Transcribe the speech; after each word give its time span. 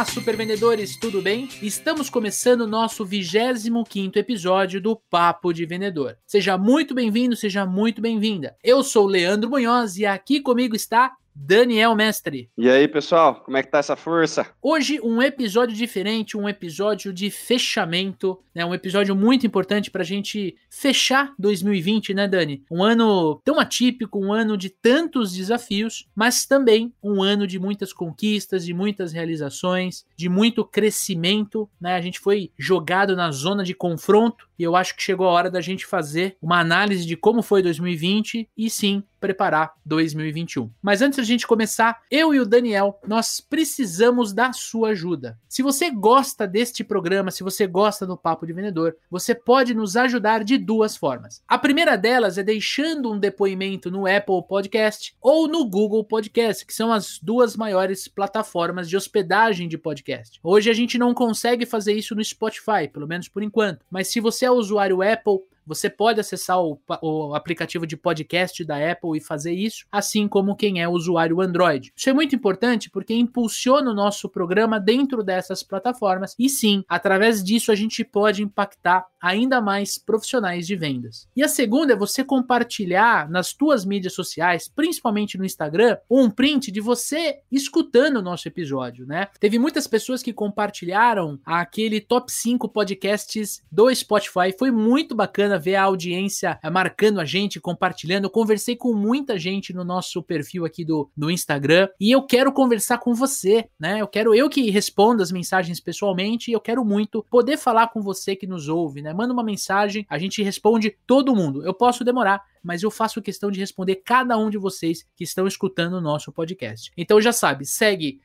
Olá, 0.00 0.06
super 0.06 0.34
vendedores, 0.34 0.96
tudo 0.96 1.20
bem? 1.20 1.46
Estamos 1.60 2.08
começando 2.08 2.62
o 2.62 2.66
nosso 2.66 3.04
25 3.04 4.18
episódio 4.18 4.80
do 4.80 4.96
Papo 4.96 5.52
de 5.52 5.66
Vendedor. 5.66 6.16
Seja 6.26 6.56
muito 6.56 6.94
bem-vindo, 6.94 7.36
seja 7.36 7.66
muito 7.66 8.00
bem-vinda. 8.00 8.56
Eu 8.64 8.82
sou 8.82 9.06
Leandro 9.06 9.50
Munhoz 9.50 9.98
e 9.98 10.06
aqui 10.06 10.40
comigo 10.40 10.74
está 10.74 11.14
Daniel 11.42 11.94
Mestre. 11.94 12.50
E 12.56 12.68
aí, 12.68 12.86
pessoal, 12.86 13.36
como 13.36 13.56
é 13.56 13.62
que 13.62 13.70
tá 13.70 13.78
essa 13.78 13.96
força? 13.96 14.46
Hoje 14.60 15.00
um 15.02 15.22
episódio 15.22 15.74
diferente, 15.74 16.36
um 16.36 16.46
episódio 16.46 17.14
de 17.14 17.30
fechamento, 17.30 18.38
né? 18.54 18.64
Um 18.64 18.74
episódio 18.74 19.16
muito 19.16 19.46
importante 19.46 19.90
pra 19.90 20.04
gente 20.04 20.54
fechar 20.68 21.32
2020, 21.38 22.12
né, 22.12 22.28
Dani? 22.28 22.62
Um 22.70 22.84
ano 22.84 23.40
tão 23.42 23.58
atípico, 23.58 24.18
um 24.18 24.32
ano 24.32 24.54
de 24.54 24.68
tantos 24.68 25.32
desafios, 25.32 26.06
mas 26.14 26.44
também 26.44 26.92
um 27.02 27.22
ano 27.22 27.46
de 27.46 27.58
muitas 27.58 27.90
conquistas, 27.90 28.66
de 28.66 28.74
muitas 28.74 29.10
realizações, 29.10 30.04
de 30.14 30.28
muito 30.28 30.62
crescimento, 30.62 31.68
né? 31.80 31.94
A 31.94 32.02
gente 32.02 32.20
foi 32.20 32.52
jogado 32.58 33.16
na 33.16 33.30
zona 33.30 33.64
de 33.64 33.72
confronto 33.72 34.46
e 34.58 34.62
eu 34.62 34.76
acho 34.76 34.94
que 34.94 35.02
chegou 35.02 35.26
a 35.26 35.32
hora 35.32 35.50
da 35.50 35.62
gente 35.62 35.86
fazer 35.86 36.36
uma 36.42 36.60
análise 36.60 37.06
de 37.06 37.16
como 37.16 37.42
foi 37.42 37.62
2020 37.62 38.46
e 38.54 38.68
sim 38.68 39.02
preparar 39.20 39.74
2021. 39.84 40.70
Mas 40.82 41.02
antes 41.02 41.18
da 41.18 41.22
gente 41.22 41.46
começar, 41.46 42.00
eu 42.10 42.34
e 42.34 42.40
o 42.40 42.46
Daniel, 42.46 42.98
nós 43.06 43.40
precisamos 43.40 44.32
da 44.32 44.52
sua 44.52 44.90
ajuda. 44.90 45.38
Se 45.48 45.62
você 45.62 45.90
gosta 45.90 46.46
deste 46.46 46.82
programa, 46.82 47.30
se 47.30 47.42
você 47.42 47.66
gosta 47.66 48.06
do 48.06 48.16
Papo 48.16 48.46
de 48.46 48.52
Vendedor, 48.52 48.96
você 49.10 49.34
pode 49.34 49.74
nos 49.74 49.96
ajudar 49.96 50.42
de 50.42 50.56
duas 50.56 50.96
formas. 50.96 51.42
A 51.46 51.58
primeira 51.58 51.96
delas 51.96 52.38
é 52.38 52.42
deixando 52.42 53.12
um 53.12 53.18
depoimento 53.18 53.90
no 53.90 54.06
Apple 54.06 54.42
Podcast 54.48 55.14
ou 55.20 55.46
no 55.46 55.68
Google 55.68 56.04
Podcast, 56.04 56.64
que 56.64 56.74
são 56.74 56.92
as 56.92 57.18
duas 57.22 57.56
maiores 57.56 58.08
plataformas 58.08 58.88
de 58.88 58.96
hospedagem 58.96 59.68
de 59.68 59.76
podcast. 59.76 60.40
Hoje 60.42 60.70
a 60.70 60.74
gente 60.74 60.96
não 60.96 61.12
consegue 61.12 61.66
fazer 61.66 61.92
isso 61.92 62.14
no 62.14 62.24
Spotify, 62.24 62.88
pelo 62.90 63.06
menos 63.06 63.28
por 63.28 63.42
enquanto, 63.42 63.84
mas 63.90 64.08
se 64.08 64.20
você 64.20 64.46
é 64.46 64.50
usuário 64.50 65.02
Apple, 65.02 65.40
você 65.70 65.88
pode 65.88 66.18
acessar 66.18 66.60
o, 66.60 66.80
o, 67.00 67.32
aplicativo 67.32 67.86
de 67.86 67.96
podcast 67.96 68.64
da 68.64 68.90
Apple 68.90 69.16
e 69.16 69.20
fazer 69.20 69.52
isso, 69.52 69.86
assim 69.90 70.26
como 70.26 70.56
quem 70.56 70.82
é 70.82 70.88
usuário 70.88 71.40
Android. 71.40 71.92
Isso 71.96 72.10
é 72.10 72.12
muito 72.12 72.34
importante 72.34 72.90
porque 72.90 73.14
impulsiona 73.14 73.88
o 73.88 73.94
nosso 73.94 74.28
programa 74.28 74.80
dentro 74.80 75.22
dessas 75.22 75.62
plataformas 75.62 76.34
e 76.36 76.48
sim, 76.48 76.82
através 76.88 77.44
disso 77.44 77.70
a 77.70 77.76
gente 77.76 78.02
pode 78.02 78.42
impactar 78.42 79.06
ainda 79.22 79.60
mais 79.60 79.96
profissionais 79.96 80.66
de 80.66 80.74
vendas. 80.74 81.28
E 81.36 81.44
a 81.44 81.48
segunda 81.48 81.92
é 81.92 81.96
você 81.96 82.24
compartilhar 82.24 83.30
nas 83.30 83.52
tuas 83.52 83.84
mídias 83.84 84.14
sociais, 84.14 84.68
principalmente 84.68 85.38
no 85.38 85.44
Instagram, 85.44 85.98
um 86.10 86.28
print 86.28 86.72
de 86.72 86.80
você 86.80 87.38
escutando 87.52 88.16
o 88.16 88.22
nosso 88.22 88.48
episódio, 88.48 89.06
né? 89.06 89.28
Teve 89.38 89.56
muitas 89.56 89.86
pessoas 89.86 90.20
que 90.20 90.32
compartilharam 90.32 91.38
aquele 91.44 92.00
top 92.00 92.32
5 92.32 92.68
podcasts 92.68 93.62
do 93.70 93.94
Spotify, 93.94 94.52
foi 94.58 94.72
muito 94.72 95.14
bacana 95.14 95.59
ver 95.60 95.76
a 95.76 95.84
audiência 95.84 96.58
eh, 96.62 96.70
marcando 96.70 97.20
a 97.20 97.24
gente, 97.24 97.60
compartilhando. 97.60 98.24
Eu 98.24 98.30
conversei 98.30 98.74
com 98.74 98.92
muita 98.92 99.38
gente 99.38 99.72
no 99.72 99.84
nosso 99.84 100.22
perfil 100.22 100.64
aqui 100.64 100.84
do, 100.84 101.08
do 101.16 101.30
Instagram 101.30 101.88
e 102.00 102.10
eu 102.10 102.22
quero 102.22 102.52
conversar 102.52 102.98
com 102.98 103.14
você, 103.14 103.68
né? 103.78 104.00
Eu 104.00 104.08
quero 104.08 104.34
eu 104.34 104.48
que 104.48 104.70
respondo 104.70 105.22
as 105.22 105.30
mensagens 105.30 105.80
pessoalmente 105.80 106.50
e 106.50 106.54
eu 106.54 106.60
quero 106.60 106.84
muito 106.84 107.24
poder 107.30 107.56
falar 107.56 107.88
com 107.88 108.02
você 108.02 108.34
que 108.34 108.46
nos 108.46 108.68
ouve, 108.68 109.02
né? 109.02 109.12
Manda 109.12 109.32
uma 109.32 109.44
mensagem, 109.44 110.06
a 110.08 110.18
gente 110.18 110.42
responde 110.42 110.96
todo 111.06 111.36
mundo. 111.36 111.64
Eu 111.64 111.74
posso 111.74 112.02
demorar, 112.02 112.42
mas 112.62 112.82
eu 112.82 112.90
faço 112.90 113.22
questão 113.22 113.50
de 113.50 113.60
responder 113.60 113.96
cada 113.96 114.36
um 114.36 114.50
de 114.50 114.58
vocês 114.58 115.04
que 115.16 115.24
estão 115.24 115.46
escutando 115.46 115.94
o 115.94 116.00
nosso 116.00 116.32
podcast. 116.32 116.90
Então 116.96 117.20
já 117.20 117.32
sabe, 117.32 117.64
segue 117.64 118.20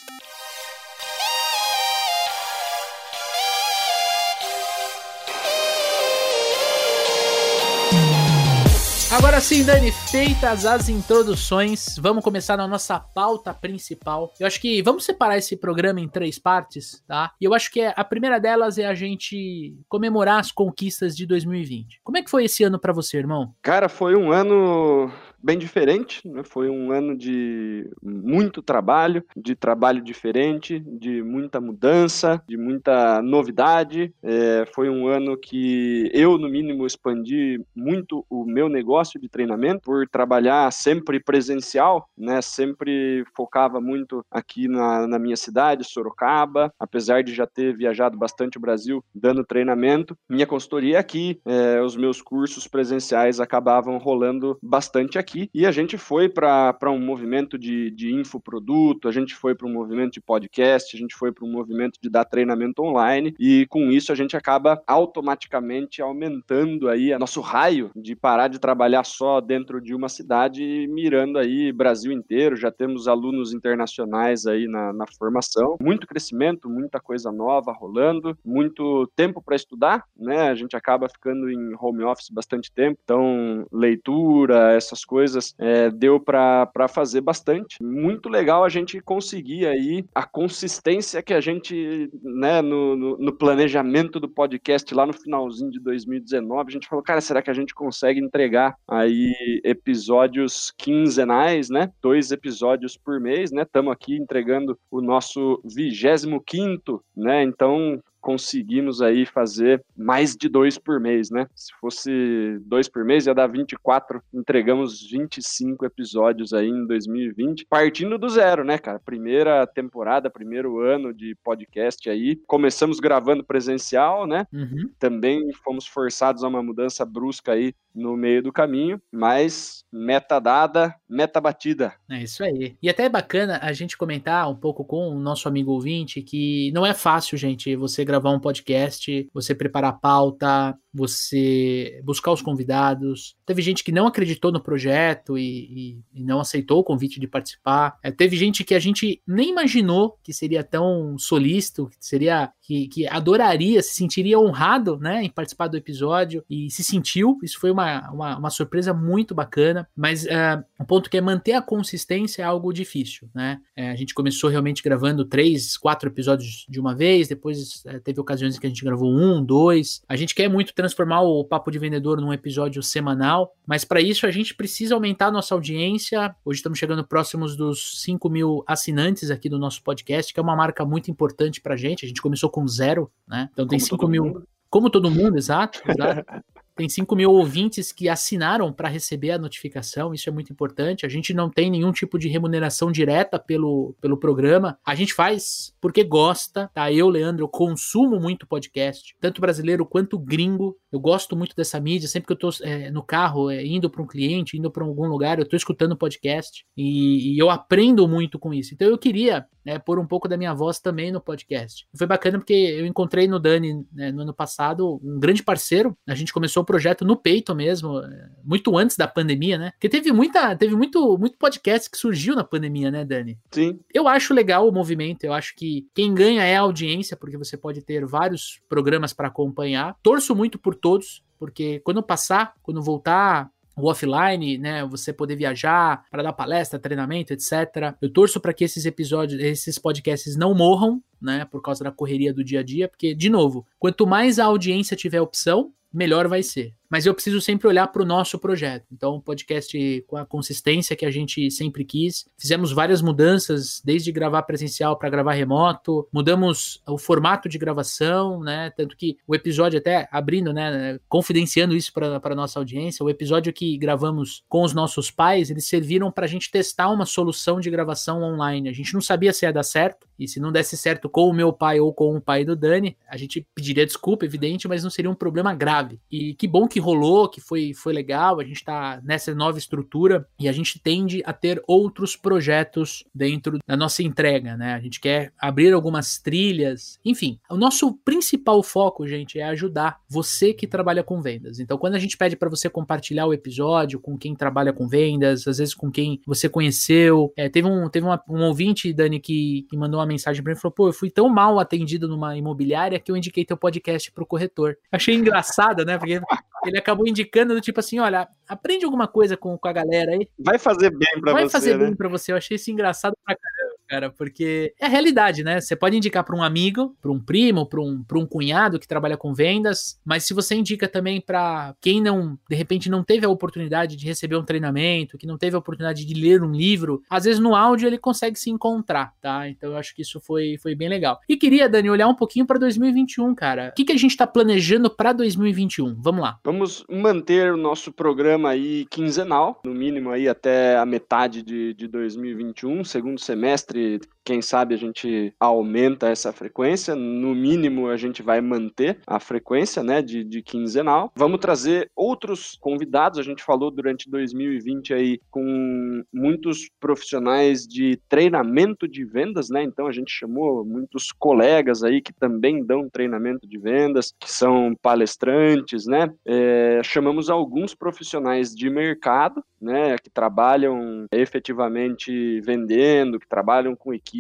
Agora 9.13 9.41
sim, 9.41 9.65
Dani, 9.65 9.91
feitas 9.91 10.65
as 10.65 10.89
introduções, 10.89 11.97
vamos 11.99 12.23
começar 12.23 12.57
na 12.57 12.69
nossa 12.69 13.01
pauta 13.01 13.53
principal. 13.53 14.33
Eu 14.39 14.47
acho 14.47 14.61
que 14.61 14.81
vamos 14.83 15.05
separar 15.05 15.37
esse 15.37 15.57
programa 15.57 16.01
em 16.01 16.09
três 16.09 16.39
partes, 16.39 17.03
tá? 17.09 17.33
E 17.41 17.45
eu 17.45 17.53
acho 17.53 17.73
que 17.73 17.81
a 17.81 18.05
primeira 18.05 18.39
delas 18.39 18.79
é 18.79 18.87
a 18.87 18.95
gente 18.95 19.77
comemorar 19.89 20.39
as 20.39 20.53
conquistas 20.53 21.17
de 21.17 21.27
2020. 21.27 22.01
Como 22.05 22.19
é 22.19 22.23
que 22.23 22.31
foi 22.31 22.45
esse 22.45 22.63
ano 22.63 22.79
para 22.79 22.93
você, 22.93 23.19
irmão? 23.19 23.53
Cara, 23.61 23.89
foi 23.89 24.15
um 24.15 24.31
ano 24.31 25.11
bem 25.43 25.59
diferente, 25.59 26.27
né? 26.29 26.43
foi 26.45 26.69
um 26.69 26.93
ano 26.93 27.17
de 27.17 27.89
muito 28.03 28.63
trabalho, 28.63 29.25
de 29.37 29.55
trabalho 29.55 30.03
diferente, 30.03 30.79
de 30.79 31.23
muita 31.23 31.61
mudança, 31.61 32.43
de 32.47 32.57
muita 32.57 33.23
novidade. 33.23 34.13
É, 34.23 34.65
foi 34.75 34.89
um 34.89 35.07
ano 35.07 35.37
que 35.37 36.11
eu, 36.13 36.39
no 36.39 36.49
mínimo, 36.49 36.87
expandi 36.87 37.61
muito 37.75 38.25
o 38.29 38.45
meu 38.45 38.69
negócio 38.69 39.21
de 39.21 39.29
treinamento 39.29 39.83
por 39.83 40.07
trabalhar 40.09 40.71
sempre 40.73 41.21
presencial, 41.21 42.09
né? 42.17 42.43
Sempre 42.43 43.25
focava 43.37 43.81
muito 43.81 44.25
aqui 44.31 44.69
na, 44.69 45.07
na 45.07 45.19
minha 45.19 45.37
cidade, 45.37 45.85
Sorocaba, 45.85 46.73
apesar 46.79 47.23
de 47.23 47.35
já 47.35 47.47
ter 47.47 47.77
viajado 47.77 48.19
bastante 48.19 48.59
o 48.59 48.61
Brasil 48.61 49.03
dando 49.15 49.45
treinamento. 49.45 50.17
Minha 50.29 50.47
consultoria 50.47 50.99
aqui, 50.99 51.41
é, 51.47 51.81
os 51.81 51.97
meus 51.97 52.21
cursos 52.21 52.67
presenciais 52.67 53.41
acabavam 53.41 53.97
rolando 53.99 54.59
bastante 54.63 55.19
aqui 55.19 55.30
aqui. 55.31 55.51
E 55.55 55.65
a 55.65 55.71
gente 55.71 55.97
foi 55.97 56.29
para 56.29 56.91
um 56.91 56.99
movimento 56.99 57.57
de, 57.57 57.91
de 57.91 58.13
infoproduto, 58.13 59.09
a 59.09 59.13
gente 59.13 59.35
foi 59.35 59.55
para 59.55 59.67
um 59.67 59.73
movimento 59.73 60.13
de 60.15 60.21
podcast, 60.21 60.97
a 60.97 60.99
gente 60.99 61.15
foi 61.15 61.33
para 61.33 61.45
um 61.45 61.51
movimento 61.51 61.99
de 62.03 62.11
dar 62.11 62.25
treinamento 62.25 62.83
online. 62.83 63.35
E 63.39 63.67
com 63.69 63.91
isso 63.91 64.11
a 64.11 64.15
gente 64.15 64.37
acaba 64.37 64.83
automaticamente 64.87 66.03
aumentando 66.03 66.89
aí 66.89 67.17
nosso 67.19 67.41
raio 67.41 67.91
de 67.95 68.17
parar 68.17 68.49
de 68.49 68.59
trabalhar 68.59 69.05
só 69.05 69.41
dentro 69.41 69.81
de 69.81 69.95
uma 69.95 70.09
cidade 70.09 70.63
e 70.63 70.89
mirando 70.89 71.39
aí 71.39 71.73
Brasil 71.73 72.13
inteiro. 72.13 72.57
Já 72.57 72.71
temos 72.71 73.07
alunos 73.07 73.53
internacionais 73.53 74.47
aí 74.47 74.67
na, 74.67 74.93
na 74.93 75.05
formação. 75.19 75.77
Muito 75.81 76.07
crescimento, 76.07 76.69
muita 76.69 76.99
coisa 76.99 77.31
nova 77.31 77.73
rolando, 77.73 78.37
muito 78.45 79.07
tempo 79.15 79.43
para 79.43 79.57
estudar, 79.57 80.05
né? 80.17 80.49
A 80.49 80.55
gente 80.55 80.75
acaba 80.77 81.09
ficando 81.09 81.51
em 81.51 81.75
home 81.79 82.03
office 82.03 82.31
bastante 82.31 82.73
tempo, 82.73 82.99
então 83.03 83.67
leitura, 83.71 84.73
essas 84.73 85.05
coisas 85.05 85.20
coisas, 85.21 85.55
é, 85.59 85.91
deu 85.91 86.19
para 86.19 86.89
fazer 86.89 87.21
bastante. 87.21 87.77
Muito 87.83 88.31
legal 88.31 88.65
a 88.65 88.71
gente 88.71 89.01
conseguir 89.03 89.67
aí 89.67 90.03
a 90.15 90.25
consistência 90.25 91.23
que 91.23 91.35
a 91.35 91.41
gente, 91.43 92.09
né, 92.23 92.63
no, 92.63 92.97
no, 92.97 93.19
no 93.19 93.33
planejamento 93.33 94.19
do 94.19 94.29
podcast 94.29 94.95
lá 94.95 95.05
no 95.05 95.13
finalzinho 95.13 95.71
de 95.71 95.79
2019, 95.79 96.71
a 96.71 96.73
gente 96.73 96.89
falou, 96.89 97.05
cara, 97.05 97.21
será 97.21 97.43
que 97.43 97.51
a 97.51 97.55
gente 97.55 97.75
consegue 97.75 98.19
entregar 98.19 98.77
aí 98.89 99.61
episódios 99.63 100.73
quinzenais, 100.79 101.69
né? 101.69 101.93
Dois 102.01 102.31
episódios 102.33 102.97
por 102.97 103.21
mês, 103.21 103.53
né? 103.53 103.63
Estamos 103.63 103.93
aqui 103.93 104.17
entregando 104.17 104.79
o 104.91 105.03
nosso 105.03 105.61
25 105.65 106.43
quinto, 106.43 107.05
né? 107.15 107.43
Então 107.43 108.03
conseguimos 108.21 109.01
aí 109.03 109.25
fazer 109.27 109.83
mais 109.97 110.37
de 110.37 110.49
dois 110.49 110.79
por 110.79 111.01
mês, 111.01 111.31
né? 111.31 111.47
Se 111.55 111.73
fosse 111.81 112.59
dois 112.65 112.89
por 112.89 113.05
mês, 113.05 113.27
ia 113.27 113.35
dar 113.35 113.47
24. 113.47 114.23
Entregamos 114.33 115.09
25 115.11 115.85
episódios 115.85 116.53
aí 116.53 116.69
em 116.69 116.87
2020, 116.87 117.67
partindo 117.67 118.19
do 118.19 118.29
zero, 118.29 118.65
né, 118.65 118.79
cara? 118.79 118.99
Primeira 118.99 119.67
temporada, 119.67 120.31
primeiro 120.31 120.81
ano 120.81 121.13
de 121.13 121.35
podcast 121.43 122.09
aí. 122.09 122.37
Começamos 122.47 123.01
gravando 123.01 123.45
presencial, 123.45 124.27
né? 124.27 124.47
Uhum. 124.53 124.91
Também 124.99 125.53
fomos 125.53 125.87
forçados 125.87 126.45
a 126.45 126.49
uma 126.49 126.63
mudança 126.63 127.05
brusca 127.05 127.53
aí 127.53 127.75
no 127.95 128.17
meio 128.17 128.43
do 128.43 128.53
caminho, 128.53 129.01
mas 129.11 129.85
meta 129.93 130.39
dada, 130.39 130.95
meta 131.09 131.41
batida. 131.41 131.95
É 132.09 132.23
isso 132.23 132.45
aí. 132.45 132.77
E 132.81 132.89
até 132.89 133.05
é 133.05 133.09
bacana 133.09 133.59
a 133.63 133.73
gente 133.73 133.97
comentar 133.97 134.49
um 134.49 134.55
pouco 134.55 134.85
com 134.85 135.09
o 135.09 135.19
nosso 135.19 135.49
amigo 135.49 135.73
ouvinte 135.73 136.23
que 136.23 136.71
não 136.73 136.87
é 136.87 136.95
fácil, 136.95 137.37
gente, 137.37 137.75
você 137.75 138.05
gravar 138.11 138.31
um 138.31 138.41
podcast, 138.41 139.29
você 139.33 139.55
preparar 139.55 139.91
a 139.91 139.95
pauta, 139.95 140.77
você 140.93 142.01
buscar 142.05 142.33
os 142.33 142.43
convidados. 142.43 143.37
Teve 143.47 143.63
gente 143.63 143.85
que 143.85 143.93
não 143.93 144.07
acreditou 144.07 144.51
no 144.51 144.61
projeto 144.61 145.39
e, 145.39 146.03
e, 146.13 146.21
e 146.21 146.25
não 146.25 146.41
aceitou 146.41 146.81
o 146.81 146.85
convite 146.85 147.21
de 147.21 147.29
participar. 147.29 147.97
É, 148.03 148.11
teve 148.11 148.37
gente 148.37 148.65
que 148.65 148.75
a 148.75 148.81
gente 148.81 149.23
nem 149.27 149.51
imaginou 149.51 150.19
que 150.23 150.33
seria 150.33 150.65
tão 150.65 151.17
solícito, 151.19 151.89
que 151.89 152.05
seria 152.05 152.53
que, 152.71 152.87
que 152.87 153.09
adoraria, 153.09 153.83
se 153.83 153.95
sentiria 153.95 154.39
honrado, 154.39 154.97
né, 154.99 155.25
em 155.25 155.29
participar 155.29 155.67
do 155.67 155.77
episódio 155.77 156.45
e 156.49 156.71
se 156.71 156.85
sentiu. 156.85 157.37
Isso 157.43 157.59
foi 157.59 157.71
uma, 157.71 158.09
uma, 158.13 158.39
uma 158.39 158.51
surpresa 158.51 158.95
muito 158.95 159.35
bacana. 159.35 159.89
Mas 159.97 160.25
uh, 160.25 160.63
o 160.79 160.85
ponto 160.85 161.11
que 161.11 161.17
é 161.17 161.21
manter 161.21 161.55
a 161.55 161.63
consistência 161.63 162.43
é 162.43 162.45
algo 162.45 162.73
difícil, 162.73 163.29
né? 163.35 163.59
É, 163.75 163.91
a 163.91 163.97
gente 163.97 164.15
começou 164.15 164.49
realmente 164.49 164.83
gravando 164.83 165.25
três, 165.25 165.77
quatro 165.77 166.09
episódios 166.09 166.65
de 166.69 166.79
uma 166.79 166.95
vez. 166.95 167.27
Depois 167.27 167.83
uh, 167.87 168.01
teve 168.05 168.21
ocasiões 168.21 168.57
em 168.57 168.61
que 168.61 168.67
a 168.67 168.71
gente 168.71 168.85
gravou 168.85 169.11
um, 169.11 169.45
dois. 169.45 170.03
A 170.09 170.15
gente 170.15 170.33
quer 170.33 170.49
muito 170.49 170.73
transformar 170.73 171.23
o 171.23 171.45
Papo 171.45 171.73
de 171.73 171.79
Vendedor 171.79 172.21
num 172.21 172.33
episódio 172.33 172.83
semanal, 172.85 173.53
mas 173.67 173.85
para 173.85 174.01
isso 174.01 174.27
a 174.27 174.31
gente 174.31 174.55
precisa 174.55 174.95
aumentar 174.95 175.27
a 175.27 175.33
nossa 175.33 175.55
audiência. 175.55 176.37
Hoje 176.45 176.59
estamos 176.59 176.79
chegando 176.79 177.05
próximos 177.05 177.57
dos 177.57 178.01
5 178.03 178.31
mil 178.31 178.63
assinantes 178.65 179.29
aqui 179.29 179.49
do 179.49 179.59
nosso 179.59 179.83
podcast, 179.83 180.33
que 180.33 180.39
é 180.39 180.43
uma 180.43 180.55
marca 180.55 180.85
muito 180.85 181.11
importante 181.11 181.61
para 181.61 181.77
gente. 181.77 182.05
A 182.05 182.09
gente 182.09 182.23
começou 182.23 182.49
com 182.49 182.60
zero, 182.69 183.11
né? 183.27 183.49
Então 183.53 183.67
tem 183.67 183.79
5 183.79 184.07
mil. 184.09 184.25
Mundo. 184.25 184.49
Como 184.69 184.91
todo 184.91 185.11
mundo, 185.11 185.37
exato. 185.37 185.81
exato. 185.87 186.25
Tem 186.81 186.89
5 186.89 187.15
mil 187.15 187.31
ouvintes 187.31 187.93
que 187.93 188.09
assinaram 188.09 188.73
para 188.73 188.89
receber 188.89 189.33
a 189.33 189.39
notificação, 189.39 190.15
isso 190.15 190.31
é 190.31 190.33
muito 190.33 190.51
importante. 190.51 191.05
A 191.05 191.11
gente 191.11 191.35
não 191.35 191.51
tem 191.51 191.71
nenhum 191.71 191.93
tipo 191.93 192.19
de 192.19 192.27
remuneração 192.27 192.91
direta 192.91 193.39
pelo, 193.39 193.95
pelo 194.01 194.17
programa. 194.17 194.79
A 194.83 194.95
gente 194.95 195.13
faz 195.13 195.75
porque 195.79 196.03
gosta, 196.03 196.71
tá? 196.73 196.91
Eu, 196.91 197.11
Leandro, 197.11 197.47
consumo 197.49 198.19
muito 198.19 198.47
podcast, 198.47 199.15
tanto 199.21 199.43
brasileiro 199.43 199.85
quanto 199.85 200.19
gringo. 200.19 200.75
Eu 200.91 200.99
gosto 200.99 201.37
muito 201.37 201.55
dessa 201.55 201.79
mídia. 201.79 202.09
Sempre 202.09 202.29
que 202.29 202.33
eu 202.33 202.39
tô 202.39 202.49
é, 202.63 202.91
no 202.91 203.03
carro, 203.03 203.51
é, 203.51 203.63
indo 203.63 203.91
para 203.91 204.01
um 204.01 204.07
cliente, 204.07 204.57
indo 204.57 204.71
para 204.71 204.83
algum 204.83 205.07
lugar, 205.07 205.39
eu 205.39 205.47
tô 205.47 205.57
escutando 205.57 205.95
podcast 205.95 206.65
e, 206.75 207.35
e, 207.35 207.39
eu 207.39 207.51
aprendo 207.51 208.09
muito 208.09 208.39
com 208.39 208.55
isso. 208.55 208.73
Então 208.73 208.89
eu 208.89 208.97
queria 208.97 209.47
né, 209.65 209.79
pôr 209.79 209.99
um 209.99 210.07
pouco 210.07 210.27
da 210.27 210.39
minha 210.39 210.55
voz 210.55 210.81
também 210.81 211.13
no 211.13 211.21
podcast. 211.21 211.87
Foi 211.95 212.07
bacana 212.07 212.39
porque 212.39 212.55
eu 212.55 212.87
encontrei 212.87 213.29
no 213.29 213.39
Dani 213.39 213.85
né, 213.93 214.11
no 214.11 214.23
ano 214.23 214.33
passado 214.33 214.99
um 215.05 215.21
grande 215.21 215.43
parceiro. 215.43 215.95
A 216.09 216.15
gente 216.15 216.33
começou 216.33 216.65
projeto 216.71 217.05
no 217.05 217.17
peito 217.17 217.53
mesmo, 217.53 218.01
muito 218.45 218.79
antes 218.79 218.97
da 218.97 219.09
pandemia, 219.09 219.59
né? 219.59 219.73
Porque 219.73 219.89
teve 219.89 220.13
muita, 220.13 220.55
teve 220.55 220.77
muito, 220.77 221.19
muito 221.19 221.37
podcast 221.37 221.91
que 221.91 221.99
surgiu 221.99 222.37
na 222.37 222.45
pandemia, 222.45 222.93
né, 222.93 223.05
Dani? 223.05 223.37
Sim. 223.51 223.81
Eu 223.93 224.07
acho 224.07 224.33
legal 224.33 224.69
o 224.69 224.73
movimento, 224.73 225.25
eu 225.25 225.33
acho 225.33 225.53
que 225.57 225.89
quem 225.93 226.15
ganha 226.15 226.45
é 226.45 226.57
a 226.57 226.61
audiência, 226.61 227.17
porque 227.17 227.37
você 227.37 227.57
pode 227.57 227.83
ter 227.83 228.07
vários 228.07 228.61
programas 228.69 229.13
para 229.13 229.27
acompanhar. 229.27 229.97
Torço 230.01 230.33
muito 230.37 230.61
por 230.61 230.77
todos, 230.77 231.25
porque 231.41 231.81
quando 231.81 232.01
passar, 232.05 232.55
quando 232.63 232.81
voltar 232.81 233.51
o 233.77 233.89
offline, 233.89 234.59
né, 234.59 234.85
você 234.85 235.13
poder 235.13 235.35
viajar 235.35 236.05
para 236.09 236.23
dar 236.23 236.33
palestra, 236.33 236.79
treinamento, 236.79 237.33
etc. 237.33 237.97
Eu 238.01 238.13
torço 238.13 238.41
para 238.41 238.53
que 238.53 238.63
esses 238.63 238.85
episódios, 238.85 239.41
esses 239.43 239.77
podcasts 239.77 240.37
não 240.37 240.55
morram, 240.55 241.03
né, 241.21 241.45
por 241.51 241.61
causa 241.63 241.83
da 241.83 241.91
correria 241.91 242.33
do 242.33 242.45
dia 242.45 242.61
a 242.61 242.63
dia, 242.63 242.89
porque 242.89 243.13
de 243.13 243.29
novo, 243.29 243.67
quanto 243.79 244.07
mais 244.07 244.39
a 244.39 244.45
audiência 244.45 244.97
tiver 244.97 245.21
opção, 245.21 245.73
melhor 245.93 246.29
vai 246.29 246.43
ser 246.43 246.75
mas 246.91 247.07
eu 247.07 247.15
preciso 247.15 247.41
sempre 247.41 247.69
olhar 247.69 247.87
para 247.87 248.03
o 248.03 248.07
nosso 248.07 248.39
projeto. 248.39 248.85
Então, 248.93 249.15
o 249.15 249.23
podcast 249.23 250.05
com 250.09 250.17
a 250.17 250.27
consistência 250.27 250.97
que 250.97 251.07
a 251.07 251.11
gente 251.11 251.51
sempre 251.51 251.85
quis. 251.85 252.27
Fizemos 252.37 252.73
várias 252.73 253.01
mudanças, 253.01 253.81
desde 253.85 254.11
gravar 254.11 254.43
presencial 254.43 254.99
para 254.99 255.09
gravar 255.09 255.33
remoto, 255.33 256.09
mudamos 256.13 256.83
o 256.87 256.99
formato 256.99 257.49
de 257.49 257.59
gravação, 257.59 258.41
né? 258.41 258.71
Tanto 258.77 258.97
que 258.97 259.17
o 259.27 259.35
episódio, 259.35 259.79
até 259.79 260.09
abrindo, 260.11 260.53
né? 260.53 260.99
Confidenciando 261.09 261.77
isso 261.77 261.93
para 261.93 262.21
a 262.23 262.35
nossa 262.35 262.59
audiência, 262.59 263.05
o 263.05 263.11
episódio 263.11 263.53
que 263.53 263.79
gravamos 263.79 264.43
com 264.49 264.63
os 264.63 264.75
nossos 264.75 265.11
pais, 265.11 265.51
eles 265.51 265.67
serviram 265.67 266.11
para 266.11 266.25
a 266.25 266.29
gente 266.29 266.51
testar 266.51 266.91
uma 266.91 267.07
solução 267.07 267.61
de 267.61 267.71
gravação 267.71 268.23
online. 268.23 268.69
A 268.69 268.73
gente 268.73 268.95
não 268.95 269.01
sabia 269.01 269.33
se 269.33 269.47
ia 269.47 269.53
dar 269.53 269.63
certo, 269.63 270.09
e 270.19 270.27
se 270.27 270.41
não 270.41 270.51
desse 270.53 270.77
certo 270.77 271.09
com 271.09 271.29
o 271.29 271.33
meu 271.33 271.53
pai 271.53 271.81
ou 271.81 271.95
com 271.95 272.17
o 272.17 272.21
pai 272.21 272.45
do 272.45 272.57
Dani, 272.57 272.97
a 273.09 273.17
gente 273.17 273.47
pediria 273.55 273.87
desculpa, 273.87 274.25
evidente, 274.25 274.69
mas 274.69 274.83
não 274.83 274.91
seria 274.91 275.11
um 275.11 275.15
problema 275.15 275.55
grave. 275.55 275.99
E 276.11 276.35
que 276.35 276.47
bom 276.47 276.69
que 276.69 276.80
rolou, 276.81 277.29
que 277.29 277.41
foi, 277.41 277.73
foi 277.75 277.93
legal, 277.93 278.41
a 278.41 278.45
gente 278.45 278.57
está 278.57 279.01
nessa 279.05 279.35
nova 279.35 279.59
estrutura 279.59 280.27
e 280.39 280.49
a 280.49 280.53
gente 280.53 280.79
tende 280.79 281.23
a 281.25 281.33
ter 281.33 281.63
outros 281.67 282.17
projetos 282.17 283.05
dentro 283.15 283.59
da 283.67 283.77
nossa 283.77 284.03
entrega, 284.03 284.57
né? 284.57 284.75
A 284.75 284.81
gente 284.81 285.01
quer 285.01 285.33
abrir 285.39 285.73
algumas 285.73 286.19
trilhas, 286.19 286.99
enfim. 287.05 287.39
O 287.51 287.57
nosso 287.57 287.95
principal 288.05 288.63
foco, 288.63 289.07
gente, 289.07 289.39
é 289.39 289.45
ajudar 289.45 290.01
você 290.09 290.53
que 290.53 290.67
trabalha 290.67 291.03
com 291.03 291.21
vendas. 291.21 291.61
Então, 291.61 291.79
quando 291.79 291.95
a 291.95 291.99
gente 291.99 292.17
pede 292.17 292.37
para 292.37 292.49
você 292.49 292.69
compartilhar 292.69 293.27
o 293.27 293.35
episódio 293.35 294.01
com 294.01 294.17
quem 294.17 294.35
trabalha 294.35 294.73
com 294.73 294.89
vendas, 294.89 295.47
às 295.47 295.59
vezes 295.59 295.75
com 295.75 295.91
quem 295.91 296.21
você 296.27 296.49
conheceu, 296.49 297.33
é, 297.37 297.49
teve 297.49 297.69
um, 297.69 297.89
teve 297.89 298.07
uma, 298.07 298.23
um 298.29 298.43
ouvinte, 298.43 298.93
Dani, 298.93 299.21
que, 299.21 299.67
que 299.69 299.77
mandou 299.77 300.01
uma 300.01 300.07
mensagem 300.07 300.43
para 300.43 300.53
mim 300.53 300.59
e 300.59 300.61
falou: 300.61 300.75
pô, 300.75 300.89
eu 300.89 300.93
fui 300.93 301.11
tão 301.11 301.29
mal 301.29 301.59
atendido 301.59 302.09
numa 302.09 302.37
imobiliária 302.37 302.99
que 302.99 303.11
eu 303.11 303.17
indiquei 303.17 303.45
teu 303.45 303.57
podcast 303.57 304.11
pro 304.13 304.27
corretor. 304.27 304.77
Achei 304.91 305.15
engraçado, 305.15 305.85
né? 305.85 305.99
Porque 305.99 306.21
ele 306.65 306.79
acabou 306.79 307.07
indicando 307.07 307.55
do 307.55 307.61
tipo 307.61 307.81
assim, 307.81 307.99
olha, 307.99 308.29
aprende 308.49 308.85
alguma 308.85 309.07
coisa 309.09 309.37
com, 309.37 309.57
com 309.57 309.69
a 309.69 309.73
galera 309.73 310.13
aí. 310.13 310.29
Vai 310.39 310.59
fazer 310.59 310.91
bem 310.91 311.21
pra 311.21 311.33
Vai 311.33 311.43
você, 311.43 311.53
Vai 311.53 311.61
fazer 311.61 311.79
né? 311.79 311.87
bem 311.87 311.97
pra 311.97 312.09
você. 312.09 312.33
Eu 312.33 312.37
achei 312.37 312.57
isso 312.57 312.71
engraçado 312.71 313.15
pra 313.25 313.37
caramba 313.37 313.60
cara, 313.91 314.09
porque 314.09 314.73
é 314.79 314.87
a 314.87 314.89
realidade, 314.89 315.43
né? 315.43 315.61
Você 315.61 315.75
pode 315.75 315.97
indicar 315.97 316.23
para 316.23 316.37
um 316.37 316.43
amigo, 316.43 316.95
para 317.03 317.11
um 317.11 317.19
primo, 317.19 317.67
para 317.67 317.81
um, 317.81 318.05
um 318.15 318.27
cunhado 318.27 318.79
que 318.79 318.87
trabalha 318.87 319.17
com 319.17 319.35
vendas, 319.35 319.99
mas 320.05 320.25
se 320.25 320.33
você 320.33 320.55
indica 320.55 320.87
também 320.87 321.21
para 321.21 321.75
quem 321.81 322.01
não, 322.01 322.39
de 322.49 322.55
repente, 322.55 322.89
não 322.89 323.03
teve 323.03 323.27
a 323.27 323.29
oportunidade 323.29 323.97
de 323.97 324.07
receber 324.07 324.37
um 324.37 324.45
treinamento, 324.45 325.19
que 325.19 325.27
não 325.27 325.37
teve 325.37 325.57
a 325.57 325.59
oportunidade 325.59 326.05
de 326.05 326.15
ler 326.15 326.41
um 326.41 326.53
livro, 326.53 327.03
às 327.11 327.25
vezes 327.25 327.41
no 327.41 327.57
áudio 327.57 327.89
ele 327.89 327.99
consegue 327.99 328.39
se 328.39 328.49
encontrar, 328.49 329.13
tá? 329.21 329.49
Então 329.49 329.73
eu 329.73 329.77
acho 329.77 329.93
que 329.93 330.03
isso 330.03 330.21
foi, 330.21 330.57
foi 330.63 330.77
bem 330.77 330.89
legal. 330.89 331.19
E 331.29 331.37
queria, 331.37 331.69
Dani, 331.69 331.91
olhar 331.91 332.07
um 332.07 332.15
pouquinho 332.15 332.47
para 332.47 332.61
2021, 332.61 333.35
cara. 333.35 333.71
O 333.73 333.75
que, 333.75 333.85
que 333.85 333.93
a 333.93 333.99
gente 333.99 334.13
está 334.13 334.27
planejando 334.27 334.89
para 334.89 335.13
2021? 335.13 335.97
Vamos 335.99 336.23
lá. 336.23 336.39
Vamos 336.45 336.85
manter 336.89 337.53
o 337.53 337.57
nosso 337.57 337.91
programa 337.91 338.51
aí 338.51 338.87
quinzenal, 338.89 339.61
no 339.65 339.75
mínimo 339.75 340.11
aí 340.11 340.29
até 340.29 340.77
a 340.77 340.87
metade 340.87 341.43
de, 341.43 341.75
de 341.75 341.89
2021, 341.89 342.85
segundo 342.85 343.19
semestre 343.19 343.80
did. 343.81 344.07
Quem 344.31 344.41
sabe 344.41 344.77
a 344.77 344.79
gente 344.79 345.35
aumenta 345.41 346.09
essa 346.09 346.33
frequência, 346.33 346.95
no 346.95 347.35
mínimo 347.35 347.89
a 347.89 347.97
gente 347.97 348.23
vai 348.23 348.41
manter 348.41 349.01
a 349.05 349.19
frequência, 349.19 349.83
né, 349.83 350.01
de, 350.01 350.23
de 350.23 350.41
quinzenal. 350.41 351.11
Vamos 351.17 351.41
trazer 351.41 351.91
outros 351.97 352.57
convidados, 352.61 353.19
a 353.19 353.25
gente 353.25 353.43
falou 353.43 353.73
durante 353.73 354.09
2020 354.09 354.95
aí 354.95 355.21
com 355.33 356.05
muitos 356.15 356.71
profissionais 356.79 357.67
de 357.67 358.01
treinamento 358.09 358.87
de 358.87 359.05
vendas, 359.05 359.51
né, 359.51 359.65
então 359.65 359.89
a 359.89 359.93
gente 359.93 360.13
chamou 360.13 360.65
muitos 360.65 361.11
colegas 361.11 361.83
aí 361.83 362.01
que 362.01 362.13
também 362.13 362.65
dão 362.65 362.89
treinamento 362.89 363.49
de 363.49 363.59
vendas, 363.59 364.15
que 364.17 364.31
são 364.31 364.77
palestrantes, 364.81 365.87
né, 365.87 366.09
é, 366.25 366.81
chamamos 366.85 367.29
alguns 367.29 367.75
profissionais 367.75 368.55
de 368.55 368.71
mercado, 368.71 369.43
né, 369.61 369.99
que 369.99 370.09
trabalham 370.09 371.07
efetivamente 371.11 372.41
vendendo, 372.43 373.19
que 373.19 373.29
trabalham 373.29 373.75
com 373.75 373.93
equipe, 373.93 374.20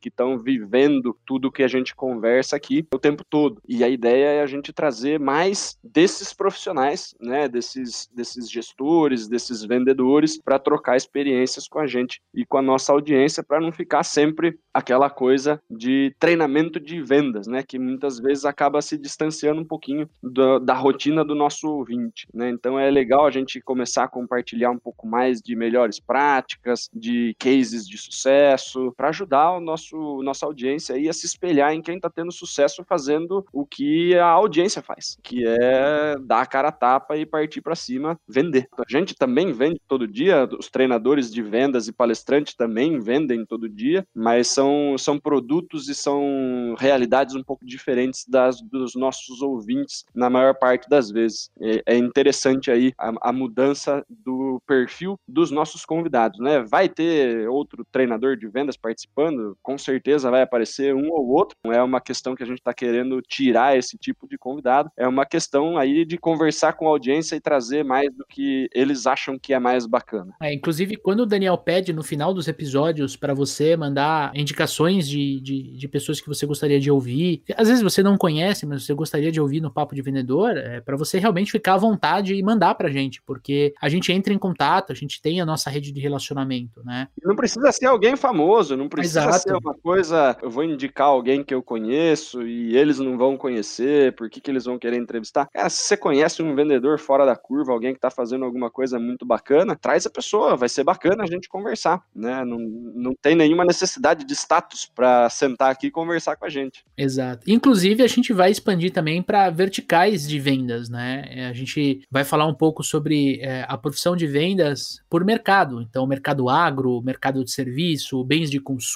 que 0.00 0.08
estão 0.08 0.38
vivendo 0.38 1.16
tudo 1.26 1.52
que 1.52 1.62
a 1.62 1.68
gente 1.68 1.94
conversa 1.94 2.56
aqui 2.56 2.86
o 2.92 2.98
tempo 2.98 3.24
todo. 3.28 3.60
E 3.68 3.84
a 3.84 3.88
ideia 3.88 4.26
é 4.26 4.42
a 4.42 4.46
gente 4.46 4.72
trazer 4.72 5.18
mais 5.20 5.78
desses 5.82 6.32
profissionais, 6.32 7.14
né, 7.20 7.48
desses, 7.48 8.08
desses 8.14 8.50
gestores, 8.50 9.28
desses 9.28 9.62
vendedores, 9.64 10.38
para 10.38 10.58
trocar 10.58 10.96
experiências 10.96 11.68
com 11.68 11.78
a 11.78 11.86
gente 11.86 12.20
e 12.34 12.44
com 12.44 12.58
a 12.58 12.62
nossa 12.62 12.92
audiência, 12.92 13.42
para 13.42 13.60
não 13.60 13.72
ficar 13.72 14.02
sempre 14.02 14.58
aquela 14.72 15.10
coisa 15.10 15.60
de 15.70 16.14
treinamento 16.18 16.80
de 16.80 17.00
vendas, 17.02 17.46
né, 17.46 17.62
que 17.62 17.78
muitas 17.78 18.18
vezes 18.18 18.44
acaba 18.44 18.82
se 18.82 18.98
distanciando 18.98 19.60
um 19.60 19.64
pouquinho 19.64 20.08
da, 20.22 20.58
da 20.58 20.74
rotina 20.74 21.24
do 21.24 21.34
nosso 21.34 21.68
ouvinte. 21.68 22.26
Né? 22.32 22.50
Então 22.50 22.78
é 22.78 22.90
legal 22.90 23.26
a 23.26 23.30
gente 23.30 23.60
começar 23.60 24.04
a 24.04 24.08
compartilhar 24.08 24.70
um 24.70 24.78
pouco 24.78 25.06
mais 25.06 25.40
de 25.40 25.54
melhores 25.54 26.00
práticas, 26.00 26.88
de 26.92 27.34
cases 27.38 27.86
de 27.86 27.98
sucesso, 27.98 28.92
para 28.96 29.08
ajudar 29.08 29.23
ajudar 29.24 29.52
o 29.52 29.60
nosso 29.60 30.22
nossa 30.22 30.46
audiência 30.46 30.94
aí 30.94 31.08
a 31.08 31.12
se 31.12 31.26
espelhar 31.26 31.72
em 31.72 31.82
quem 31.82 31.96
está 31.96 32.10
tendo 32.10 32.30
sucesso 32.30 32.84
fazendo 32.84 33.44
o 33.52 33.66
que 33.66 34.14
a 34.16 34.26
audiência 34.26 34.82
faz, 34.82 35.18
que 35.22 35.44
é 35.46 36.16
dar 36.20 36.42
a 36.42 36.46
cara 36.46 36.68
a 36.68 36.72
tapa 36.72 37.16
e 37.16 37.26
partir 37.26 37.60
para 37.60 37.74
cima, 37.74 38.18
vender. 38.28 38.68
A 38.78 38.84
gente 38.88 39.14
também 39.14 39.52
vende 39.52 39.80
todo 39.88 40.06
dia, 40.06 40.48
os 40.58 40.68
treinadores 40.68 41.32
de 41.32 41.42
vendas 41.42 41.88
e 41.88 41.92
palestrantes 41.92 42.54
também 42.54 42.98
vendem 43.00 43.44
todo 43.44 43.68
dia, 43.68 44.06
mas 44.14 44.48
são, 44.48 44.96
são 44.98 45.18
produtos 45.18 45.88
e 45.88 45.94
são 45.94 46.74
realidades 46.78 47.34
um 47.34 47.42
pouco 47.42 47.64
diferentes 47.64 48.24
das 48.28 48.60
dos 48.60 48.94
nossos 48.94 49.42
ouvintes 49.42 50.04
na 50.14 50.28
maior 50.28 50.54
parte 50.54 50.88
das 50.88 51.10
vezes. 51.10 51.50
É, 51.60 51.94
é 51.94 51.96
interessante 51.96 52.70
aí 52.70 52.92
a, 52.98 53.12
a 53.30 53.32
mudança 53.32 54.04
do 54.08 54.60
perfil 54.66 55.18
dos 55.26 55.50
nossos 55.50 55.84
convidados, 55.84 56.38
né? 56.40 56.62
Vai 56.62 56.88
ter 56.88 57.48
outro 57.48 57.84
treinador 57.90 58.36
de 58.36 58.48
vendas 58.48 58.76
participando, 58.76 59.13
com 59.62 59.78
certeza 59.78 60.30
vai 60.30 60.42
aparecer 60.42 60.94
um 60.94 61.10
ou 61.10 61.28
outro. 61.28 61.56
Não 61.64 61.72
é 61.72 61.82
uma 61.82 62.00
questão 62.00 62.34
que 62.34 62.42
a 62.42 62.46
gente 62.46 62.58
está 62.58 62.74
querendo 62.74 63.20
tirar 63.22 63.76
esse 63.76 63.96
tipo 63.96 64.28
de 64.28 64.38
convidado, 64.38 64.90
é 64.96 65.06
uma 65.06 65.26
questão 65.26 65.78
aí 65.78 66.04
de 66.04 66.18
conversar 66.18 66.74
com 66.74 66.86
a 66.86 66.90
audiência 66.90 67.36
e 67.36 67.40
trazer 67.40 67.84
mais 67.84 68.12
do 68.14 68.24
que 68.28 68.68
eles 68.72 69.06
acham 69.06 69.38
que 69.38 69.52
é 69.52 69.58
mais 69.58 69.86
bacana. 69.86 70.34
É, 70.40 70.52
inclusive, 70.52 70.96
quando 70.96 71.20
o 71.20 71.26
Daniel 71.26 71.56
pede 71.56 71.92
no 71.92 72.02
final 72.02 72.34
dos 72.34 72.48
episódios 72.48 73.16
para 73.16 73.34
você 73.34 73.76
mandar 73.76 74.32
indicações 74.34 75.08
de, 75.08 75.40
de, 75.40 75.76
de, 75.76 75.88
pessoas 75.88 76.20
que 76.20 76.28
você 76.28 76.46
gostaria 76.46 76.80
de 76.80 76.90
ouvir, 76.90 77.42
às 77.56 77.68
vezes 77.68 77.82
você 77.82 78.02
não 78.02 78.16
conhece, 78.16 78.66
mas 78.66 78.84
você 78.84 78.94
gostaria 78.94 79.30
de 79.30 79.40
ouvir 79.40 79.60
no 79.60 79.70
Papo 79.70 79.94
de 79.94 80.02
Vendedor, 80.02 80.56
é 80.56 80.80
para 80.80 80.96
você 80.96 81.18
realmente 81.18 81.52
ficar 81.52 81.74
à 81.74 81.78
vontade 81.78 82.34
e 82.34 82.42
mandar 82.42 82.74
pra 82.74 82.90
gente, 82.90 83.22
porque 83.22 83.74
a 83.80 83.88
gente 83.88 84.12
entra 84.12 84.32
em 84.32 84.38
contato, 84.38 84.92
a 84.92 84.94
gente 84.94 85.20
tem 85.20 85.40
a 85.40 85.46
nossa 85.46 85.70
rede 85.70 85.92
de 85.92 86.00
relacionamento, 86.00 86.82
né? 86.84 87.08
Não 87.22 87.36
precisa 87.36 87.70
ser 87.72 87.86
alguém 87.86 88.16
famoso, 88.16 88.76
não 88.76 88.88
precisa 88.88 89.03
Exato. 89.04 89.38
ser 89.38 89.56
uma 89.56 89.74
coisa, 89.74 90.36
eu 90.42 90.50
vou 90.50 90.64
indicar 90.64 91.08
alguém 91.08 91.42
que 91.42 91.54
eu 91.54 91.62
conheço 91.62 92.42
e 92.42 92.76
eles 92.76 92.98
não 92.98 93.16
vão 93.16 93.36
conhecer, 93.36 94.14
por 94.14 94.28
que, 94.28 94.40
que 94.40 94.50
eles 94.50 94.64
vão 94.64 94.78
querer 94.78 94.96
entrevistar? 94.96 95.48
Cara, 95.52 95.68
se 95.68 95.82
você 95.82 95.96
conhece 95.96 96.42
um 96.42 96.54
vendedor 96.54 96.98
fora 96.98 97.24
da 97.24 97.36
curva, 97.36 97.72
alguém 97.72 97.92
que 97.92 97.98
está 97.98 98.10
fazendo 98.10 98.44
alguma 98.44 98.70
coisa 98.70 98.98
muito 98.98 99.24
bacana, 99.24 99.76
traz 99.76 100.06
a 100.06 100.10
pessoa, 100.10 100.56
vai 100.56 100.68
ser 100.68 100.84
bacana 100.84 101.24
a 101.24 101.26
gente 101.26 101.48
conversar, 101.48 102.02
né? 102.14 102.44
Não, 102.44 102.58
não 102.58 103.14
tem 103.20 103.34
nenhuma 103.34 103.64
necessidade 103.64 104.24
de 104.24 104.34
status 104.34 104.90
para 104.94 105.28
sentar 105.30 105.70
aqui 105.70 105.88
e 105.88 105.90
conversar 105.90 106.36
com 106.36 106.44
a 106.44 106.48
gente. 106.48 106.84
Exato. 106.96 107.50
Inclusive, 107.50 108.02
a 108.02 108.06
gente 108.06 108.32
vai 108.32 108.50
expandir 108.50 108.92
também 108.92 109.22
para 109.22 109.50
verticais 109.50 110.26
de 110.26 110.38
vendas, 110.38 110.88
né? 110.88 111.24
É, 111.30 111.46
a 111.46 111.52
gente 111.52 112.02
vai 112.10 112.24
falar 112.24 112.46
um 112.46 112.54
pouco 112.54 112.82
sobre 112.82 113.40
é, 113.40 113.64
a 113.68 113.76
profissão 113.76 114.16
de 114.16 114.26
vendas 114.26 115.02
por 115.08 115.24
mercado. 115.24 115.80
Então, 115.80 116.06
mercado 116.06 116.48
agro, 116.48 117.02
mercado 117.02 117.44
de 117.44 117.50
serviço, 117.50 118.24
bens 118.24 118.50
de 118.50 118.60
consumo, 118.60 118.93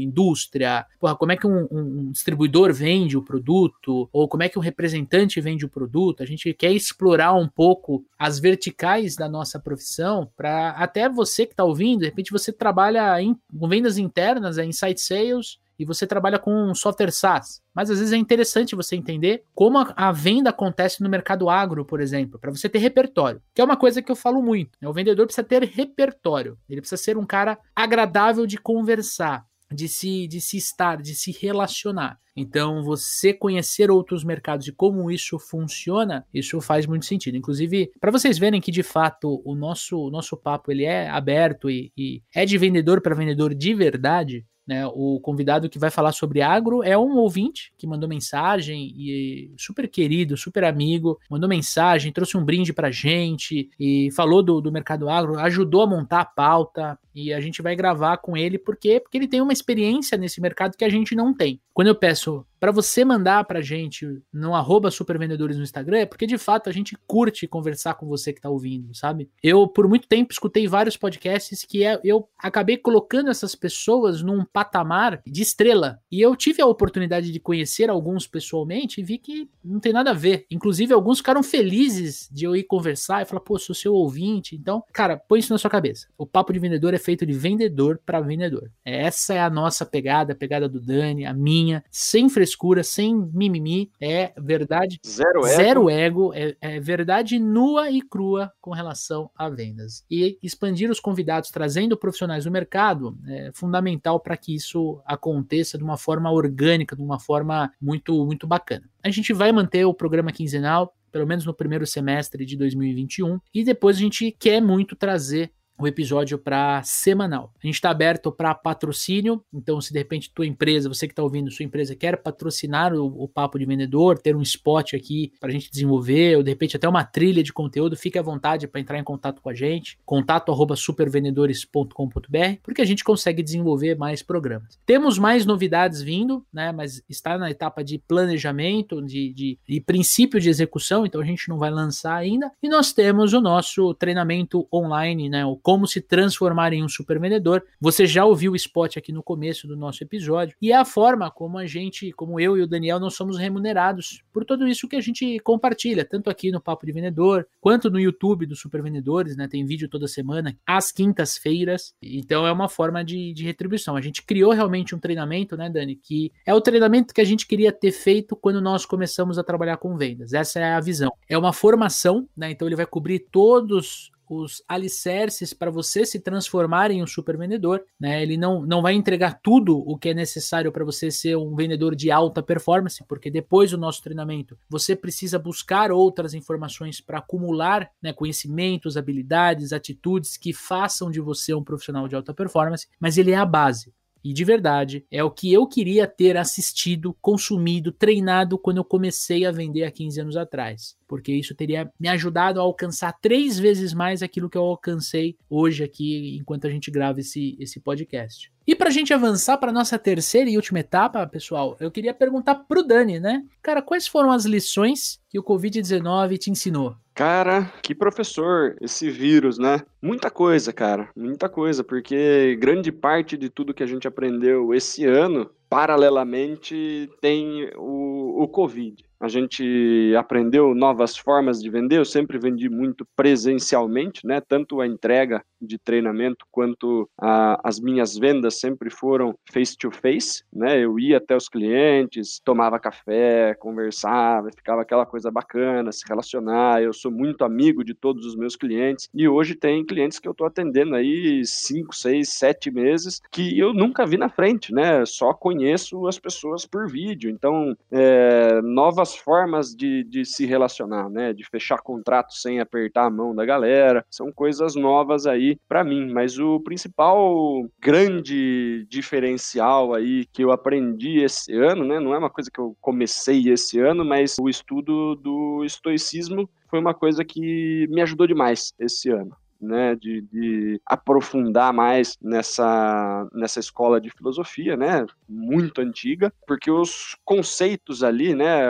indústria. 0.00 0.86
Porra, 1.00 1.16
como 1.16 1.32
é 1.32 1.36
que 1.36 1.46
um, 1.46 1.66
um 1.70 2.10
distribuidor 2.10 2.72
vende 2.72 3.16
o 3.16 3.22
produto? 3.22 4.08
Ou 4.12 4.28
como 4.28 4.42
é 4.42 4.48
que 4.48 4.58
um 4.58 4.62
representante 4.62 5.40
vende 5.40 5.64
o 5.64 5.68
produto? 5.68 6.22
A 6.22 6.26
gente 6.26 6.52
quer 6.54 6.72
explorar 6.72 7.34
um 7.34 7.48
pouco 7.48 8.04
as 8.18 8.38
verticais 8.38 9.16
da 9.16 9.28
nossa 9.28 9.58
profissão 9.58 10.30
para 10.36 10.70
até 10.70 11.08
você 11.08 11.46
que 11.46 11.52
está 11.52 11.64
ouvindo, 11.64 12.00
de 12.00 12.06
repente 12.06 12.32
você 12.32 12.52
trabalha 12.52 13.20
em, 13.20 13.36
com 13.58 13.68
vendas 13.68 13.98
internas, 13.98 14.58
é 14.58 14.64
Insight 14.64 15.00
Sales, 15.00 15.58
e 15.78 15.84
você 15.84 16.06
trabalha 16.06 16.38
com 16.38 16.52
um 16.52 16.74
software 16.74 17.12
SaaS. 17.12 17.62
Mas 17.74 17.90
às 17.90 17.98
vezes 17.98 18.12
é 18.12 18.16
interessante 18.16 18.74
você 18.74 18.96
entender 18.96 19.44
como 19.54 19.78
a, 19.78 19.92
a 19.96 20.12
venda 20.12 20.50
acontece 20.50 21.02
no 21.02 21.08
mercado 21.08 21.48
agro, 21.48 21.84
por 21.84 22.00
exemplo, 22.00 22.38
para 22.38 22.50
você 22.50 22.68
ter 22.68 22.78
repertório, 22.78 23.40
que 23.54 23.60
é 23.60 23.64
uma 23.64 23.76
coisa 23.76 24.02
que 24.02 24.10
eu 24.10 24.16
falo 24.16 24.42
muito. 24.42 24.76
Né? 24.80 24.88
O 24.88 24.92
vendedor 24.92 25.26
precisa 25.26 25.46
ter 25.46 25.62
repertório, 25.62 26.58
ele 26.68 26.80
precisa 26.80 27.00
ser 27.00 27.16
um 27.16 27.26
cara 27.26 27.58
agradável 27.74 28.46
de 28.46 28.58
conversar, 28.58 29.46
de 29.70 29.88
se, 29.88 30.26
de 30.26 30.40
se 30.40 30.56
estar, 30.56 31.00
de 31.00 31.14
se 31.14 31.30
relacionar. 31.30 32.18
Então, 32.40 32.84
você 32.84 33.34
conhecer 33.34 33.90
outros 33.90 34.22
mercados 34.22 34.68
e 34.68 34.72
como 34.72 35.10
isso 35.10 35.38
funciona, 35.40 36.24
isso 36.32 36.60
faz 36.60 36.86
muito 36.86 37.04
sentido. 37.04 37.36
Inclusive, 37.36 37.90
para 38.00 38.12
vocês 38.12 38.38
verem 38.38 38.60
que 38.60 38.70
de 38.70 38.84
fato 38.84 39.42
o 39.44 39.56
nosso, 39.56 39.98
o 39.98 40.10
nosso 40.10 40.36
papo 40.36 40.70
ele 40.70 40.84
é 40.84 41.08
aberto 41.08 41.68
e, 41.68 41.92
e 41.96 42.22
é 42.32 42.46
de 42.46 42.56
vendedor 42.56 43.00
para 43.00 43.14
vendedor 43.14 43.52
de 43.52 43.74
verdade, 43.74 44.46
né, 44.68 44.86
o 44.86 45.18
convidado 45.18 45.70
que 45.70 45.78
vai 45.78 45.90
falar 45.90 46.12
sobre 46.12 46.42
agro 46.42 46.82
é 46.82 46.96
um 46.96 47.16
ouvinte 47.16 47.72
que 47.78 47.86
mandou 47.86 48.06
mensagem 48.06 48.92
e 48.94 49.50
super 49.56 49.88
querido, 49.88 50.36
super 50.36 50.62
amigo, 50.62 51.18
mandou 51.30 51.48
mensagem, 51.48 52.12
trouxe 52.12 52.36
um 52.36 52.44
brinde 52.44 52.74
pra 52.74 52.90
gente 52.90 53.70
e 53.80 54.10
falou 54.14 54.42
do, 54.42 54.60
do 54.60 54.70
mercado 54.70 55.08
agro, 55.08 55.38
ajudou 55.38 55.80
a 55.80 55.86
montar 55.86 56.20
a 56.20 56.24
pauta 56.26 56.98
e 57.14 57.32
a 57.32 57.40
gente 57.40 57.62
vai 57.62 57.74
gravar 57.74 58.18
com 58.18 58.36
ele. 58.36 58.58
Porque 58.58 59.00
porque 59.00 59.16
ele 59.16 59.26
tem 59.26 59.40
uma 59.40 59.52
experiência 59.52 60.18
nesse 60.18 60.38
mercado 60.40 60.76
que 60.76 60.84
a 60.84 60.88
gente 60.90 61.14
não 61.14 61.32
tem. 61.32 61.60
Quando 61.72 61.88
eu 61.88 61.94
peço 61.94 62.44
para 62.58 62.72
você 62.72 63.04
mandar 63.04 63.44
pra 63.44 63.60
gente 63.60 64.06
no 64.32 64.54
arroba 64.54 64.90
supervendedores 64.90 65.56
no 65.56 65.62
Instagram, 65.62 65.98
é 65.98 66.06
porque 66.06 66.26
de 66.26 66.38
fato 66.38 66.68
a 66.68 66.72
gente 66.72 66.96
curte 67.06 67.46
conversar 67.46 67.94
com 67.94 68.06
você 68.06 68.32
que 68.32 68.40
tá 68.40 68.48
ouvindo, 68.48 68.94
sabe? 68.94 69.30
Eu, 69.42 69.66
por 69.66 69.88
muito 69.88 70.08
tempo, 70.08 70.32
escutei 70.32 70.66
vários 70.66 70.96
podcasts 70.96 71.64
que 71.64 71.84
é, 71.84 72.00
eu 72.04 72.28
acabei 72.38 72.76
colocando 72.76 73.30
essas 73.30 73.54
pessoas 73.54 74.22
num 74.22 74.44
patamar 74.44 75.22
de 75.26 75.42
estrela. 75.42 76.00
E 76.10 76.20
eu 76.20 76.34
tive 76.34 76.60
a 76.62 76.66
oportunidade 76.66 77.32
de 77.32 77.40
conhecer 77.40 77.90
alguns 77.90 78.26
pessoalmente 78.26 79.00
e 79.00 79.04
vi 79.04 79.18
que 79.18 79.48
não 79.64 79.80
tem 79.80 79.92
nada 79.92 80.10
a 80.10 80.14
ver. 80.14 80.46
Inclusive, 80.50 80.92
alguns 80.92 81.18
ficaram 81.18 81.42
felizes 81.42 82.28
de 82.32 82.44
eu 82.44 82.56
ir 82.56 82.64
conversar 82.64 83.22
e 83.22 83.24
falar, 83.24 83.40
pô, 83.40 83.58
sou 83.58 83.74
seu 83.74 83.94
ouvinte. 83.94 84.56
Então, 84.56 84.82
cara, 84.92 85.16
põe 85.16 85.40
isso 85.40 85.52
na 85.52 85.58
sua 85.58 85.70
cabeça. 85.70 86.06
O 86.16 86.26
papo 86.26 86.52
de 86.52 86.58
vendedor 86.58 86.94
é 86.94 86.98
feito 86.98 87.24
de 87.26 87.32
vendedor 87.32 88.00
para 88.04 88.20
vendedor. 88.20 88.70
Essa 88.84 89.34
é 89.34 89.40
a 89.40 89.50
nossa 89.50 89.84
pegada, 89.84 90.32
a 90.32 90.36
pegada 90.36 90.68
do 90.68 90.80
Dani, 90.80 91.24
a 91.24 91.32
minha, 91.32 91.84
sem 91.90 92.28
frescura, 92.28 92.47
sem 92.84 93.14
mimimi. 93.32 93.90
É 94.00 94.32
verdade. 94.36 95.00
Zero 95.06 95.46
ego. 95.46 95.56
Zero 95.56 95.90
ego. 95.90 96.32
É, 96.34 96.56
é 96.60 96.80
verdade 96.80 97.38
nua 97.38 97.90
e 97.90 98.00
crua 98.00 98.52
com 98.60 98.70
relação 98.70 99.30
a 99.36 99.48
vendas. 99.48 100.04
E 100.10 100.38
expandir 100.42 100.90
os 100.90 101.00
convidados, 101.00 101.50
trazendo 101.50 101.96
profissionais 101.96 102.44
do 102.44 102.50
mercado, 102.50 103.16
é 103.26 103.50
fundamental 103.54 104.20
para 104.20 104.36
que 104.36 104.54
isso 104.54 105.00
aconteça 105.04 105.78
de 105.78 105.84
uma 105.84 105.96
forma 105.96 106.30
orgânica, 106.30 106.96
de 106.96 107.02
uma 107.02 107.18
forma 107.18 107.72
muito, 107.80 108.24
muito 108.24 108.46
bacana. 108.46 108.88
A 109.02 109.10
gente 109.10 109.32
vai 109.32 109.52
manter 109.52 109.84
o 109.84 109.94
programa 109.94 110.32
quinzenal, 110.32 110.94
pelo 111.10 111.26
menos 111.26 111.44
no 111.44 111.54
primeiro 111.54 111.86
semestre 111.86 112.44
de 112.44 112.56
2021, 112.56 113.40
e 113.54 113.64
depois 113.64 113.96
a 113.96 114.00
gente 114.00 114.34
quer 114.38 114.60
muito 114.60 114.94
trazer 114.94 115.50
o 115.78 115.86
episódio 115.86 116.38
para 116.38 116.82
semanal. 116.82 117.52
A 117.62 117.66
gente 117.66 117.76
está 117.76 117.90
aberto 117.90 118.32
para 118.32 118.54
patrocínio, 118.54 119.42
então 119.52 119.80
se 119.80 119.92
de 119.92 119.98
repente 119.98 120.30
tua 120.34 120.46
empresa, 120.46 120.88
você 120.88 121.06
que 121.06 121.12
está 121.12 121.22
ouvindo, 121.22 121.50
sua 121.50 121.64
empresa 121.64 121.94
quer 121.94 122.16
patrocinar 122.20 122.92
o, 122.92 123.06
o, 123.24 123.28
Papo 123.28 123.58
de 123.58 123.64
Vendedor, 123.64 124.18
ter 124.18 124.34
um 124.34 124.42
spot 124.42 124.94
aqui 124.94 125.32
para 125.38 125.50
a 125.50 125.52
gente 125.52 125.70
desenvolver, 125.70 126.36
ou 126.36 126.42
de 126.42 126.50
repente 126.50 126.76
até 126.76 126.88
uma 126.88 127.04
trilha 127.04 127.42
de 127.42 127.52
conteúdo, 127.52 127.96
fique 127.96 128.18
à 128.18 128.22
vontade 128.22 128.66
para 128.66 128.80
entrar 128.80 128.98
em 128.98 129.04
contato 129.04 129.40
com 129.40 129.48
a 129.48 129.54
gente, 129.54 129.98
contato 130.04 130.50
arroba 130.50 130.74
supervendedores.com.br, 130.74 132.60
porque 132.62 132.82
a 132.82 132.84
gente 132.84 133.04
consegue 133.04 133.42
desenvolver 133.42 133.96
mais 133.96 134.22
programas. 134.22 134.78
Temos 134.84 135.18
mais 135.18 135.46
novidades 135.46 136.02
vindo, 136.02 136.44
né, 136.52 136.72
mas 136.72 137.02
está 137.08 137.38
na 137.38 137.50
etapa 137.50 137.84
de 137.84 137.98
planejamento, 137.98 139.00
de, 139.00 139.32
de, 139.32 139.58
de 139.68 139.80
princípio 139.80 140.40
de 140.40 140.48
execução, 140.48 141.06
então 141.06 141.20
a 141.20 141.24
gente 141.24 141.48
não 141.48 141.58
vai 141.58 141.70
lançar 141.70 142.16
ainda, 142.16 142.50
e 142.62 142.68
nós 142.68 142.92
temos 142.92 143.32
o 143.32 143.40
nosso 143.40 143.94
treinamento 143.94 144.66
online, 144.72 145.28
né, 145.28 145.44
o 145.44 145.56
como 145.68 145.86
se 145.86 146.00
transformar 146.00 146.72
em 146.72 146.82
um 146.82 146.88
super 146.88 147.20
vendedor. 147.20 147.62
Você 147.78 148.06
já 148.06 148.24
ouviu 148.24 148.52
o 148.52 148.56
spot 148.56 148.96
aqui 148.96 149.12
no 149.12 149.22
começo 149.22 149.68
do 149.68 149.76
nosso 149.76 150.02
episódio. 150.02 150.56
E 150.62 150.72
é 150.72 150.74
a 150.74 150.82
forma 150.82 151.30
como 151.30 151.58
a 151.58 151.66
gente, 151.66 152.10
como 152.12 152.40
eu 152.40 152.56
e 152.56 152.62
o 152.62 152.66
Daniel, 152.66 152.98
nós 152.98 153.12
somos 153.14 153.36
remunerados 153.36 154.24
por 154.32 154.46
tudo 154.46 154.66
isso 154.66 154.88
que 154.88 154.96
a 154.96 155.00
gente 155.02 155.38
compartilha, 155.40 156.06
tanto 156.06 156.30
aqui 156.30 156.50
no 156.50 156.58
Papo 156.58 156.86
de 156.86 156.92
Vendedor, 156.92 157.46
quanto 157.60 157.90
no 157.90 158.00
YouTube 158.00 158.46
dos 158.46 158.60
Super 158.60 158.82
Vendedores, 158.82 159.36
né? 159.36 159.46
Tem 159.46 159.62
vídeo 159.66 159.90
toda 159.90 160.08
semana, 160.08 160.56
às 160.66 160.90
quintas-feiras. 160.90 161.92
Então 162.00 162.46
é 162.46 162.50
uma 162.50 162.70
forma 162.70 163.04
de, 163.04 163.34
de 163.34 163.44
retribuição. 163.44 163.94
A 163.94 164.00
gente 164.00 164.22
criou 164.22 164.52
realmente 164.52 164.94
um 164.94 164.98
treinamento, 164.98 165.54
né, 165.54 165.68
Dani? 165.68 165.96
Que 165.96 166.32
é 166.46 166.54
o 166.54 166.62
treinamento 166.62 167.12
que 167.12 167.20
a 167.20 167.26
gente 167.26 167.46
queria 167.46 167.72
ter 167.72 167.92
feito 167.92 168.34
quando 168.34 168.62
nós 168.62 168.86
começamos 168.86 169.38
a 169.38 169.44
trabalhar 169.44 169.76
com 169.76 169.98
vendas. 169.98 170.32
Essa 170.32 170.60
é 170.60 170.72
a 170.72 170.80
visão. 170.80 171.12
É 171.28 171.36
uma 171.36 171.52
formação, 171.52 172.26
né? 172.34 172.52
Então 172.52 172.66
ele 172.66 172.74
vai 172.74 172.86
cobrir 172.86 173.18
todos 173.30 174.10
os 174.36 174.62
alicerces 174.68 175.52
para 175.52 175.70
você 175.70 176.04
se 176.04 176.20
transformar 176.20 176.90
em 176.90 177.02
um 177.02 177.06
super 177.06 177.36
vendedor. 177.36 177.84
Né? 177.98 178.22
Ele 178.22 178.36
não, 178.36 178.62
não 178.62 178.82
vai 178.82 178.94
entregar 178.94 179.40
tudo 179.42 179.78
o 179.78 179.96
que 179.96 180.10
é 180.10 180.14
necessário 180.14 180.72
para 180.72 180.84
você 180.84 181.10
ser 181.10 181.36
um 181.36 181.54
vendedor 181.54 181.94
de 181.94 182.10
alta 182.10 182.42
performance, 182.42 183.04
porque 183.08 183.30
depois 183.30 183.70
do 183.70 183.78
nosso 183.78 184.02
treinamento 184.02 184.58
você 184.68 184.94
precisa 184.94 185.38
buscar 185.38 185.90
outras 185.90 186.34
informações 186.34 187.00
para 187.00 187.18
acumular 187.18 187.90
né, 188.02 188.12
conhecimentos, 188.12 188.96
habilidades, 188.96 189.72
atitudes 189.72 190.36
que 190.36 190.52
façam 190.52 191.10
de 191.10 191.20
você 191.20 191.54
um 191.54 191.64
profissional 191.64 192.08
de 192.08 192.16
alta 192.16 192.34
performance, 192.34 192.86
mas 193.00 193.18
ele 193.18 193.32
é 193.32 193.36
a 193.36 193.46
base. 193.46 193.92
E 194.24 194.32
de 194.32 194.44
verdade, 194.44 195.04
é 195.10 195.22
o 195.22 195.30
que 195.30 195.52
eu 195.52 195.66
queria 195.66 196.06
ter 196.06 196.36
assistido, 196.36 197.16
consumido, 197.20 197.92
treinado 197.92 198.58
quando 198.58 198.78
eu 198.78 198.84
comecei 198.84 199.44
a 199.46 199.52
vender 199.52 199.84
há 199.84 199.90
15 199.90 200.20
anos 200.20 200.36
atrás. 200.36 200.96
Porque 201.06 201.32
isso 201.32 201.54
teria 201.54 201.90
me 201.98 202.08
ajudado 202.08 202.60
a 202.60 202.62
alcançar 202.62 203.12
três 203.20 203.58
vezes 203.58 203.94
mais 203.94 204.22
aquilo 204.22 204.50
que 204.50 204.58
eu 204.58 204.62
alcancei 204.62 205.36
hoje 205.48 205.82
aqui, 205.82 206.36
enquanto 206.38 206.66
a 206.66 206.70
gente 206.70 206.90
grava 206.90 207.20
esse, 207.20 207.56
esse 207.58 207.80
podcast. 207.80 208.52
E 208.66 208.76
para 208.76 208.88
a 208.88 208.92
gente 208.92 209.14
avançar 209.14 209.56
para 209.56 209.72
nossa 209.72 209.98
terceira 209.98 210.50
e 210.50 210.56
última 210.56 210.80
etapa, 210.80 211.26
pessoal, 211.26 211.74
eu 211.80 211.90
queria 211.90 212.12
perguntar 212.12 212.54
pro 212.54 212.82
Dani, 212.82 213.18
né? 213.18 213.42
Cara, 213.62 213.80
quais 213.80 214.06
foram 214.06 214.30
as 214.30 214.44
lições 214.44 215.18
que 215.30 215.38
o 215.38 215.42
Covid-19 215.42 216.36
te 216.36 216.50
ensinou? 216.50 216.94
Cara, 217.18 217.72
que 217.82 217.96
professor 217.96 218.76
esse 218.80 219.10
vírus, 219.10 219.58
né? 219.58 219.80
Muita 220.00 220.30
coisa, 220.30 220.72
cara, 220.72 221.10
muita 221.16 221.48
coisa, 221.48 221.82
porque 221.82 222.56
grande 222.60 222.92
parte 222.92 223.36
de 223.36 223.50
tudo 223.50 223.74
que 223.74 223.82
a 223.82 223.86
gente 223.88 224.06
aprendeu 224.06 224.72
esse 224.72 225.04
ano, 225.04 225.50
paralelamente, 225.68 227.10
tem 227.20 227.72
o, 227.76 228.44
o 228.44 228.46
Covid. 228.46 229.04
A 229.20 229.28
gente 229.28 230.14
aprendeu 230.16 230.74
novas 230.74 231.16
formas 231.16 231.60
de 231.60 231.68
vender. 231.68 231.98
Eu 231.98 232.04
sempre 232.04 232.38
vendi 232.38 232.68
muito 232.68 233.06
presencialmente, 233.16 234.26
né? 234.26 234.40
Tanto 234.40 234.80
a 234.80 234.86
entrega 234.86 235.42
de 235.60 235.76
treinamento 235.78 236.46
quanto 236.52 237.08
a, 237.20 237.60
as 237.64 237.80
minhas 237.80 238.16
vendas 238.16 238.60
sempre 238.60 238.90
foram 238.90 239.34
face 239.52 239.76
to 239.76 239.90
face, 239.90 240.44
né? 240.52 240.78
Eu 240.78 240.98
ia 240.98 241.16
até 241.16 241.36
os 241.36 241.48
clientes, 241.48 242.40
tomava 242.44 242.78
café, 242.78 243.54
conversava, 243.58 244.50
ficava 244.54 244.82
aquela 244.82 245.04
coisa 245.04 245.30
bacana, 245.30 245.90
se 245.90 246.04
relacionar. 246.08 246.82
Eu 246.82 246.92
sou 246.92 247.10
muito 247.10 247.44
amigo 247.44 247.84
de 247.84 247.94
todos 247.94 248.24
os 248.24 248.36
meus 248.36 248.54
clientes 248.54 249.08
e 249.12 249.28
hoje 249.28 249.54
tem 249.54 249.84
clientes 249.84 250.18
que 250.18 250.28
eu 250.28 250.32
estou 250.32 250.46
atendendo 250.46 250.94
aí 250.94 251.44
cinco, 251.44 251.94
seis, 251.94 252.30
sete 252.30 252.70
meses 252.70 253.20
que 253.32 253.58
eu 253.58 253.74
nunca 253.74 254.06
vi 254.06 254.16
na 254.16 254.28
frente, 254.28 254.72
né? 254.72 255.04
Só 255.04 255.34
conheço 255.34 256.06
as 256.06 256.18
pessoas 256.18 256.64
por 256.64 256.88
vídeo. 256.88 257.30
Então, 257.30 257.76
é, 257.90 258.60
novas 258.62 259.07
formas 259.14 259.74
de, 259.74 260.04
de 260.04 260.24
se 260.24 260.46
relacionar, 260.46 261.08
né? 261.08 261.32
De 261.32 261.44
fechar 261.44 261.78
contrato 261.78 262.32
sem 262.34 262.60
apertar 262.60 263.06
a 263.06 263.10
mão 263.10 263.34
da 263.34 263.44
galera, 263.44 264.04
são 264.10 264.32
coisas 264.32 264.74
novas 264.74 265.26
aí 265.26 265.58
para 265.68 265.84
mim. 265.84 266.10
Mas 266.12 266.38
o 266.38 266.60
principal 266.60 267.66
grande 267.80 268.86
diferencial 268.88 269.94
aí 269.94 270.26
que 270.32 270.42
eu 270.42 270.50
aprendi 270.50 271.20
esse 271.20 271.54
ano, 271.54 271.84
né? 271.84 272.00
Não 272.00 272.14
é 272.14 272.18
uma 272.18 272.30
coisa 272.30 272.50
que 272.52 272.60
eu 272.60 272.76
comecei 272.80 273.48
esse 273.48 273.78
ano, 273.78 274.04
mas 274.04 274.36
o 274.40 274.48
estudo 274.48 275.14
do 275.16 275.64
estoicismo 275.64 276.48
foi 276.68 276.78
uma 276.78 276.94
coisa 276.94 277.24
que 277.24 277.86
me 277.88 278.02
ajudou 278.02 278.26
demais 278.26 278.72
esse 278.78 279.10
ano 279.10 279.36
né, 279.60 279.94
de, 279.96 280.22
de, 280.22 280.80
aprofundar 280.86 281.72
mais 281.72 282.16
nessa, 282.20 283.28
nessa 283.32 283.60
escola 283.60 284.00
de 284.00 284.10
filosofia, 284.10 284.76
né, 284.76 285.06
muito 285.28 285.80
antiga, 285.80 286.32
porque 286.46 286.70
os 286.70 287.16
conceitos 287.24 288.02
ali, 288.02 288.34
né, 288.34 288.64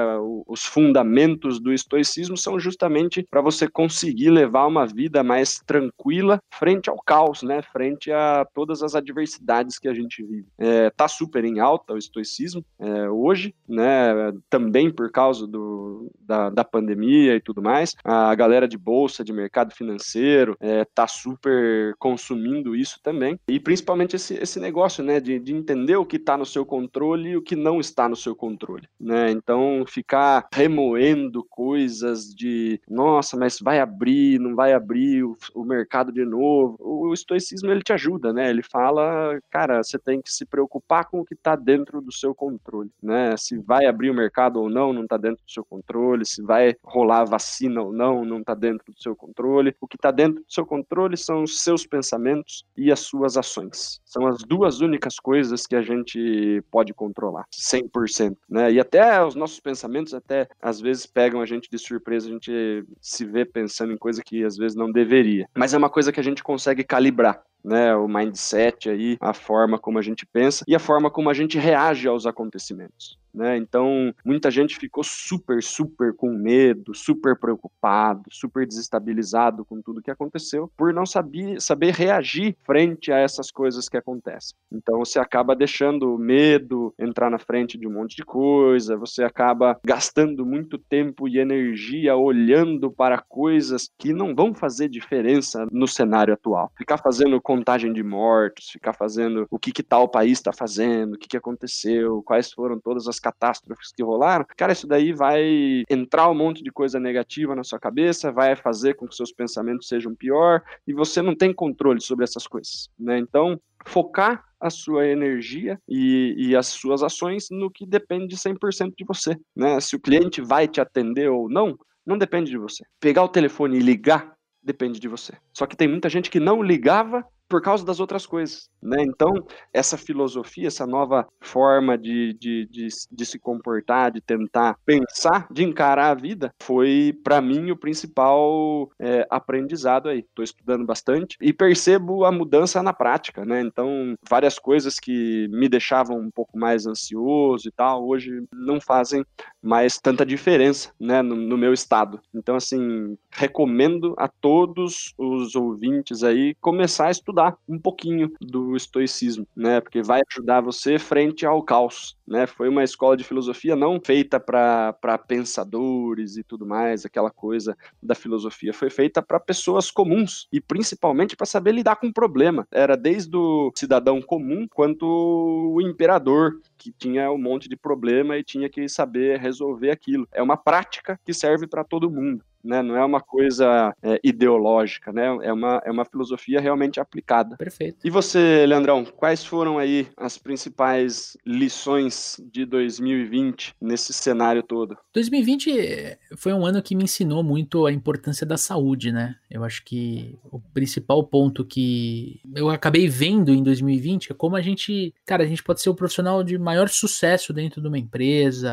os 0.47 0.65
fundamentos 0.65 1.61
do 1.61 1.73
estoicismo 1.73 2.37
são 2.37 2.59
justamente 2.59 3.27
para 3.31 3.41
você 3.41 3.69
conseguir 3.69 4.31
levar 4.31 4.67
uma 4.67 4.87
vida 4.87 5.23
mais 5.23 5.61
tranquila 5.67 6.41
frente 6.53 6.89
ao 6.89 6.97
caos, 7.03 7.43
né, 7.43 7.63
frente 7.63 8.11
a 8.11 8.47
todas 8.55 8.83
as 8.83 8.95
adversidades 8.95 9.79
que 9.79 9.89
a 9.89 9.95
gente 9.95 10.23
vive. 10.23 10.47
É, 10.59 10.91
tá 10.91 11.09
super 11.09 11.45
em 11.45 11.61
alta 11.61 11.95
o 11.95 11.99
estoicismo 11.99 12.65
é, 12.79 13.09
hoje, 13.09 13.55
né, 13.69 14.33
também 14.49 14.91
por 14.91 15.11
causa 15.11 15.47
do, 15.47 16.11
da, 16.21 16.51
da 16.51 16.65
pandemia 16.65 17.35
e 17.37 17.41
tudo 17.41 17.63
mais. 17.63 17.95
A 18.05 18.35
galera 18.35 18.69
de 18.69 18.77
bolsa, 18.77 19.25
de 19.25 19.33
mercado 19.33 19.75
financeiro, 19.75 20.57
é, 20.61 20.78
está 20.83 21.07
super 21.07 21.95
consumindo 21.99 22.75
isso 22.75 23.01
também. 23.03 23.39
E 23.49 23.59
principalmente 23.61 24.17
esse, 24.17 24.35
esse 24.35 24.61
negócio, 24.61 25.03
né, 25.03 25.21
de, 25.21 25.39
de 25.39 25.55
entender 25.55 25.97
o 25.97 26.07
que 26.07 26.17
está 26.17 26.37
no 26.37 26.47
seu 26.47 26.65
controle 26.65 27.31
e 27.31 27.37
o 27.37 27.43
que 27.43 27.57
não 27.57 27.81
está 27.81 28.09
no 28.09 28.17
seu 28.17 28.35
controle, 28.35 28.89
né? 28.99 29.31
Então, 29.31 29.85
ficar 29.87 30.49
remoendo 30.53 31.45
coisas 31.49 32.35
de, 32.35 32.81
nossa, 32.89 33.37
mas 33.37 33.59
vai 33.61 33.81
abrir, 33.81 34.39
não 34.39 34.55
vai 34.55 34.73
abrir 34.73 35.25
o, 35.25 35.37
o 35.55 35.65
mercado 35.65 36.13
de 36.13 36.25
novo. 36.25 36.77
O, 36.81 37.09
o 37.09 37.15
estoicismo, 37.15 37.71
ele 37.71 37.83
te 37.83 37.93
ajuda, 37.93 38.33
né? 38.33 38.49
Ele 38.51 38.63
fala, 38.63 39.39
cara, 39.51 39.83
você 39.83 39.99
tem 39.99 40.21
que 40.21 40.33
se 40.33 40.45
preocupar 40.45 41.07
com 41.07 41.21
o 41.21 41.25
que 41.25 41.35
está 41.35 41.57
dentro 41.57 42.01
do 42.01 42.13
seu 42.13 42.35
controle, 42.35 42.91
né? 43.03 43.37
Se 43.37 43.59
vai 43.59 43.87
abrir 43.87 44.11
o 44.11 44.15
mercado 44.15 44.61
ou 44.61 44.69
não, 44.71 44.93
não 44.93 45.03
está 45.03 45.17
dentro 45.17 45.45
do 45.45 45.51
seu 45.51 45.65
controle. 45.65 46.25
Se 46.25 46.43
vai 46.43 46.75
rolar 46.85 47.25
vacina 47.25 47.83
ou 47.83 47.93
não, 47.93 48.25
não 48.25 48.41
está 48.41 48.55
dentro 48.55 48.93
do 48.93 49.03
seu 49.03 49.15
controle. 49.15 49.75
O 49.81 49.87
que 49.87 49.97
está 49.97 50.11
dentro 50.11 50.43
do 50.43 50.53
seu 50.53 50.67
controle 50.69 51.17
são 51.17 51.43
os 51.43 51.63
seus 51.63 51.87
pensamentos 51.87 52.65
e 52.77 52.93
as 52.93 53.01
suas 53.01 53.37
ações. 53.37 54.01
São 54.05 54.27
as 54.27 54.39
duas 54.45 54.81
únicas 54.81 55.17
coisas 55.17 55.67
que 55.67 55.75
a 55.75 55.83
gente 55.83 56.63
pode 56.71 56.93
controlar, 56.95 57.45
100%, 57.53 58.37
né? 58.49 58.73
E 58.73 58.79
até 58.79 59.25
os 59.25 59.35
nossos 59.35 59.59
pensamentos 59.59 60.15
até 60.15 60.47
às 60.61 60.81
vezes 60.81 61.07
pegam 61.07 61.41
a 61.41 61.47
gente 61.47 61.69
de 61.71 61.79
surpresa, 61.79 62.29
a 62.29 62.33
gente 62.33 62.85
se 63.01 63.25
vê 63.25 63.45
pensando 63.45 63.93
em 63.93 63.99
coisa 63.99 64.23
que 64.23 64.45
às 64.45 64.57
vezes 64.57 64.77
não 64.77 64.93
deveria. 64.93 65.49
Mas 65.57 65.75
é 65.75 65.79
uma 65.79 65.91
coisa 65.91 66.13
que 66.13 66.21
a 66.21 66.25
gente 66.25 66.45
consegue 66.45 66.85
calibrar 66.85 67.43
né, 67.69 67.95
o 67.95 68.09
mindset 68.09 68.89
aí, 68.89 69.17
a 69.21 69.35
forma 69.35 69.79
como 69.79 69.99
a 69.99 70.03
gente 70.03 70.27
pensa 70.27 70.65
e 70.67 70.75
a 70.75 70.79
forma 70.79 71.11
como 71.11 71.29
a 71.29 71.35
gente 71.35 71.59
reage 71.59 72.09
aos 72.09 72.27
acontecimentos. 72.27 73.19
Né? 73.33 73.57
Então, 73.57 74.13
muita 74.25 74.51
gente 74.51 74.77
ficou 74.77 75.05
super, 75.05 75.63
super 75.63 76.15
com 76.15 76.31
medo, 76.31 76.95
super 76.95 77.39
preocupado, 77.39 78.23
super 78.33 78.67
desestabilizado 78.67 79.65
com 79.65 79.81
tudo 79.81 80.03
que 80.03 80.11
aconteceu, 80.11 80.71
por 80.77 80.93
não 80.93 81.07
saber, 81.07 81.61
saber 81.61 81.95
reagir 81.95 82.57
frente 82.65 83.13
a 83.13 83.19
essas 83.19 83.51
coisas 83.51 83.89
que 83.89 83.97
acontecem. 83.97 84.57
Então, 84.73 84.99
você 84.99 85.19
acaba 85.19 85.55
deixando 85.55 86.15
o 86.15 86.19
medo 86.19 86.93
entrar 86.99 87.31
na 87.31 87.39
frente 87.39 87.79
de 87.79 87.87
um 87.87 87.93
monte 87.93 88.17
de 88.17 88.25
coisa, 88.25 88.97
você 88.97 89.23
acaba 89.23 89.79
gastando 89.85 90.45
muito 90.45 90.79
tempo 90.79 91.29
e 91.29 91.39
energia 91.39 92.17
olhando 92.17 92.91
para 92.91 93.23
coisas 93.29 93.89
que 93.99 94.13
não 94.13 94.35
vão 94.35 94.55
fazer 94.55 94.89
diferença 94.89 95.67
no 95.71 95.87
cenário 95.87 96.35
atual. 96.35 96.73
Ficar 96.77 96.99
fazendo 96.99 97.41
contagem 97.59 97.93
de 97.93 98.03
mortos, 98.03 98.71
ficar 98.71 98.93
fazendo 98.93 99.47
o 99.51 99.59
que, 99.59 99.73
que 99.73 99.83
tal 99.83 100.09
país 100.09 100.39
está 100.39 100.53
fazendo, 100.53 101.15
o 101.15 101.19
que, 101.19 101.29
que 101.29 101.37
aconteceu, 101.37 102.23
quais 102.23 102.53
foram 102.53 102.79
todas 102.79 103.09
as 103.09 103.19
catástrofes 103.19 103.93
que 103.93 104.03
rolaram, 104.03 104.47
cara, 104.57 104.73
isso 104.73 104.87
daí 104.87 105.13
vai 105.13 105.83
entrar 105.91 106.31
um 106.31 106.35
monte 106.35 106.63
de 106.63 106.71
coisa 106.71 107.01
negativa 107.01 107.57
na 107.57 107.65
sua 107.65 107.79
cabeça, 107.81 108.31
vai 108.31 108.55
fazer 108.55 108.95
com 108.95 109.09
que 109.09 109.17
seus 109.17 109.33
pensamentos 109.33 109.89
sejam 109.89 110.15
pior 110.15 110.63
e 110.87 110.93
você 110.93 111.21
não 111.21 111.35
tem 111.35 111.53
controle 111.53 112.01
sobre 112.01 112.25
essas 112.25 112.47
coisas, 112.47 112.89
né? 112.99 113.19
Então, 113.19 113.61
focar 113.85 114.45
a 114.61 114.71
sua 114.71 115.07
energia 115.07 115.81
e, 115.89 116.35
e, 116.37 116.57
as 116.57 116.67
suas 116.67 117.03
ações 117.03 117.49
no 117.51 117.71
que 117.71 117.87
depende 117.87 118.37
100% 118.37 118.93
de 118.97 119.05
você, 119.05 119.37
né? 119.55 119.81
Se 119.81 119.97
o 119.97 120.01
cliente 120.01 120.41
vai 120.41 120.67
te 120.69 120.81
atender 120.81 121.29
ou 121.29 121.49
não, 121.49 121.79
não 122.07 122.19
depende 122.19 122.51
de 122.51 122.59
você. 122.59 122.85
Pegar 123.01 123.23
o 123.23 123.29
telefone 123.29 123.77
e 123.77 123.81
ligar 123.81 124.37
depende 124.63 124.99
de 124.99 125.09
você. 125.09 125.35
Só 125.53 125.67
que 125.67 125.77
tem 125.77 125.89
muita 125.89 126.09
gente 126.09 126.31
que 126.31 126.41
não 126.41 126.63
ligava 126.63 127.25
por 127.49 127.63
causa 127.63 127.85
das 127.85 127.99
outras 127.99 128.27
coisas, 128.27 128.69
né? 128.83 129.03
Então, 129.03 129.33
essa 129.73 129.97
filosofia, 129.97 130.69
essa 130.69 130.87
nova 130.87 131.27
forma 131.41 131.97
de, 131.97 132.35
de, 132.35 132.67
de, 132.67 132.89
de 133.11 133.27
se 133.27 133.39
comportar, 133.39 134.13
de 134.13 134.21
tentar 134.21 134.77
pensar, 134.85 135.49
de 135.51 135.65
encarar 135.65 136.11
a 136.11 136.15
vida, 136.15 136.53
foi, 136.63 137.19
para 137.25 137.41
mim, 137.41 137.71
o 137.71 137.77
principal 137.77 138.91
é, 138.99 139.27
aprendizado 139.31 140.09
aí. 140.09 140.21
Estou 140.21 140.45
estudando 140.45 140.85
bastante 140.85 141.37
e 141.41 141.53
percebo 141.53 142.25
a 142.25 142.31
mudança 142.33 142.83
na 142.83 142.93
prática, 142.93 143.45
né? 143.45 143.63
Então, 143.63 144.15
várias 144.29 144.59
coisas 144.59 144.99
que 144.99 145.49
me 145.49 145.69
deixavam 145.69 146.19
um 146.19 146.31
pouco 146.31 146.59
mais 146.59 146.87
ansioso 146.87 147.69
e 147.69 147.73
tal, 147.73 148.07
hoje 148.07 148.45
não 148.53 148.81
fazem 148.81 149.25
mais 149.63 149.99
tanta 149.99 150.25
diferença, 150.25 150.93
né, 151.01 151.23
no, 151.23 151.35
no 151.35 151.57
meu 151.57 151.73
estado. 151.73 152.21
Então, 152.35 152.57
assim, 152.57 153.17
recomendo 153.31 154.15
a 154.19 154.29
todos 154.29 155.15
os 155.17 155.55
ouvintes 155.55 156.23
aí 156.23 156.55
começar 156.61 157.07
a 157.07 157.11
estudar 157.11 157.38
estudar 157.39 157.57
um 157.69 157.79
pouquinho 157.79 158.33
do 158.41 158.77
estoicismo, 158.77 159.47
né? 159.57 159.81
Porque 159.81 160.03
vai 160.03 160.21
ajudar 160.31 160.61
você 160.61 160.99
frente 160.99 161.47
ao 161.47 161.63
caos, 161.63 162.17
né? 162.27 162.47
Foi 162.47 162.69
uma 162.69 162.83
escola 162.83 163.17
de 163.17 163.25
filosofia 163.25 163.77
não 163.77 164.01
feita 164.05 164.41
para 164.41 165.19
pensadores 165.27 166.37
e 166.37 166.43
tudo 166.43 166.67
mais, 166.67 167.05
aquela 167.05 167.31
coisa 167.31 167.77
da 168.03 168.15
filosofia. 168.15 168.73
Foi 168.73 168.91
feita 168.91 169.23
para 169.23 169.39
pessoas 169.39 169.91
comuns 169.91 170.49
e 170.53 170.61
principalmente 170.61 171.37
para 171.37 171.47
saber 171.47 171.73
lidar 171.73 171.97
com 171.97 172.09
o 172.09 172.13
problema. 172.13 172.67
Era 172.71 172.97
desde 172.97 173.37
o 173.37 173.73
cidadão 173.75 174.21
comum 174.21 174.67
quanto 174.69 175.07
o 175.07 175.81
imperador 175.81 176.61
que 176.79 176.93
tinha 176.93 177.31
um 177.31 177.39
monte 177.39 177.69
de 177.69 177.77
problema 177.77 178.39
e 178.39 178.45
tinha 178.45 178.69
que 178.69 178.89
saber 178.89 179.41
resolver 179.41 179.91
aquilo. 179.91 180.27
É 180.33 180.43
uma 180.43 180.57
prática 180.57 181.19
que 181.25 181.35
serve 181.35 181.67
para 181.67 181.85
todo 181.85 182.11
mundo 182.11 182.45
né? 182.63 182.83
Não 182.83 182.97
é 182.97 183.05
uma 183.05 183.21
coisa 183.21 183.95
é, 184.03 184.21
ideológica, 184.23 185.13
né? 185.13 185.27
É 185.43 185.53
uma, 185.53 185.83
é 185.85 185.91
uma 185.91 186.05
filosofia 186.05 186.61
realmente 186.61 187.01
aplicada. 187.01 187.57
Perfeito. 187.57 187.99
E 188.05 188.11
você, 188.11 188.67
Leandrão, 188.67 189.05
quais 189.05 189.45
foram 189.45 189.79
aí 189.79 190.09
as 190.17 190.39
principais 190.39 191.37
lições 191.47 192.41
de 192.53 192.65
2020 192.65 193.75
nesse 193.81 194.13
cenário 194.13 194.63
todo? 194.63 194.97
2020 195.15 195.79
eh, 195.79 196.19
foi 196.37 196.53
um 196.53 196.67
ano 196.67 196.83
que 196.83 196.95
me 196.95 197.05
ensinou 197.05 197.43
muito 197.43 197.87
a 197.87 197.93
importância 197.93 198.47
da 198.47 198.57
saúde, 198.57 199.13
né? 199.13 199.37
Eu 199.51 199.65
acho 199.65 199.85
que 199.85 200.39
o 200.51 200.61
principal 200.61 201.25
ponto 201.25 201.65
que 201.65 202.41
eu 202.55 202.69
acabei 202.69 203.09
vendo 203.09 203.53
em 203.53 203.63
2020 203.63 204.33
é 204.33 204.35
como 204.35 204.57
a 204.57 204.61
gente, 204.61 205.15
cara, 205.25 205.43
a 205.43 205.47
gente 205.47 205.63
pode 205.63 205.81
ser 205.81 205.91
o 205.91 205.95
profissional 205.95 206.43
de 206.43 206.59
maior 206.69 206.91
sucesso 206.91 207.51
dentro 207.51 207.81
de 207.81 207.89
uma 207.89 207.99
empresa. 207.99 208.71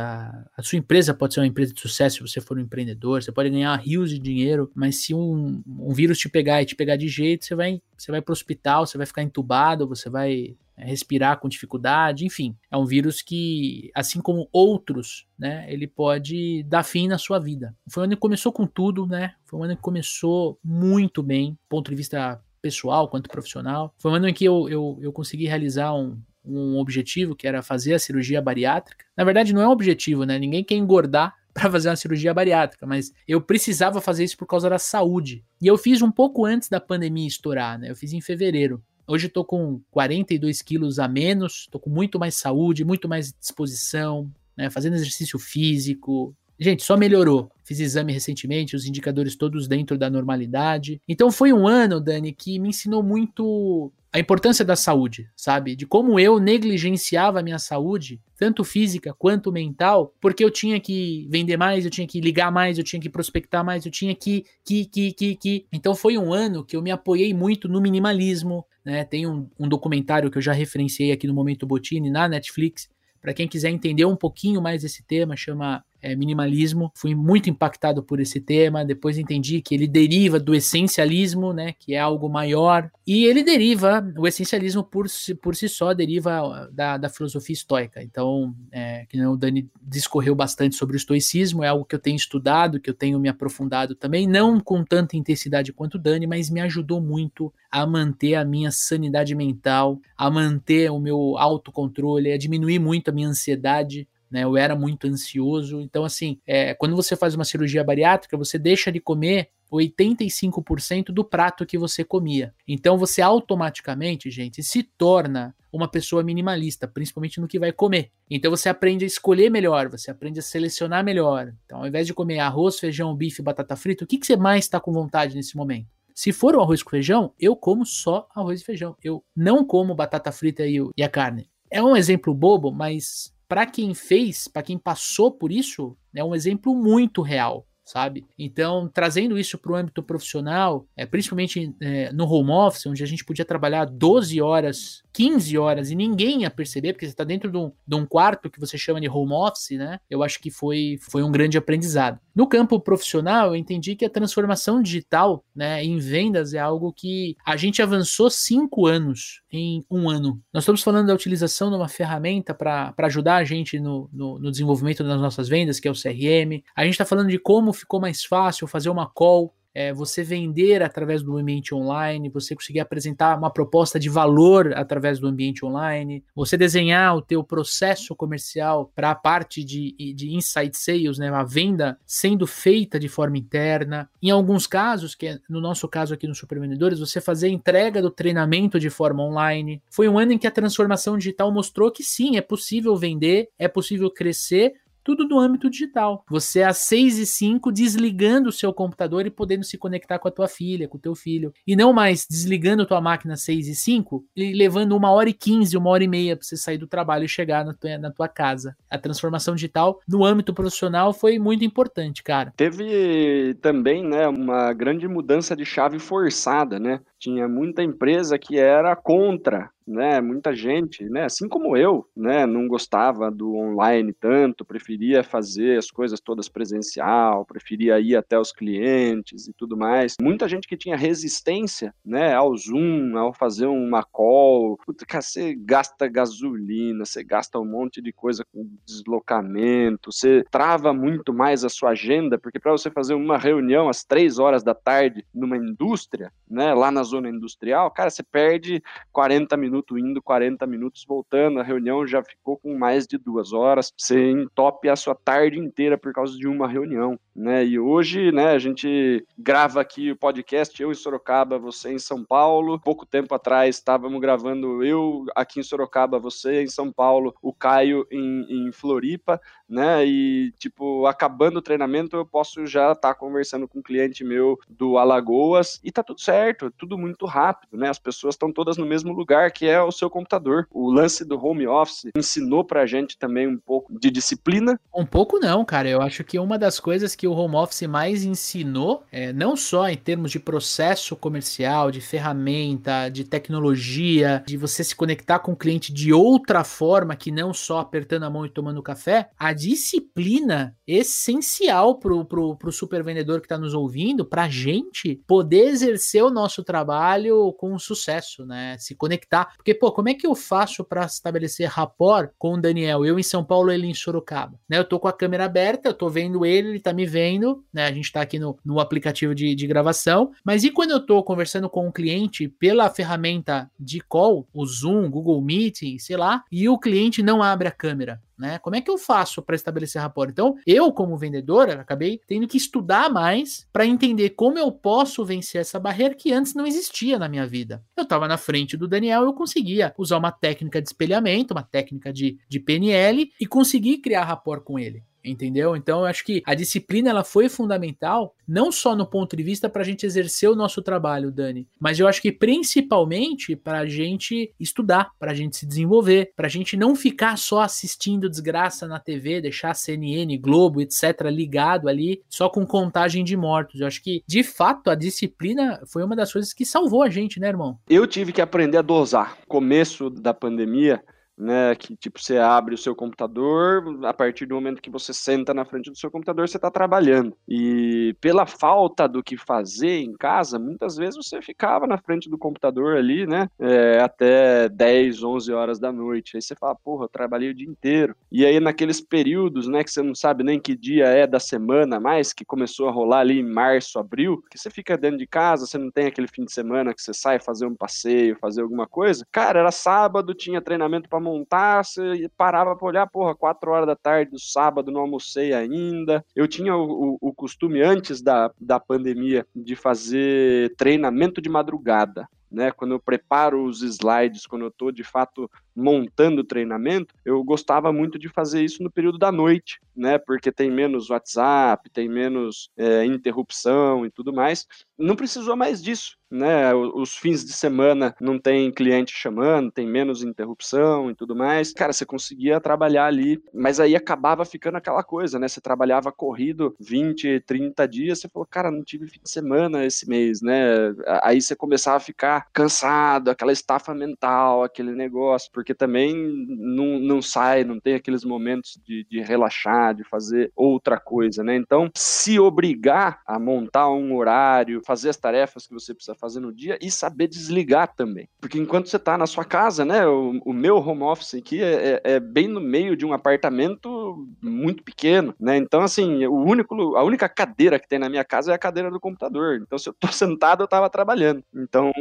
A 0.57 0.61
sua 0.61 0.77
empresa 0.77 1.13
pode 1.13 1.33
ser 1.33 1.39
uma 1.39 1.47
empresa 1.47 1.73
de 1.73 1.79
sucesso 1.79 2.17
se 2.17 2.21
você 2.21 2.41
for 2.41 2.57
um 2.57 2.61
empreendedor, 2.61 3.23
você 3.23 3.31
pode 3.31 3.49
ganhar 3.49 3.73
rios 3.77 4.09
de 4.09 4.19
dinheiro, 4.19 4.69
mas 4.75 5.01
se 5.01 5.13
um, 5.13 5.63
um 5.65 5.93
vírus 5.93 6.17
te 6.17 6.27
pegar 6.27 6.61
e 6.61 6.65
te 6.65 6.75
pegar 6.75 6.97
de 6.97 7.07
jeito, 7.07 7.45
você 7.45 7.55
vai, 7.55 7.81
você 7.97 8.11
vai 8.11 8.21
pro 8.21 8.33
hospital, 8.33 8.85
você 8.85 8.97
vai 8.97 9.07
ficar 9.07 9.23
entubado, 9.23 9.87
você 9.87 10.09
vai 10.09 10.57
é, 10.75 10.85
respirar 10.85 11.39
com 11.39 11.47
dificuldade, 11.47 12.25
enfim, 12.25 12.53
é 12.69 12.75
um 12.75 12.85
vírus 12.85 13.21
que, 13.21 13.89
assim 13.95 14.19
como 14.19 14.49
outros, 14.51 15.25
né, 15.39 15.65
ele 15.71 15.87
pode 15.87 16.63
dar 16.63 16.83
fim 16.83 17.07
na 17.07 17.17
sua 17.17 17.39
vida. 17.39 17.73
Foi 17.87 18.01
um 18.01 18.05
ano 18.07 18.15
que 18.15 18.21
começou 18.21 18.51
com 18.51 18.67
tudo, 18.67 19.07
né? 19.07 19.35
Foi 19.45 19.57
um 19.57 19.63
ano 19.63 19.75
que 19.77 19.81
começou 19.81 20.59
muito 20.61 21.23
bem, 21.23 21.51
do 21.51 21.59
ponto 21.69 21.89
de 21.89 21.95
vista 21.95 22.41
pessoal 22.61 23.07
quanto 23.07 23.29
profissional. 23.29 23.93
Foi 23.97 24.11
um 24.11 24.15
ano 24.15 24.27
em 24.27 24.33
que 24.33 24.43
eu, 24.43 24.67
eu, 24.67 24.99
eu 25.01 25.13
consegui 25.13 25.45
realizar 25.45 25.93
um, 25.93 26.19
um 26.47 26.77
objetivo 26.77 27.35
que 27.35 27.47
era 27.47 27.61
fazer 27.61 27.93
a 27.93 27.99
cirurgia 27.99 28.41
bariátrica. 28.41 29.05
Na 29.15 29.23
verdade, 29.23 29.53
não 29.53 29.61
é 29.61 29.67
um 29.67 29.71
objetivo, 29.71 30.23
né? 30.23 30.37
Ninguém 30.37 30.63
quer 30.63 30.75
engordar 30.75 31.33
para 31.53 31.71
fazer 31.71 31.89
uma 31.89 31.95
cirurgia 31.95 32.33
bariátrica, 32.33 32.85
mas 32.85 33.13
eu 33.27 33.39
precisava 33.41 34.01
fazer 34.01 34.25
isso 34.25 34.37
por 34.37 34.45
causa 34.45 34.69
da 34.69 34.77
saúde. 34.77 35.43
E 35.61 35.67
eu 35.67 35.77
fiz 35.77 36.01
um 36.01 36.11
pouco 36.11 36.45
antes 36.45 36.67
da 36.67 36.81
pandemia 36.81 37.27
estourar, 37.27 37.79
né? 37.79 37.89
Eu 37.89 37.95
fiz 37.95 38.11
em 38.11 38.21
fevereiro. 38.21 38.83
Hoje 39.07 39.27
eu 39.27 39.31
tô 39.31 39.45
com 39.45 39.79
42 39.91 40.61
quilos 40.61 40.99
a 40.99 41.07
menos, 41.07 41.67
tô 41.71 41.79
com 41.79 41.89
muito 41.89 42.19
mais 42.19 42.35
saúde, 42.35 42.83
muito 42.83 43.07
mais 43.07 43.31
disposição, 43.31 44.31
né? 44.57 44.69
Fazendo 44.69 44.95
exercício 44.95 45.39
físico. 45.39 46.35
Gente, 46.59 46.83
só 46.83 46.97
melhorou. 46.97 47.51
Fiz 47.65 47.79
exame 47.79 48.13
recentemente, 48.13 48.75
os 48.75 48.85
indicadores 48.85 49.35
todos 49.35 49.67
dentro 49.67 49.97
da 49.97 50.07
normalidade. 50.07 51.01
Então 51.07 51.31
foi 51.31 51.51
um 51.51 51.67
ano, 51.67 51.99
Dani, 51.99 52.31
que 52.31 52.59
me 52.59 52.69
ensinou 52.69 53.01
muito 53.01 53.91
a 54.13 54.19
importância 54.19 54.63
da 54.63 54.75
saúde, 54.75 55.27
sabe? 55.35 55.75
De 55.75 55.85
como 55.85 56.19
eu 56.19 56.39
negligenciava 56.39 57.39
a 57.39 57.43
minha 57.43 57.57
saúde, 57.57 58.21
tanto 58.37 58.63
física 58.63 59.15
quanto 59.17 59.51
mental, 59.51 60.13
porque 60.21 60.45
eu 60.45 60.51
tinha 60.51 60.79
que 60.79 61.27
vender 61.29 61.57
mais, 61.57 61.83
eu 61.83 61.91
tinha 61.91 62.07
que 62.07 62.21
ligar 62.21 62.51
mais, 62.51 62.77
eu 62.77 62.83
tinha 62.83 63.01
que 63.01 63.09
prospectar 63.09 63.65
mais, 63.65 63.83
eu 63.83 63.91
tinha 63.91 64.13
que, 64.13 64.45
que, 64.63 64.85
que, 64.85 65.11
que, 65.11 65.35
que. 65.35 65.65
Então 65.73 65.95
foi 65.95 66.19
um 66.19 66.31
ano 66.31 66.63
que 66.63 66.77
eu 66.77 66.83
me 66.83 66.91
apoiei 66.91 67.33
muito 67.33 67.67
no 67.67 67.81
minimalismo, 67.81 68.63
né? 68.85 69.03
Tem 69.03 69.25
um, 69.25 69.49
um 69.59 69.67
documentário 69.67 70.29
que 70.29 70.37
eu 70.37 70.41
já 70.41 70.53
referenciei 70.53 71.11
aqui 71.11 71.25
no 71.25 71.33
Momento 71.33 71.65
Botini 71.65 72.11
na 72.11 72.29
Netflix, 72.29 72.87
para 73.19 73.33
quem 73.33 73.47
quiser 73.47 73.71
entender 73.71 74.05
um 74.05 74.15
pouquinho 74.15 74.61
mais 74.61 74.83
esse 74.83 75.03
tema, 75.03 75.35
chama 75.35 75.83
é, 76.05 76.15
minimalismo. 76.15 76.91
Fui 76.93 77.15
muito 77.15 77.49
impactado 77.49 78.03
por 78.03 78.19
esse 78.19 78.39
tema. 78.39 78.85
Depois 78.85 79.17
entendi 79.17 79.59
que 79.59 79.73
ele 79.73 79.87
deriva 79.87 80.39
do 80.39 80.53
essencialismo, 80.53 81.51
né, 81.51 81.73
que 81.73 81.95
é 81.95 81.99
algo 81.99 82.29
maior. 82.29 82.91
E 83.07 83.25
ele 83.25 83.43
deriva, 83.43 84.05
o 84.17 84.27
essencialismo 84.27 84.83
por 84.83 85.09
si, 85.09 85.33
por 85.33 85.55
si 85.55 85.67
só 85.67 85.93
deriva 85.93 86.69
da, 86.71 86.97
da 86.97 87.09
filosofia 87.09 87.53
estoica. 87.53 88.03
Então, 88.03 88.55
é, 88.71 89.05
que 89.09 89.19
o 89.25 89.35
Dani 89.35 89.67
discorreu 89.81 90.35
bastante 90.35 90.75
sobre 90.75 90.95
o 90.95 90.97
estoicismo, 90.97 91.63
é 91.63 91.67
algo 91.67 91.85
que 91.85 91.95
eu 91.95 91.99
tenho 91.99 92.15
estudado, 92.15 92.79
que 92.79 92.89
eu 92.89 92.93
tenho 92.93 93.19
me 93.19 93.27
aprofundado 93.27 93.95
também, 93.95 94.27
não 94.27 94.59
com 94.59 94.83
tanta 94.83 95.17
intensidade 95.17 95.73
quanto 95.73 95.95
o 95.95 95.99
Dani, 95.99 96.27
mas 96.27 96.49
me 96.49 96.61
ajudou 96.61 97.01
muito 97.01 97.51
a 97.71 97.85
manter 97.85 98.35
a 98.35 98.45
minha 98.45 98.71
sanidade 98.71 99.33
mental, 99.33 99.99
a 100.15 100.29
manter 100.29 100.91
o 100.91 100.99
meu 100.99 101.37
autocontrole, 101.37 102.31
a 102.31 102.37
diminuir 102.37 102.79
muito 102.79 103.09
a 103.09 103.11
minha 103.11 103.27
ansiedade, 103.27 104.07
né? 104.35 104.43
Eu 104.43 104.57
era 104.57 104.75
muito 104.75 105.07
ansioso. 105.07 105.79
Então, 105.79 106.03
assim, 106.03 106.39
é, 106.45 106.73
quando 106.73 106.95
você 106.95 107.15
faz 107.15 107.33
uma 107.33 107.45
cirurgia 107.45 107.83
bariátrica, 107.83 108.37
você 108.37 108.59
deixa 108.59 108.91
de 108.91 108.99
comer 108.99 109.49
85% 109.71 111.05
do 111.05 111.23
prato 111.23 111.65
que 111.65 111.77
você 111.77 112.03
comia. 112.03 112.53
Então 112.67 112.97
você 112.97 113.21
automaticamente, 113.21 114.29
gente, 114.29 114.61
se 114.61 114.83
torna 114.83 115.55
uma 115.71 115.87
pessoa 115.87 116.23
minimalista, 116.23 116.87
principalmente 116.87 117.39
no 117.39 117.47
que 117.47 117.59
vai 117.59 117.71
comer. 117.71 118.11
Então 118.29 118.51
você 118.51 118.69
aprende 118.69 119.03
a 119.03 119.07
escolher 119.07 119.49
melhor, 119.49 119.89
você 119.89 120.11
aprende 120.11 120.39
a 120.39 120.43
selecionar 120.43 121.03
melhor. 121.03 121.53
Então, 121.65 121.79
ao 121.79 121.87
invés 121.87 122.05
de 122.05 122.13
comer 122.13 122.39
arroz, 122.39 122.79
feijão, 122.79 123.15
bife, 123.15 123.41
batata 123.41 123.75
frita, 123.75 124.03
o 124.03 124.07
que, 124.07 124.17
que 124.17 124.25
você 124.25 124.37
mais 124.37 124.65
está 124.65 124.79
com 124.79 124.91
vontade 124.91 125.35
nesse 125.35 125.57
momento? 125.57 125.87
Se 126.13 126.31
for 126.31 126.55
o 126.55 126.61
arroz 126.61 126.81
com 126.81 126.91
feijão, 126.91 127.33
eu 127.37 127.55
como 127.55 127.85
só 127.85 128.27
arroz 128.33 128.61
e 128.61 128.63
feijão. 128.63 128.95
Eu 129.03 129.23
não 129.35 129.65
como 129.65 129.95
batata 129.95 130.31
frita 130.31 130.65
e, 130.65 130.77
e 130.95 131.03
a 131.03 131.09
carne. 131.09 131.49
É 131.69 131.83
um 131.83 131.97
exemplo 131.97 132.33
bobo, 132.33 132.71
mas 132.71 133.34
para 133.47 133.65
quem 133.65 133.93
fez, 133.93 134.47
para 134.47 134.63
quem 134.63 134.77
passou 134.77 135.31
por 135.31 135.51
isso, 135.51 135.97
é 136.13 136.23
um 136.23 136.33
exemplo 136.33 136.75
muito 136.75 137.21
real 137.21 137.67
sabe? 137.85 138.25
Então, 138.37 138.89
trazendo 138.91 139.37
isso 139.37 139.57
para 139.59 139.71
o 139.71 139.75
âmbito 139.75 140.01
profissional, 140.01 140.87
é, 140.97 141.05
principalmente 141.05 141.73
é, 141.79 142.11
no 142.11 142.25
home 142.25 142.49
office, 142.49 142.87
onde 142.87 143.03
a 143.03 143.05
gente 143.05 143.23
podia 143.23 143.45
trabalhar 143.45 143.85
12 143.85 144.41
horas, 144.41 145.03
15 145.13 145.57
horas 145.57 145.91
e 145.91 145.95
ninguém 145.95 146.41
ia 146.41 146.49
perceber, 146.49 146.93
porque 146.93 147.05
você 147.05 147.11
está 147.11 147.23
dentro 147.23 147.51
de 147.51 147.57
um, 147.57 147.71
de 147.87 147.95
um, 147.95 148.05
quarto 148.05 148.49
que 148.49 148.59
você 148.59 148.77
chama 148.77 148.99
de 148.99 149.07
home 149.07 149.33
office, 149.33 149.77
né? 149.77 149.99
Eu 150.09 150.23
acho 150.23 150.39
que 150.41 150.49
foi, 150.49 150.97
foi 150.99 151.21
um 151.21 151.31
grande 151.31 151.57
aprendizado. 151.57 152.19
No 152.35 152.47
campo 152.47 152.79
profissional, 152.79 153.49
eu 153.49 153.55
entendi 153.55 153.95
que 153.95 154.03
a 154.03 154.09
transformação 154.09 154.81
digital 154.81 155.45
né, 155.55 155.83
em 155.83 155.97
vendas 155.99 156.53
é 156.53 156.59
algo 156.59 156.91
que 156.91 157.37
a 157.45 157.55
gente 157.55 157.81
avançou 157.81 158.29
cinco 158.29 158.87
anos 158.87 159.41
em 159.51 159.85
um 159.89 160.09
ano. 160.09 160.41
Nós 160.51 160.63
estamos 160.63 160.81
falando 160.81 161.07
da 161.07 161.13
utilização 161.13 161.69
de 161.69 161.77
uma 161.77 161.87
ferramenta 161.87 162.53
para 162.53 162.93
ajudar 162.97 163.35
a 163.35 163.43
gente 163.43 163.79
no, 163.79 164.09
no, 164.11 164.39
no 164.39 164.51
desenvolvimento 164.51 165.03
das 165.03 165.21
nossas 165.21 165.47
vendas, 165.47 165.79
que 165.79 165.87
é 165.87 165.91
o 165.91 165.93
CRM. 165.93 166.61
A 166.75 166.83
gente 166.83 166.93
está 166.93 167.05
falando 167.05 167.29
de 167.29 167.39
como 167.39 167.74
ficou 167.75 167.99
mais 167.99 168.25
fácil 168.25 168.65
fazer 168.67 168.89
uma 168.89 169.07
call 169.07 169.53
é, 169.75 169.91
você 169.93 170.23
vender 170.23 170.81
através 170.81 171.21
do 171.21 171.37
ambiente 171.37 171.75
online, 171.75 172.29
você 172.29 172.55
conseguir 172.55 172.79
apresentar 172.79 173.37
uma 173.37 173.51
proposta 173.51 173.99
de 173.99 174.09
valor 174.09 174.73
através 174.73 175.19
do 175.19 175.27
ambiente 175.27 175.65
online, 175.65 176.23
você 176.33 176.55
desenhar 176.55 177.13
o 177.17 177.21
teu 177.21 177.43
processo 177.43 178.15
comercial 178.15 178.89
para 178.95 179.11
a 179.11 179.15
parte 179.15 179.65
de, 179.65 179.93
de 180.15 180.33
inside 180.33 180.77
sales, 180.77 181.17
né, 181.17 181.29
a 181.29 181.43
venda 181.43 181.99
sendo 182.05 182.47
feita 182.47 182.97
de 182.97 183.09
forma 183.09 183.37
interna. 183.37 184.09
Em 184.23 184.29
alguns 184.29 184.65
casos, 184.65 185.13
que 185.13 185.27
é 185.27 185.39
no 185.49 185.59
nosso 185.59 185.89
caso 185.89 186.13
aqui 186.13 186.25
no 186.25 186.33
Super 186.33 186.61
Vendedores, 186.61 186.99
você 186.99 187.19
fazer 187.19 187.47
a 187.47 187.51
entrega 187.51 188.01
do 188.01 188.09
treinamento 188.09 188.79
de 188.79 188.89
forma 188.89 189.21
online. 189.23 189.83
Foi 189.91 190.07
um 190.07 190.17
ano 190.17 190.31
em 190.31 190.37
que 190.37 190.47
a 190.47 190.51
transformação 190.51 191.17
digital 191.17 191.51
mostrou 191.51 191.91
que 191.91 192.01
sim, 192.01 192.37
é 192.37 192.41
possível 192.41 192.95
vender, 192.95 193.49
é 193.59 193.67
possível 193.67 194.09
crescer, 194.09 194.73
tudo 195.05 195.27
no 195.27 195.39
âmbito 195.39 195.69
digital. 195.69 196.25
Você 196.27 196.63
às 196.63 196.77
6 196.79 197.19
e 197.19 197.25
5 197.27 197.71
desligando 197.71 198.49
o 198.49 198.51
seu 198.51 198.73
computador 198.73 199.27
e 199.27 199.29
podendo 199.29 199.63
se 199.63 199.77
conectar 199.77 200.17
com 200.17 200.27
a 200.27 200.31
tua 200.31 200.47
filha, 200.47 200.87
com 200.87 200.97
o 200.97 201.01
teu 201.01 201.13
filho. 201.13 201.53
E 201.65 201.75
não 201.75 201.93
mais 201.93 202.25
desligando 202.27 202.87
tua 202.87 202.99
máquina 202.99 203.35
às 203.35 203.43
6 203.43 203.67
e 203.67 203.75
5 203.75 204.25
e 204.35 204.51
levando 204.53 204.97
uma 204.97 205.11
hora 205.11 205.29
e 205.29 205.33
15, 205.33 205.77
uma 205.77 205.91
hora 205.91 206.03
e 206.03 206.07
meia 206.07 206.35
para 206.35 206.43
você 206.43 206.57
sair 206.57 206.79
do 206.79 206.87
trabalho 206.87 207.23
e 207.23 207.29
chegar 207.29 207.63
na 207.63 207.73
tua, 207.73 207.97
na 207.99 208.11
tua 208.11 208.27
casa. 208.27 208.75
A 208.89 208.97
transformação 208.97 209.53
digital 209.53 209.99
no 210.07 210.25
âmbito 210.25 210.53
profissional 210.53 211.13
foi 211.13 211.37
muito 211.37 211.63
importante, 211.63 212.23
cara. 212.23 212.51
Teve 212.57 213.53
também, 213.61 214.03
né, 214.03 214.27
uma 214.27 214.73
grande 214.73 215.07
mudança 215.07 215.55
de 215.55 215.65
chave 215.65 215.99
forçada, 215.99 216.79
né? 216.79 216.99
Tinha 217.19 217.47
muita 217.47 217.83
empresa 217.83 218.39
que 218.39 218.57
era 218.57 218.95
contra 218.95 219.69
né, 219.87 220.19
muita 220.19 220.53
gente, 220.55 221.03
né, 221.05 221.25
assim 221.25 221.47
como 221.47 221.77
eu, 221.77 222.07
né, 222.15 222.45
não 222.45 222.67
gostava 222.67 223.29
do 223.29 223.55
online 223.55 224.13
tanto, 224.13 224.65
preferia 224.65 225.23
fazer 225.23 225.77
as 225.77 225.91
coisas 225.91 226.19
todas 226.19 226.49
presencial, 226.49 227.45
preferia 227.45 227.99
ir 227.99 228.15
até 228.15 228.39
os 228.39 228.51
clientes 228.51 229.47
e 229.47 229.53
tudo 229.53 229.77
mais. 229.77 230.15
Muita 230.19 230.47
gente 230.47 230.67
que 230.67 230.77
tinha 230.77 230.97
resistência, 230.97 231.93
né, 232.03 232.33
ao 232.33 232.55
Zoom, 232.57 233.17
ao 233.17 233.33
fazer 233.33 233.67
uma 233.67 234.03
call, 234.03 234.77
puta, 234.85 235.05
cara, 235.05 235.21
você 235.21 235.55
gasta 235.55 236.07
gasolina, 236.07 237.05
você 237.05 237.23
gasta 237.23 237.59
um 237.59 237.65
monte 237.65 238.01
de 238.01 238.11
coisa 238.11 238.43
com 238.51 238.67
deslocamento, 238.85 240.11
você 240.11 240.43
trava 240.49 240.93
muito 240.93 241.33
mais 241.33 241.63
a 241.63 241.69
sua 241.69 241.91
agenda, 241.91 242.37
porque 242.37 242.59
para 242.59 242.71
você 242.71 242.89
fazer 242.89 243.13
uma 243.13 243.37
reunião 243.37 243.87
às 243.89 244.03
três 244.03 244.39
horas 244.39 244.63
da 244.63 244.73
tarde 244.73 245.25
numa 245.33 245.57
indústria, 245.57 246.31
né, 246.49 246.73
lá 246.73 246.89
na 246.89 247.03
zona 247.03 247.29
industrial, 247.29 247.91
cara, 247.91 248.09
você 248.09 248.23
perde 248.23 248.81
40 249.11 249.55
minutos 249.57 249.74
minutos 249.75 249.97
indo, 249.97 250.21
40 250.21 250.65
minutos 250.65 251.05
voltando. 251.07 251.59
A 251.59 251.63
reunião 251.63 252.05
já 252.07 252.23
ficou 252.23 252.57
com 252.57 252.77
mais 252.77 253.05
de 253.05 253.17
duas 253.17 253.51
horas. 253.51 253.91
Você 253.97 254.31
entope 254.31 254.89
a 254.89 254.95
sua 254.95 255.15
tarde 255.15 255.59
inteira 255.59 255.97
por 255.97 256.13
causa 256.13 256.37
de 256.37 256.47
uma 256.47 256.67
reunião, 256.67 257.19
né? 257.35 257.65
E 257.65 257.79
hoje, 257.79 258.31
né, 258.31 258.51
a 258.51 258.59
gente 258.59 259.25
grava 259.37 259.81
aqui 259.81 260.11
o 260.11 260.15
podcast, 260.15 260.81
eu 260.81 260.91
em 260.91 260.95
Sorocaba, 260.95 261.59
você 261.59 261.91
em 261.91 261.99
São 261.99 262.23
Paulo. 262.23 262.79
Pouco 262.79 263.05
tempo 263.05 263.33
atrás 263.35 263.75
estávamos 263.75 264.19
gravando 264.21 264.83
eu 264.83 265.25
aqui 265.35 265.59
em 265.59 265.63
Sorocaba, 265.63 266.19
você 266.19 266.61
em 266.61 266.67
São 266.67 266.91
Paulo, 266.91 267.35
o 267.41 267.53
Caio 267.53 268.05
em, 268.11 268.67
em 268.67 268.71
Floripa, 268.71 269.41
né? 269.69 270.05
E, 270.05 270.51
tipo, 270.57 271.05
acabando 271.05 271.57
o 271.57 271.61
treinamento, 271.61 272.15
eu 272.15 272.25
posso 272.25 272.65
já 272.65 272.91
estar 272.91 273.13
tá 273.13 273.15
conversando 273.15 273.67
com 273.67 273.79
um 273.79 273.83
cliente 273.83 274.23
meu 274.23 274.59
do 274.69 274.97
Alagoas 274.97 275.79
e 275.83 275.91
tá 275.91 276.03
tudo 276.03 276.21
certo, 276.21 276.71
tudo 276.71 276.97
muito 276.97 277.25
rápido, 277.25 277.77
né? 277.77 277.89
As 277.89 277.99
pessoas 277.99 278.35
estão 278.35 278.51
todas 278.51 278.77
no 278.77 278.85
mesmo 278.85 279.13
lugar, 279.13 279.51
que 279.51 279.67
é 279.67 279.81
o 279.81 279.91
seu 279.91 280.09
computador. 280.09 280.67
O 280.71 280.91
lance 280.91 281.25
do 281.25 281.43
home 281.43 281.67
office 281.67 282.11
ensinou 282.15 282.63
pra 282.63 282.85
gente 282.85 283.17
também 283.17 283.47
um 283.47 283.57
pouco 283.57 283.97
de 283.99 284.09
disciplina. 284.09 284.79
Um 284.93 285.05
pouco 285.05 285.39
não, 285.39 285.65
cara. 285.65 285.89
Eu 285.89 286.01
acho 286.01 286.23
que 286.23 286.39
uma 286.39 286.57
das 286.57 286.79
coisas 286.79 287.15
que 287.15 287.27
o 287.27 287.33
home 287.33 287.55
office 287.55 287.87
mais 287.87 288.23
ensinou, 288.23 289.03
é, 289.11 289.33
não 289.33 289.55
só 289.55 289.89
em 289.89 289.97
termos 289.97 290.31
de 290.31 290.39
processo 290.39 291.15
comercial, 291.15 291.91
de 291.91 292.01
ferramenta, 292.01 293.09
de 293.09 293.23
tecnologia, 293.23 294.43
de 294.45 294.57
você 294.57 294.83
se 294.83 294.95
conectar 294.95 295.39
com 295.39 295.53
o 295.53 295.55
cliente 295.55 295.93
de 295.93 296.13
outra 296.13 296.63
forma 296.63 297.15
que 297.15 297.31
não 297.31 297.53
só 297.53 297.79
apertando 297.79 298.23
a 298.23 298.29
mão 298.29 298.45
e 298.45 298.49
tomando 298.49 298.81
café, 298.81 299.29
a 299.37 299.54
disciplina 299.55 300.75
essencial 300.85 301.97
pro, 301.97 302.25
pro, 302.25 302.55
pro 302.55 302.71
super 302.71 303.03
vendedor 303.03 303.39
que 303.39 303.45
está 303.45 303.57
nos 303.57 303.73
ouvindo, 303.73 304.25
pra 304.25 304.49
gente 304.49 305.21
poder 305.25 305.67
exercer 305.69 306.23
o 306.23 306.29
nosso 306.29 306.63
trabalho 306.63 307.53
com 307.53 307.77
sucesso, 307.79 308.45
né? 308.45 308.75
Se 308.79 308.95
conectar. 308.95 309.55
Porque, 309.55 309.73
pô, 309.73 309.91
como 309.91 310.09
é 310.09 310.13
que 310.13 310.27
eu 310.27 310.35
faço 310.35 310.83
para 310.83 311.05
estabelecer 311.05 311.67
rapport 311.67 312.29
com 312.37 312.53
o 312.53 312.61
Daniel? 312.61 313.05
Eu 313.05 313.17
em 313.17 313.23
São 313.23 313.43
Paulo, 313.43 313.71
ele 313.71 313.87
em 313.87 313.93
Sorocaba. 313.93 314.59
Né? 314.67 314.77
Eu 314.77 314.85
tô 314.85 314.99
com 314.99 315.07
a 315.07 315.13
câmera 315.13 315.45
aberta, 315.45 315.89
eu 315.89 315.93
tô 315.93 316.09
vendo 316.09 316.45
ele, 316.45 316.69
ele 316.69 316.79
tá 316.79 316.93
me 316.93 317.05
vendo, 317.05 317.63
né? 317.73 317.85
A 317.85 317.91
gente 317.91 318.11
tá 318.11 318.21
aqui 318.21 318.37
no, 318.37 318.57
no 318.63 318.79
aplicativo 318.79 319.33
de, 319.33 319.55
de 319.55 319.67
gravação. 319.67 320.31
Mas 320.43 320.63
e 320.63 320.71
quando 320.71 320.91
eu 320.91 321.05
tô 321.05 321.23
conversando 321.23 321.69
com 321.69 321.87
um 321.87 321.91
cliente 321.91 322.47
pela 322.47 322.89
ferramenta 322.89 323.69
de 323.79 323.99
call, 324.01 324.47
o 324.53 324.65
Zoom, 324.65 325.09
Google 325.09 325.41
Meeting, 325.41 325.97
sei 325.99 326.17
lá, 326.17 326.43
e 326.51 326.67
o 326.67 326.77
cliente 326.77 327.23
não 327.23 327.41
abre 327.41 327.67
a 327.67 327.71
câmera? 327.71 328.21
Né? 328.37 328.59
Como 328.59 328.75
é 328.75 328.81
que 328.81 328.89
eu 328.89 328.97
faço 328.97 329.41
para 329.41 329.55
estabelecer 329.55 330.01
rapport? 330.01 330.29
Então, 330.29 330.55
eu 330.67 330.91
como 330.91 331.17
vendedora 331.17 331.79
acabei 331.79 332.19
tendo 332.27 332.47
que 332.47 332.57
estudar 332.57 333.09
mais 333.09 333.65
para 333.71 333.85
entender 333.85 334.31
como 334.31 334.59
eu 334.59 334.71
posso 334.71 335.23
vencer 335.23 335.61
essa 335.61 335.79
barreira 335.79 336.15
que 336.15 336.33
antes 336.33 336.53
não 336.53 336.67
existia 336.67 337.17
na 337.17 337.29
minha 337.29 337.47
vida. 337.47 337.83
Eu 337.95 338.03
estava 338.03 338.27
na 338.27 338.37
frente 338.37 338.75
do 338.75 338.87
Daniel, 338.87 339.23
eu 339.23 339.33
conseguia 339.33 339.93
usar 339.97 340.17
uma 340.17 340.31
técnica 340.31 340.81
de 340.81 340.89
espelhamento, 340.89 341.53
uma 341.53 341.63
técnica 341.63 342.11
de, 342.11 342.37
de 342.49 342.59
PNL 342.59 343.31
e 343.39 343.45
conseguir 343.45 343.99
criar 343.99 344.25
rapport 344.25 344.63
com 344.63 344.77
ele 344.77 345.03
entendeu? 345.25 345.75
Então 345.75 345.99
eu 345.99 346.05
acho 346.05 346.23
que 346.23 346.41
a 346.45 346.53
disciplina 346.53 347.09
ela 347.09 347.23
foi 347.23 347.49
fundamental, 347.49 348.35
não 348.47 348.71
só 348.71 348.95
no 348.95 349.05
ponto 349.05 349.35
de 349.35 349.43
vista 349.43 349.69
para 349.69 349.81
a 349.81 349.85
gente 349.85 350.05
exercer 350.05 350.49
o 350.49 350.55
nosso 350.55 350.81
trabalho, 350.81 351.31
Dani, 351.31 351.67
mas 351.79 351.99
eu 351.99 352.07
acho 352.07 352.21
que 352.21 352.31
principalmente 352.31 353.55
para 353.55 353.79
a 353.79 353.85
gente 353.85 354.53
estudar, 354.59 355.11
para 355.19 355.31
a 355.31 355.35
gente 355.35 355.57
se 355.57 355.65
desenvolver, 355.65 356.31
para 356.35 356.47
a 356.47 356.49
gente 356.49 356.77
não 356.77 356.95
ficar 356.95 357.37
só 357.37 357.61
assistindo 357.61 358.29
desgraça 358.29 358.87
na 358.87 358.99
TV, 358.99 359.41
deixar 359.41 359.73
CNN, 359.73 360.37
Globo, 360.37 360.81
etc. 360.81 361.21
ligado 361.31 361.89
ali 361.89 362.21
só 362.29 362.49
com 362.49 362.65
contagem 362.65 363.23
de 363.23 363.35
mortos. 363.35 363.81
Eu 363.81 363.87
acho 363.87 364.01
que 364.01 364.23
de 364.27 364.43
fato 364.43 364.89
a 364.89 364.95
disciplina 364.95 365.81
foi 365.87 366.03
uma 366.03 366.15
das 366.15 366.31
coisas 366.31 366.53
que 366.53 366.65
salvou 366.65 367.01
a 367.03 367.09
gente, 367.09 367.39
né, 367.39 367.47
irmão? 367.47 367.77
Eu 367.89 368.05
tive 368.07 368.31
que 368.31 368.41
aprender 368.41 368.77
a 368.77 368.81
dosar. 368.81 369.37
Começo 369.47 370.09
da 370.09 370.33
pandemia, 370.33 371.03
né? 371.37 371.75
Que 371.75 371.95
tipo 371.95 372.19
você 372.19 372.37
abre 372.37 372.75
o 372.75 372.77
seu 372.77 372.95
computador, 372.95 373.83
a 374.05 374.13
partir 374.13 374.45
do 374.45 374.55
momento 374.55 374.81
que 374.81 374.89
você 374.89 375.13
senta 375.13 375.53
na 375.53 375.65
frente 375.65 375.89
do 375.89 375.97
seu 375.97 376.09
computador, 376.09 376.47
você 376.47 376.57
está 376.57 376.71
trabalhando. 376.71 377.35
E 377.47 378.15
pela 378.21 378.45
falta 378.45 379.07
do 379.07 379.23
que 379.23 379.37
fazer 379.37 379.99
em 379.99 380.13
casa, 380.13 380.57
muitas 380.59 380.95
vezes 380.95 381.15
você 381.15 381.41
ficava 381.41 381.87
na 381.87 381.97
frente 381.97 382.29
do 382.29 382.37
computador 382.37 382.97
ali, 382.97 383.25
né? 383.25 383.49
É, 383.59 383.99
até 384.01 384.69
10, 384.69 385.23
11 385.23 385.51
horas 385.53 385.79
da 385.79 385.91
noite. 385.91 386.35
Aí 386.35 386.41
você 386.41 386.55
fala, 386.55 386.75
porra, 386.75 387.05
eu 387.05 387.09
trabalhei 387.09 387.49
o 387.49 387.53
dia 387.53 387.67
inteiro. 387.67 388.15
E 388.31 388.45
aí 388.45 388.59
naqueles 388.59 389.01
períodos, 389.01 389.67
né, 389.67 389.83
que 389.83 389.91
você 389.91 390.01
não 390.01 390.15
sabe 390.15 390.43
nem 390.43 390.59
que 390.59 390.75
dia 390.75 391.05
é 391.05 391.27
da 391.27 391.39
semana 391.39 391.99
mais, 391.99 392.33
que 392.33 392.45
começou 392.45 392.87
a 392.87 392.91
rolar 392.91 393.19
ali 393.19 393.39
em 393.39 393.43
março, 393.43 393.99
abril, 393.99 394.43
que 394.49 394.57
você 394.57 394.69
fica 394.69 394.97
dentro 394.97 395.17
de 395.17 395.27
casa, 395.27 395.65
você 395.65 395.77
não 395.77 395.91
tem 395.91 396.07
aquele 396.07 396.27
fim 396.27 396.45
de 396.45 396.51
semana 396.51 396.93
que 396.93 397.01
você 397.01 397.13
sai 397.13 397.39
fazer 397.39 397.65
um 397.65 397.75
passeio, 397.75 398.37
fazer 398.39 398.61
alguma 398.61 398.87
coisa. 398.87 399.25
Cara, 399.31 399.59
era 399.59 399.71
sábado, 399.71 400.33
tinha 400.33 400.61
treinamento 400.61 401.09
para 401.09 401.19
montar, 401.25 401.83
você 401.83 402.29
parava 402.37 402.75
pra 402.75 402.87
olhar, 402.87 403.07
porra, 403.07 403.35
quatro 403.35 403.71
horas 403.71 403.87
da 403.87 403.95
tarde 403.95 404.31
do 404.31 404.39
sábado, 404.39 404.91
não 404.91 405.01
almocei 405.01 405.53
ainda. 405.53 406.23
Eu 406.35 406.47
tinha 406.47 406.75
o, 406.75 407.17
o, 407.19 407.29
o 407.29 407.33
costume, 407.33 407.81
antes 407.81 408.21
da, 408.21 408.51
da 408.61 408.79
pandemia, 408.79 409.45
de 409.55 409.75
fazer 409.75 410.73
treinamento 410.77 411.41
de 411.41 411.49
madrugada. 411.49 412.27
Né, 412.51 412.71
quando 412.71 412.91
eu 412.91 412.99
preparo 412.99 413.65
os 413.65 413.81
slides, 413.81 414.45
quando 414.45 414.61
eu 414.61 414.67
estou 414.69 414.89
de 414.89 415.03
fato 415.03 415.49
montando 415.75 416.39
o 416.39 416.43
treinamento, 416.43 417.13
eu 417.25 417.43
gostava 417.43 417.91
muito 417.91 418.17
de 418.17 418.29
fazer 418.29 418.63
isso 418.63 418.81
no 418.81 418.89
período 418.89 419.17
da 419.17 419.29
noite, 419.29 419.77
né? 419.93 420.17
Porque 420.17 420.51
tem 420.53 420.71
menos 420.71 421.09
WhatsApp, 421.09 421.89
tem 421.89 422.07
menos 422.07 422.69
é, 422.77 423.03
interrupção 423.03 424.05
e 424.05 424.11
tudo 424.11 424.31
mais. 424.31 424.65
Não 424.97 425.15
precisou 425.15 425.57
mais 425.57 425.83
disso, 425.83 426.17
né? 426.31 426.73
Os 426.73 427.17
fins 427.17 427.43
de 427.43 427.51
semana 427.51 428.15
não 428.19 428.39
tem 428.39 428.71
cliente 428.71 429.13
chamando, 429.13 429.71
tem 429.71 429.85
menos 429.85 430.23
interrupção 430.23 431.11
e 431.11 431.15
tudo 431.15 431.35
mais. 431.35 431.73
Cara, 431.73 431.91
você 431.91 432.05
conseguia 432.05 432.61
trabalhar 432.61 433.05
ali, 433.05 433.41
mas 433.53 433.79
aí 433.79 433.95
acabava 433.95 434.45
ficando 434.45 434.77
aquela 434.77 435.03
coisa, 435.03 435.37
né? 435.37 435.47
Você 435.49 435.59
trabalhava 435.59 436.11
corrido 436.13 436.75
20, 436.79 437.41
30 437.41 437.87
dias, 437.87 438.19
você 438.19 438.29
falou, 438.29 438.47
cara, 438.49 438.71
não 438.71 438.83
tive 438.83 439.07
fim 439.07 439.19
de 439.21 439.29
semana 439.29 439.85
esse 439.85 440.07
mês, 440.07 440.41
né? 440.41 440.93
Aí 441.21 441.41
você 441.41 441.55
começava 441.55 441.97
a 441.97 441.99
ficar 441.99 442.47
cansado, 442.53 443.29
aquela 443.29 443.51
estafa 443.51 443.93
mental, 443.93 444.63
aquele 444.63 444.93
negócio, 444.93 445.49
porque 445.53 445.73
também 445.73 446.15
não, 446.47 446.99
não 446.99 447.21
sai, 447.21 447.65
não 447.65 447.79
tem 447.81 447.95
aqueles 447.95 448.23
momentos 448.23 448.79
de, 448.85 449.05
de 449.09 449.19
relaxar, 449.21 449.93
de 449.93 450.03
fazer 450.05 450.51
outra 450.55 450.97
coisa, 450.99 451.43
né? 451.43 451.55
Então, 451.55 451.91
se 451.95 452.39
obrigar 452.39 453.21
a 453.25 453.37
montar 453.37 453.89
um 453.89 454.15
horário, 454.15 454.81
fazer 454.85 455.09
as 455.09 455.17
tarefas 455.17 455.65
que 455.65 455.73
você 455.73 455.93
precisa 455.93 456.15
fazer 456.15 456.39
no 456.39 456.53
dia 456.53 456.77
e 456.81 456.91
saber 456.91 457.27
desligar 457.27 457.93
também. 457.95 458.29
Porque 458.39 458.59
enquanto 458.59 458.87
você 458.87 458.97
está 458.97 459.17
na 459.17 459.25
sua 459.25 459.43
casa, 459.43 459.83
né? 459.83 460.05
O, 460.05 460.39
o, 460.45 460.53
meu 460.53 460.77
home 460.77 461.03
office 461.03 461.35
aqui 461.35 461.61
é, 461.61 462.01
é, 462.03 462.15
é, 462.15 462.19
bem 462.19 462.47
no 462.47 462.61
meio 462.61 462.95
de 462.95 463.05
um 463.05 463.11
apartamento 463.11 464.27
muito 464.41 464.83
pequeno, 464.83 465.33
né? 465.39 465.57
Então, 465.57 465.81
assim, 465.81 466.25
o 466.27 466.35
único, 466.35 466.95
a 466.95 467.03
única 467.03 467.27
cadeira 467.27 467.79
que 467.79 467.87
tem 467.87 467.97
na 467.97 468.09
minha 468.09 468.23
casa 468.23 468.51
é 468.51 468.55
a 468.55 468.59
cadeira 468.59 468.91
do 468.91 468.99
computador. 468.99 469.59
Então, 469.61 469.79
se 469.79 469.89
eu 469.89 469.93
tô 469.93 470.07
sentado, 470.13 470.63
eu 470.63 470.67
tava 470.67 470.89
trabalhando. 470.89 471.43
Então, 471.53 471.91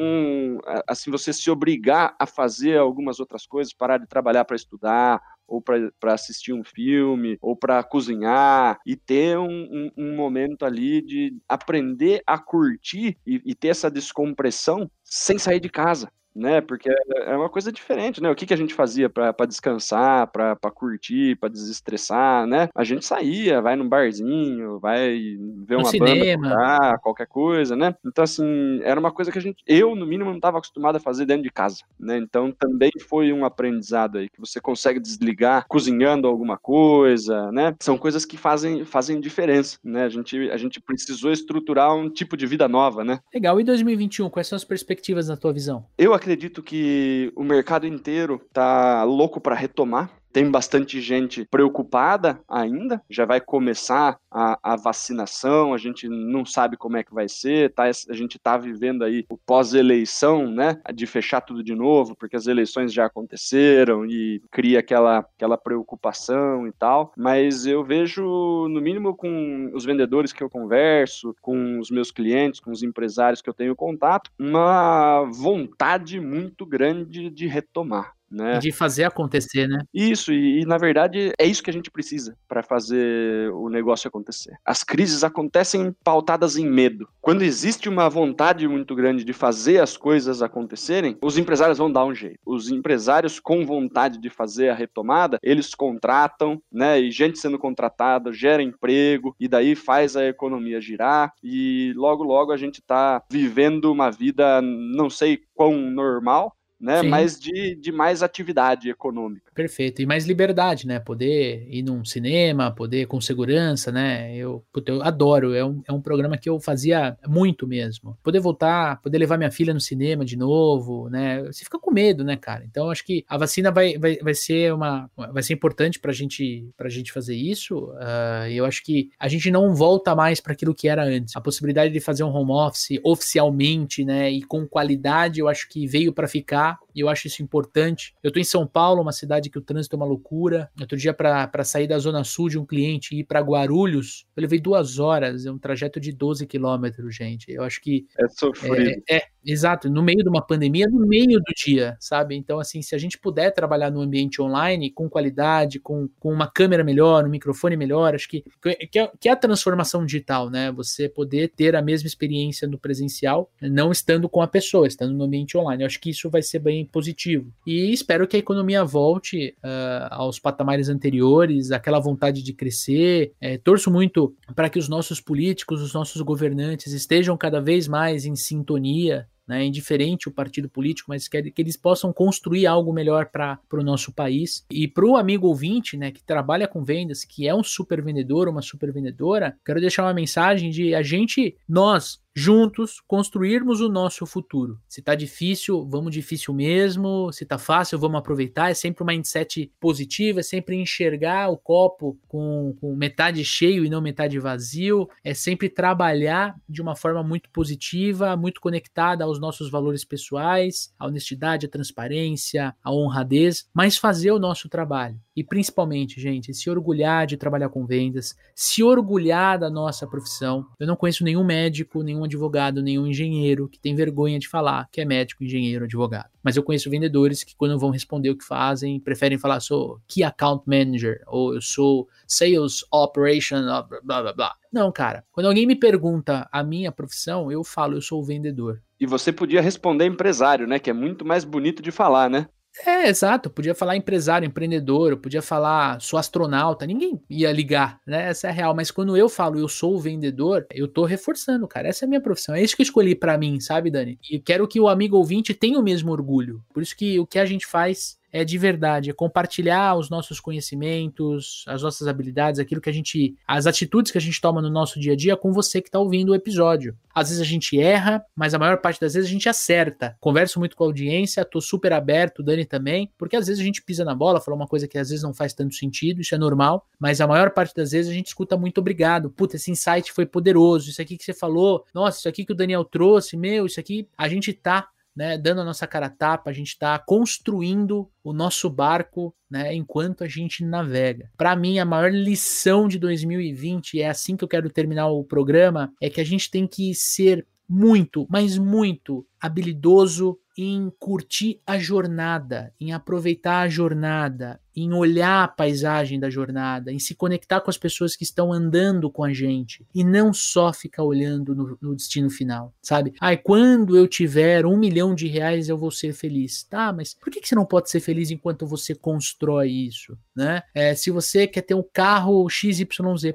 assim, 0.87 1.11
você 1.11 1.33
se 1.33 1.51
obrigar 1.51 2.15
a 2.19 2.27
fazer 2.27 2.79
algumas 2.79 3.19
outras 3.19 3.47
coisas, 3.47 3.73
parar 3.73 3.99
de 3.99 4.07
trabalhar 4.07 4.45
para 4.45 4.57
estudar, 4.57 5.21
ou 5.47 5.61
para 5.63 6.13
assistir 6.13 6.53
um 6.53 6.65
filme, 6.65 7.37
ou 7.41 7.57
para 7.57 7.83
cozinhar, 7.83 8.79
e 8.87 8.97
ter 8.97 9.39
um, 9.39 9.49
um, 9.49 9.91
um, 9.97 10.17
momento 10.17 10.65
ali 10.65 11.03
de 11.03 11.37
aprender 11.49 12.23
a 12.27 12.39
curtir 12.39 13.17
e, 13.27 13.41
e 13.45 13.55
ter 13.55 13.69
essa 13.69 13.91
descompressão 13.91 14.91
sem 15.03 15.39
sair 15.39 15.61
de 15.61 15.69
casa 15.69 16.11
né? 16.35 16.61
Porque 16.61 16.91
é, 16.91 17.33
é 17.33 17.37
uma 17.37 17.49
coisa 17.49 17.71
diferente, 17.71 18.21
né? 18.21 18.31
O 18.31 18.35
que, 18.35 18.47
que 18.47 18.55
a 18.55 18.57
gente 18.57 18.75
fazia 18.75 19.09
para 19.09 19.47
descansar, 19.47 20.27
para 20.29 20.57
curtir, 20.71 21.37
para 21.37 21.49
desestressar, 21.49 22.47
né? 22.47 22.69
A 22.75 22.85
gente 22.85 23.07
saía, 23.07 23.61
vai 23.61 23.77
num 23.77 23.89
barzinho, 23.89 24.79
vai 24.81 25.37
ver 25.67 25.77
no 25.77 25.81
uma 25.81 25.91
cinema. 25.91 26.49
banda 26.49 26.55
tocar, 26.55 26.99
qualquer 26.99 27.27
coisa, 27.27 27.77
né? 27.77 27.95
Então, 28.05 28.25
assim, 28.25 28.81
era 28.83 28.99
uma 28.99 29.13
coisa 29.13 29.31
que 29.31 29.39
a 29.39 29.43
gente, 29.43 29.63
eu, 29.67 29.95
no 29.95 30.07
mínimo, 30.07 30.31
não 30.31 30.37
estava 30.37 30.59
acostumado 30.59 30.97
a 30.97 31.01
fazer 31.01 31.25
dentro 31.25 31.45
de 31.45 31.51
casa, 31.51 31.83
né? 31.99 32.19
Então, 32.19 32.51
também 32.53 32.91
foi 33.09 33.33
um 33.33 33.45
aprendizado 33.45 34.19
aí, 34.19 34.29
que 34.29 34.41
você 34.41 34.61
consegue 34.61 34.99
desligar 34.99 35.67
cozinhando 35.69 36.27
alguma 36.27 36.59
coisa, 36.59 37.51
né? 37.53 37.75
São 37.81 37.97
coisas 37.97 38.25
que 38.25 38.37
fazem, 38.37 38.85
fazem 38.85 39.21
diferença, 39.21 39.79
né? 39.85 40.05
A 40.05 40.09
gente, 40.09 40.51
a 40.51 40.57
gente 40.57 40.81
precisou 40.81 41.31
estruturar 41.31 41.95
um 41.95 42.11
tipo 42.11 42.37
de 42.37 42.47
vida 42.47 42.69
nova, 42.69 43.05
né? 43.05 43.21
Legal. 43.33 43.61
E 43.61 43.65
2021, 43.65 44.29
quais 44.29 44.49
são 44.49 44.57
as 44.57 44.65
perspectivas 44.65 45.29
na 45.29 45.37
tua 45.37 45.53
visão? 45.53 45.87
Eu 45.97 46.13
acredito 46.13 46.24
que 46.63 47.33
o 47.37 47.45
mercado 47.45 47.87
inteiro 47.87 48.41
tá 48.53 49.05
louco 49.05 49.41
para 49.41 49.55
retomar 49.55 50.11
tem 50.35 50.51
bastante 50.51 51.01
gente 51.01 51.47
preocupada 51.49 52.41
ainda, 52.49 53.01
já 53.09 53.25
vai 53.25 53.41
começar 53.41 54.19
a, 54.29 54.59
a 54.61 54.75
vacinação, 54.75 55.73
a 55.73 55.79
gente 55.79 56.09
não 56.09 56.45
sabe 56.45 56.77
como 56.77 56.97
é 56.97 57.05
que 57.05 57.15
vai 57.15 57.29
ser, 57.29 57.73
tá? 57.73 57.85
A 57.85 58.13
gente 58.13 58.37
está 58.37 58.59
vivendo 58.59 59.05
aí 59.05 59.25
o 59.31 59.39
pós-eleição, 59.39 60.51
né? 60.51 60.81
De 60.93 61.07
fechar 61.07 61.41
tudo 61.41 61.63
de 61.63 61.73
novo, 61.73 62.17
porque 62.17 62.35
as 62.35 62.49
eleições 62.49 62.93
já 62.93 63.07
aconteceram 63.07 64.05
e 64.05 64.43
cria 64.51 64.81
aquela, 64.81 65.19
aquela 65.19 65.57
preocupação 65.57 66.67
e 66.67 66.73
tal. 66.73 67.13
Mas 67.17 67.65
eu 67.65 67.85
vejo, 67.85 68.25
no 68.69 68.81
mínimo, 68.81 69.15
com 69.15 69.71
os 69.73 69.85
vendedores 69.85 70.33
que 70.33 70.43
eu 70.43 70.51
converso, 70.51 71.37
com 71.41 71.79
os 71.79 71.93
meus 71.93 72.11
clientes, 72.11 72.59
com 72.59 72.73
os 72.73 72.83
empresários 72.83 73.41
que 73.41 73.49
eu 73.49 73.55
tenho 73.55 73.77
contato, 73.77 74.33
uma 74.37 75.23
vontade 75.33 76.19
muito 76.19 76.67
grande 76.67 77.31
de 77.31 77.47
retomar. 77.47 78.14
Né? 78.31 78.59
De 78.59 78.73
fazer 78.73 79.05
acontecer, 79.05 79.69
né? 79.69 79.79
Isso, 79.93 80.33
e, 80.33 80.63
e 80.63 80.67
na 80.67 80.77
verdade 80.77 81.33
é 81.39 81.47
isso 81.47 81.63
que 81.63 81.71
a 81.71 81.73
gente 81.73 81.91
precisa 81.91 82.37
para 82.49 82.63
fazer 82.63 83.51
o 83.53 83.69
negócio 83.69 84.09
acontecer. 84.09 84.57
As 84.65 84.83
crises 84.83 85.23
acontecem 85.23 85.95
pautadas 86.03 86.57
em 86.57 86.69
medo. 86.69 87.09
Quando 87.21 87.43
existe 87.43 87.89
uma 87.89 88.09
vontade 88.09 88.67
muito 88.67 88.95
grande 88.95 89.25
de 89.25 89.33
fazer 89.33 89.81
as 89.81 89.97
coisas 89.97 90.43
acontecerem, 90.43 91.17
os 91.23 91.39
empresários 91.39 91.79
vão 91.79 91.91
dar 91.91 92.05
um 92.05 92.15
jeito. 92.15 92.39
Os 92.45 92.71
empresários 92.71 93.39
com 93.39 93.65
vontade 93.65 94.19
de 94.19 94.31
fazer 94.31 94.69
a 94.71 94.75
retomada, 94.75 95.39
eles 95.43 95.75
contratam, 95.75 96.61
né? 96.73 97.01
E 97.01 97.11
gente 97.11 97.39
sendo 97.39 97.59
contratada 97.59 98.33
gera 98.33 98.63
emprego 98.63 99.35
e 99.39 99.47
daí 99.47 99.75
faz 99.75 100.17
a 100.17 100.27
economia 100.27 100.81
girar 100.81 101.33
e 101.43 101.93
logo 101.95 102.25
logo 102.25 102.53
a 102.53 102.57
gente 102.57 102.81
está 102.81 103.23
vivendo 103.31 103.93
uma 103.93 104.11
vida 104.11 104.61
não 104.63 105.09
sei 105.09 105.41
quão 105.55 105.77
normal, 105.91 106.57
né? 106.85 107.01
Sim. 107.01 107.09
Mas 107.09 107.41
de, 107.41 107.75
de 107.75 107.91
mais 107.91 108.23
atividade 108.23 108.91
econômica. 108.91 109.51
Perfeito. 109.55 110.03
E 110.03 110.07
mais 110.07 110.27
liberdade, 110.27 110.87
né? 110.87 111.01
Poder 111.01 111.67
ir 111.71 111.83
num 111.83 112.05
cinema, 112.05 112.71
poder 112.71 113.07
com 113.07 113.21
segurança, 113.21 113.91
né? 113.91 114.37
Eu, 114.37 114.63
eu 114.87 115.03
adoro. 115.03 115.55
É 115.55 115.65
um, 115.65 115.83
é 115.89 115.93
um 115.93 116.01
programa 116.01 116.37
que 116.37 116.49
eu 116.49 116.61
fazia 116.61 117.17
muito 117.27 117.67
mesmo. 117.67 118.19
Poder 118.23 118.39
voltar, 118.39 119.01
poder 119.01 119.17
levar 119.17 119.39
minha 119.39 119.51
filha 119.51 119.73
no 119.73 119.81
cinema 119.81 120.25
de 120.27 120.37
novo, 120.37 121.09
né? 121.09 121.43
Você 121.45 121.65
fica 121.65 121.79
com 121.79 121.91
medo, 121.91 122.23
né, 122.23 122.37
cara? 122.37 122.65
Então 122.65 122.91
acho 122.91 123.05
que 123.05 123.25
a 123.27 123.39
vacina 123.39 123.71
vai, 123.71 123.97
vai, 123.97 124.19
vai 124.19 124.35
ser 124.35 124.75
uma. 124.75 125.11
Vai 125.17 125.43
ser 125.43 125.55
importante 125.55 125.99
pra 125.99 126.13
gente, 126.13 126.69
pra 126.77 126.91
gente 126.91 127.13
fazer 127.13 127.35
isso. 127.35 127.87
Uh, 127.95 128.49
eu 128.51 128.67
acho 128.67 128.85
que 128.85 129.09
a 129.19 129.29
gente 129.29 129.51
não 129.51 129.75
volta 129.75 130.15
mais 130.15 130.39
para 130.39 130.53
aquilo 130.53 130.75
que 130.75 130.87
era 130.87 131.03
antes. 131.03 131.35
A 131.35 131.41
possibilidade 131.41 131.95
de 131.95 132.01
fazer 132.01 132.25
um 132.25 132.35
home 132.35 132.53
office 132.53 133.01
oficialmente, 133.03 134.05
né? 134.05 134.31
E 134.31 134.43
com 134.43 134.67
qualidade, 134.67 135.41
eu 135.41 135.49
acho 135.49 135.67
que 135.67 135.87
veio 135.87 136.13
para 136.13 136.29
ficar 136.29 136.74
e 136.95 137.01
eu 137.01 137.09
acho 137.09 137.27
isso 137.27 137.43
importante. 137.43 138.15
Eu 138.23 138.33
tô 138.33 138.39
em 138.39 138.45
São 138.45 138.67
Paulo, 138.67 139.03
uma 139.03 139.13
cidade 139.13 139.51
que 139.51 139.59
o 139.59 139.63
trânsito 139.63 139.97
é 139.97 139.99
uma 139.99 140.07
loucura. 140.07 140.71
Outro 140.81 140.97
dia, 140.97 141.13
para 141.13 141.65
sair 141.65 141.87
da 141.87 141.99
Zona 141.99 142.25
Sul 142.25 142.49
de 142.49 142.59
um 142.59 142.67
cliente 142.67 143.15
e 143.15 143.21
ir 143.21 143.25
para 143.25 143.41
Guarulhos, 143.41 144.27
eu 144.37 144.41
levei 144.41 144.61
duas 144.61 144.99
horas, 144.99 145.47
é 145.47 145.51
um 145.51 145.59
trajeto 145.59 145.99
de 146.01 146.13
12 146.13 146.47
quilômetros, 146.47 147.15
gente. 147.15 147.51
Eu 147.51 147.63
acho 147.63 147.81
que. 147.81 148.07
É 148.19 148.29
sofrido. 148.29 149.03
É, 149.09 149.17
é, 149.17 149.23
exato, 149.45 149.91
no 149.91 150.03
meio 150.03 150.23
de 150.23 150.29
uma 150.29 150.45
pandemia, 150.45 150.87
no 150.89 151.07
meio 151.07 151.39
do 151.39 151.53
dia, 151.57 151.97
sabe? 152.01 152.35
Então, 152.35 152.59
assim, 152.59 152.83
se 152.83 152.95
a 152.95 152.99
gente 152.99 153.19
puder 153.19 153.51
trabalhar 153.51 153.91
no 153.91 154.01
ambiente 154.01 154.41
online 154.41 154.91
com 154.91 155.09
qualidade, 155.09 155.79
com, 155.79 156.09
com 156.19 156.33
uma 156.33 156.47
câmera 156.47 156.83
melhor, 156.83 157.25
um 157.25 157.31
microfone 157.31 157.77
melhor, 157.77 158.15
acho 158.15 158.29
que, 158.29 158.45
que, 158.91 158.99
é, 158.99 159.11
que 159.21 159.29
é 159.29 159.33
a 159.33 159.37
transformação 159.37 160.05
digital, 160.05 160.51
né? 160.51 160.73
Você 160.73 161.09
poder 161.09 161.49
ter 161.49 161.77
a 161.77 161.83
mesma 161.83 162.07
experiência 162.07 162.67
no 162.67 162.79
presencial, 162.79 163.51
não 163.61 163.93
estando 163.93 164.29
com 164.29 164.41
a 164.41 164.47
pessoa, 164.47 164.87
estando 164.87 165.13
no 165.13 165.25
ambiente 165.25 165.57
online. 165.57 165.83
Eu 165.83 165.87
acho 165.87 166.01
que 166.01 166.11
isso 166.11 166.31
vai 166.31 166.43
ser 166.43 166.59
bem 166.59 166.87
positivo. 166.87 167.53
E 167.67 167.93
espero 167.93 168.27
que 168.27 168.37
a 168.37 168.39
economia 168.39 168.85
volte 168.85 169.55
uh, 169.59 170.09
aos 170.11 170.39
patamares 170.39 170.89
anteriores, 170.89 171.71
aquela 171.71 172.01
vontade 172.01 172.43
de 172.43 172.53
crescer. 172.53 173.33
É, 173.41 173.59
torço 173.59 173.91
muito 173.91 174.35
para 174.55 174.69
que 174.69 174.79
os 174.79 174.89
nossos 174.89 175.21
políticos, 175.21 175.83
os 175.83 175.93
nossos 175.93 176.21
governantes 176.23 176.93
estejam 176.93 177.37
cada 177.37 177.61
vez 177.61 177.89
mais 177.89 178.25
em 178.25 178.37
sintonia 178.37 179.27
né, 179.47 179.65
indiferente 179.65 180.29
o 180.29 180.33
partido 180.33 180.69
político, 180.69 181.11
mas 181.11 181.29
que, 181.29 181.51
que 181.51 181.63
eles 181.63 181.77
possam 181.77 182.13
construir 182.13 182.67
algo 182.67 182.93
melhor 182.93 183.27
para 183.27 183.59
o 183.73 183.83
nosso 183.83 184.13
país. 184.13 184.65
E 184.71 184.89
para 184.89 185.05
o 185.05 185.17
amigo 185.17 185.47
ouvinte, 185.47 185.97
né, 185.97 186.11
que 186.11 186.23
trabalha 186.23 186.67
com 186.67 186.83
vendas, 186.83 187.25
que 187.25 187.47
é 187.47 187.55
um 187.55 187.63
super 187.63 188.03
vendedor, 188.03 188.49
uma 188.49 188.63
super 188.63 188.93
vendedora, 188.93 189.57
quero 189.65 189.81
deixar 189.81 190.05
uma 190.05 190.15
mensagem 190.15 190.71
de 190.71 190.95
a 190.95 191.03
gente, 191.03 191.57
nós, 191.69 192.21
juntos 192.35 193.01
construirmos 193.07 193.81
o 193.81 193.89
nosso 193.89 194.27
futuro. 194.27 194.79
Se 194.89 195.01
tá 195.01 195.15
difícil, 195.15 195.87
vamos 195.89 196.13
difícil 196.13 196.53
mesmo. 196.53 197.33
Se 197.33 197.47
tá 197.47 197.59
fácil, 197.59 197.99
vamos 197.99 198.19
aproveitar. 198.19 198.71
É 198.71 198.75
sempre 198.75 199.03
uma 199.03 199.13
mindset 199.13 199.71
positiva, 199.79 200.41
é 200.41 200.43
sempre 200.43 200.77
enxergar 200.77 201.49
o 201.49 201.57
copo 201.57 202.19
com, 202.27 202.75
com 202.81 202.95
metade 202.97 203.45
cheio 203.45 203.85
e 203.85 203.91
não 203.91 204.01
metade 204.01 204.39
vazio. 204.41 205.09
É 205.23 205.33
sempre 205.33 205.69
trabalhar 205.69 206.57
de 206.69 206.83
uma 206.83 206.97
forma 206.97 207.23
muito 207.23 207.49
positiva, 207.51 208.37
muito 208.37 208.61
conectada 208.61 209.25
aos 209.25 209.41
nossos 209.41 209.71
valores 209.71 210.05
pessoais, 210.05 210.93
a 210.99 211.07
honestidade, 211.07 211.67
a 211.67 211.71
transparência, 211.71 212.75
a 212.83 212.93
honradez, 212.93 213.69
mas 213.73 213.97
fazer 213.97 214.33
o 214.33 214.39
nosso 214.39 214.69
trabalho. 214.69 215.19
E 215.37 215.43
principalmente, 215.43 216.21
gente, 216.21 216.55
se 216.55 216.71
orgulhar 216.71 217.27
de 217.27 217.37
trabalhar 217.37 217.69
com 217.69 217.85
vendas, 217.85 218.37
se 218.55 218.83
orgulhar 218.83 219.59
da 219.59 219.69
nossa 219.69 220.07
profissão. 220.07 220.67
Eu 220.79 220.87
não 220.87 220.97
conheço 220.97 221.25
nenhum 221.25 221.45
médico, 221.45 222.03
nenhum 222.03 222.24
advogado, 222.25 222.83
nenhum 222.83 223.07
engenheiro 223.07 223.69
que 223.69 223.79
tem 223.79 223.95
vergonha 223.95 224.39
de 224.39 224.49
falar 224.49 224.89
que 224.91 225.01
é 225.01 225.05
médico, 225.05 225.45
engenheiro, 225.45 225.85
advogado. 225.85 226.31
Mas 226.43 226.57
eu 226.57 226.63
conheço 226.63 226.91
vendedores 226.91 227.43
que, 227.43 227.57
quando 227.57 227.79
vão 227.79 227.91
responder 227.91 228.31
o 228.31 228.37
que 228.37 228.45
fazem, 228.45 229.01
preferem 229.01 229.39
falar: 229.39 229.61
sou 229.61 230.01
Key 230.07 230.23
Account 230.23 230.65
Manager, 230.67 231.23
ou 231.27 231.55
eu 231.55 231.63
sou 231.63 232.09
Sales 232.27 232.85
Operation, 232.93 233.63
blá 234.03 234.23
blá 234.23 234.33
blá. 234.33 234.55
Não, 234.73 234.91
cara. 234.91 235.25
Quando 235.33 235.47
alguém 235.47 235.67
me 235.67 235.77
pergunta 235.77 236.49
a 236.51 236.63
minha 236.63 236.91
profissão, 236.91 237.51
eu 237.51 237.63
falo: 237.65 237.95
eu 237.95 238.03
sou 238.03 238.25
vendedor. 238.25 238.83
E 238.99 239.07
você 239.07 239.33
podia 239.33 239.61
responder 239.61 240.07
empresário, 240.07 240.67
né? 240.67 240.79
Que 240.79 240.91
é 240.91 240.93
muito 240.93 241.25
mais 241.25 241.45
bonito 241.45 241.83
de 241.83 241.91
falar, 241.91 242.31
né? 242.31 242.49
É, 242.83 243.09
exato. 243.09 243.49
Podia 243.49 243.75
falar 243.75 243.97
empresário, 243.97 244.47
empreendedor, 244.47 245.17
podia 245.17 245.41
falar 245.41 246.01
sou 246.01 246.19
astronauta, 246.19 246.85
ninguém 246.87 247.21
ia 247.31 247.53
ligar, 247.53 248.01
né? 248.07 248.29
Essa 248.29 248.49
é 248.49 248.51
a 248.51 248.53
real. 248.53 248.75
Mas 248.75 248.91
quando 248.91 249.17
eu 249.17 249.29
falo 249.29 249.59
eu 249.59 249.69
sou 249.69 249.95
o 249.95 250.01
vendedor, 250.01 250.67
eu 250.73 250.89
tô 250.89 251.05
reforçando, 251.05 251.69
cara. 251.69 251.89
Essa 251.89 252.05
é 252.05 252.07
a 252.07 252.09
minha 252.09 252.21
profissão. 252.21 252.55
É 252.55 252.63
isso 252.63 252.75
que 252.75 252.83
eu 252.83 252.85
escolhi 252.85 253.15
para 253.15 253.39
mim, 253.39 253.61
sabe, 253.61 253.91
Dani? 253.91 254.19
E 254.29 254.41
quero 254.41 254.67
que 254.67 254.81
o 254.81 254.89
amigo 254.89 255.17
ouvinte 255.17 255.55
tenha 255.55 255.79
o 255.79 255.83
mesmo 255.83 256.11
orgulho. 256.11 256.63
Por 256.73 256.83
isso 256.83 256.97
que 256.97 257.19
o 257.21 257.27
que 257.27 257.39
a 257.39 257.47
gente 257.47 257.67
faz 257.67 258.17
é 258.35 258.45
de 258.45 258.59
verdade, 258.59 259.11
é 259.11 259.13
compartilhar 259.13 259.97
os 259.97 260.11
nossos 260.11 260.41
conhecimentos, 260.41 261.65
as 261.69 261.83
nossas 261.83 262.09
habilidades, 262.09 262.59
aquilo 262.59 262.81
que 262.81 262.91
a 262.91 262.93
gente, 262.93 263.37
as 263.47 263.65
atitudes 263.65 264.11
que 264.11 264.19
a 264.19 264.21
gente 264.21 264.41
toma 264.41 264.61
no 264.61 264.69
nosso 264.69 264.99
dia 264.99 265.13
a 265.13 265.17
dia 265.17 265.37
com 265.37 265.53
você 265.53 265.81
que 265.81 265.87
está 265.87 266.01
ouvindo 266.01 266.31
o 266.31 266.35
episódio. 266.35 266.99
Às 267.15 267.29
vezes 267.29 267.41
a 267.41 267.47
gente 267.47 267.81
erra, 267.81 268.25
mas 268.35 268.53
a 268.53 268.59
maior 268.59 268.79
parte 268.79 269.01
das 269.01 269.15
vezes 269.15 269.31
a 269.31 269.33
gente 269.33 269.49
acerta. 269.49 270.17
Converso 270.19 270.59
muito 270.59 270.75
com 270.75 270.83
a 270.83 270.89
audiência, 270.89 271.45
tô 271.45 271.61
super 271.61 271.93
aberto, 271.93 272.43
Dani 272.43 272.65
também, 272.65 273.09
porque 273.17 273.37
às 273.37 273.47
vezes 273.47 273.61
a 273.61 273.65
gente 273.65 273.81
pisa 273.81 274.05
na 274.05 274.17
bola, 274.17 274.41
fala 274.41 274.57
uma 274.57 274.67
coisa 274.67 274.89
que 274.89 274.99
às 274.99 275.11
vezes 275.11 275.23
não 275.23 275.33
faz 275.33 275.55
tanto 275.55 275.77
sentido, 275.77 276.21
isso 276.21 276.35
é 276.35 276.39
normal, 276.39 276.89
mas 276.99 277.21
a 277.21 277.29
maior 277.29 277.51
parte 277.51 277.73
das 277.73 277.93
vezes 277.93 278.11
a 278.11 278.15
gente 278.15 278.27
escuta 278.27 278.57
muito 278.57 278.79
obrigado. 278.79 279.31
Puta, 279.31 279.55
esse 279.55 279.71
insight 279.71 280.11
foi 280.13 280.27
poderoso, 280.27 280.91
isso 280.91 281.01
aqui 281.01 281.17
que 281.17 281.23
você 281.23 281.33
falou, 281.33 281.85
nossa, 281.95 282.19
isso 282.19 282.29
aqui 282.29 282.45
que 282.45 282.53
o 282.53 282.57
Daniel 282.57 282.85
trouxe, 282.85 283.37
meu, 283.37 283.67
isso 283.67 283.79
aqui, 283.79 284.09
a 284.19 284.29
gente 284.29 284.53
tá 284.53 284.89
né, 285.15 285.39
dando 285.39 285.61
a 285.61 285.65
nossa 285.65 285.87
cara 285.87 286.07
a 286.07 286.11
tapa, 286.11 286.51
a 286.51 286.53
gente 286.53 286.69
está 286.69 286.99
construindo 286.99 288.11
o 288.23 288.33
nosso 288.33 288.69
barco 288.69 289.35
né, 289.49 289.75
enquanto 289.75 290.25
a 290.25 290.29
gente 290.29 290.65
navega. 290.65 291.31
Para 291.37 291.55
mim, 291.55 291.79
a 291.79 291.85
maior 291.85 292.13
lição 292.13 292.89
de 292.89 292.99
2020, 292.99 294.01
é 294.01 294.09
assim 294.09 294.37
que 294.37 294.43
eu 294.43 294.49
quero 294.49 294.69
terminar 294.71 295.09
o 295.09 295.25
programa, 295.25 295.93
é 296.01 296.11
que 296.11 296.21
a 296.21 296.25
gente 296.25 296.51
tem 296.51 296.67
que 296.67 296.95
ser 296.95 297.47
muito, 297.69 298.27
mas 298.29 298.59
muito 298.59 299.27
habilidoso 299.41 300.39
em 300.57 300.93
curtir 300.99 301.61
a 301.67 301.79
jornada, 301.79 302.73
em 302.81 302.93
aproveitar 302.93 303.61
a 303.61 303.69
jornada, 303.69 304.61
em 304.77 304.93
olhar 304.93 305.45
a 305.45 305.49
paisagem 305.49 306.19
da 306.19 306.31
jornada, 306.31 306.93
em 306.93 306.99
se 306.99 307.15
conectar 307.15 307.61
com 307.61 307.71
as 307.71 307.79
pessoas 307.79 308.17
que 308.17 308.25
estão 308.25 308.53
andando 308.53 309.11
com 309.11 309.25
a 309.25 309.33
gente 309.33 309.87
e 309.95 310.03
não 310.03 310.33
só 310.33 310.73
ficar 310.73 311.03
olhando 311.03 311.55
no, 311.55 311.79
no 311.81 311.95
destino 311.95 312.31
final, 312.31 312.73
sabe? 312.83 313.15
Ai, 313.21 313.37
quando 313.37 313.97
eu 313.97 314.09
tiver 314.09 314.67
um 314.67 314.77
milhão 314.77 315.15
de 315.15 315.27
reais 315.27 315.69
eu 315.69 315.77
vou 315.77 315.91
ser 315.91 316.13
feliz. 316.13 316.65
Tá, 316.65 316.93
mas 316.93 317.15
por 317.15 317.31
que, 317.31 317.41
que 317.41 317.49
você 317.49 317.55
não 317.55 317.65
pode 317.65 317.91
ser 317.91 318.01
feliz 318.01 318.31
enquanto 318.31 318.67
você 318.67 318.95
constrói 318.95 319.71
isso, 319.71 320.17
né? 320.35 320.63
É, 320.75 320.95
se 320.95 321.11
você 321.11 321.47
quer 321.47 321.63
ter 321.63 321.75
um 321.75 321.85
carro 321.93 322.49
XYZ, 322.49 322.85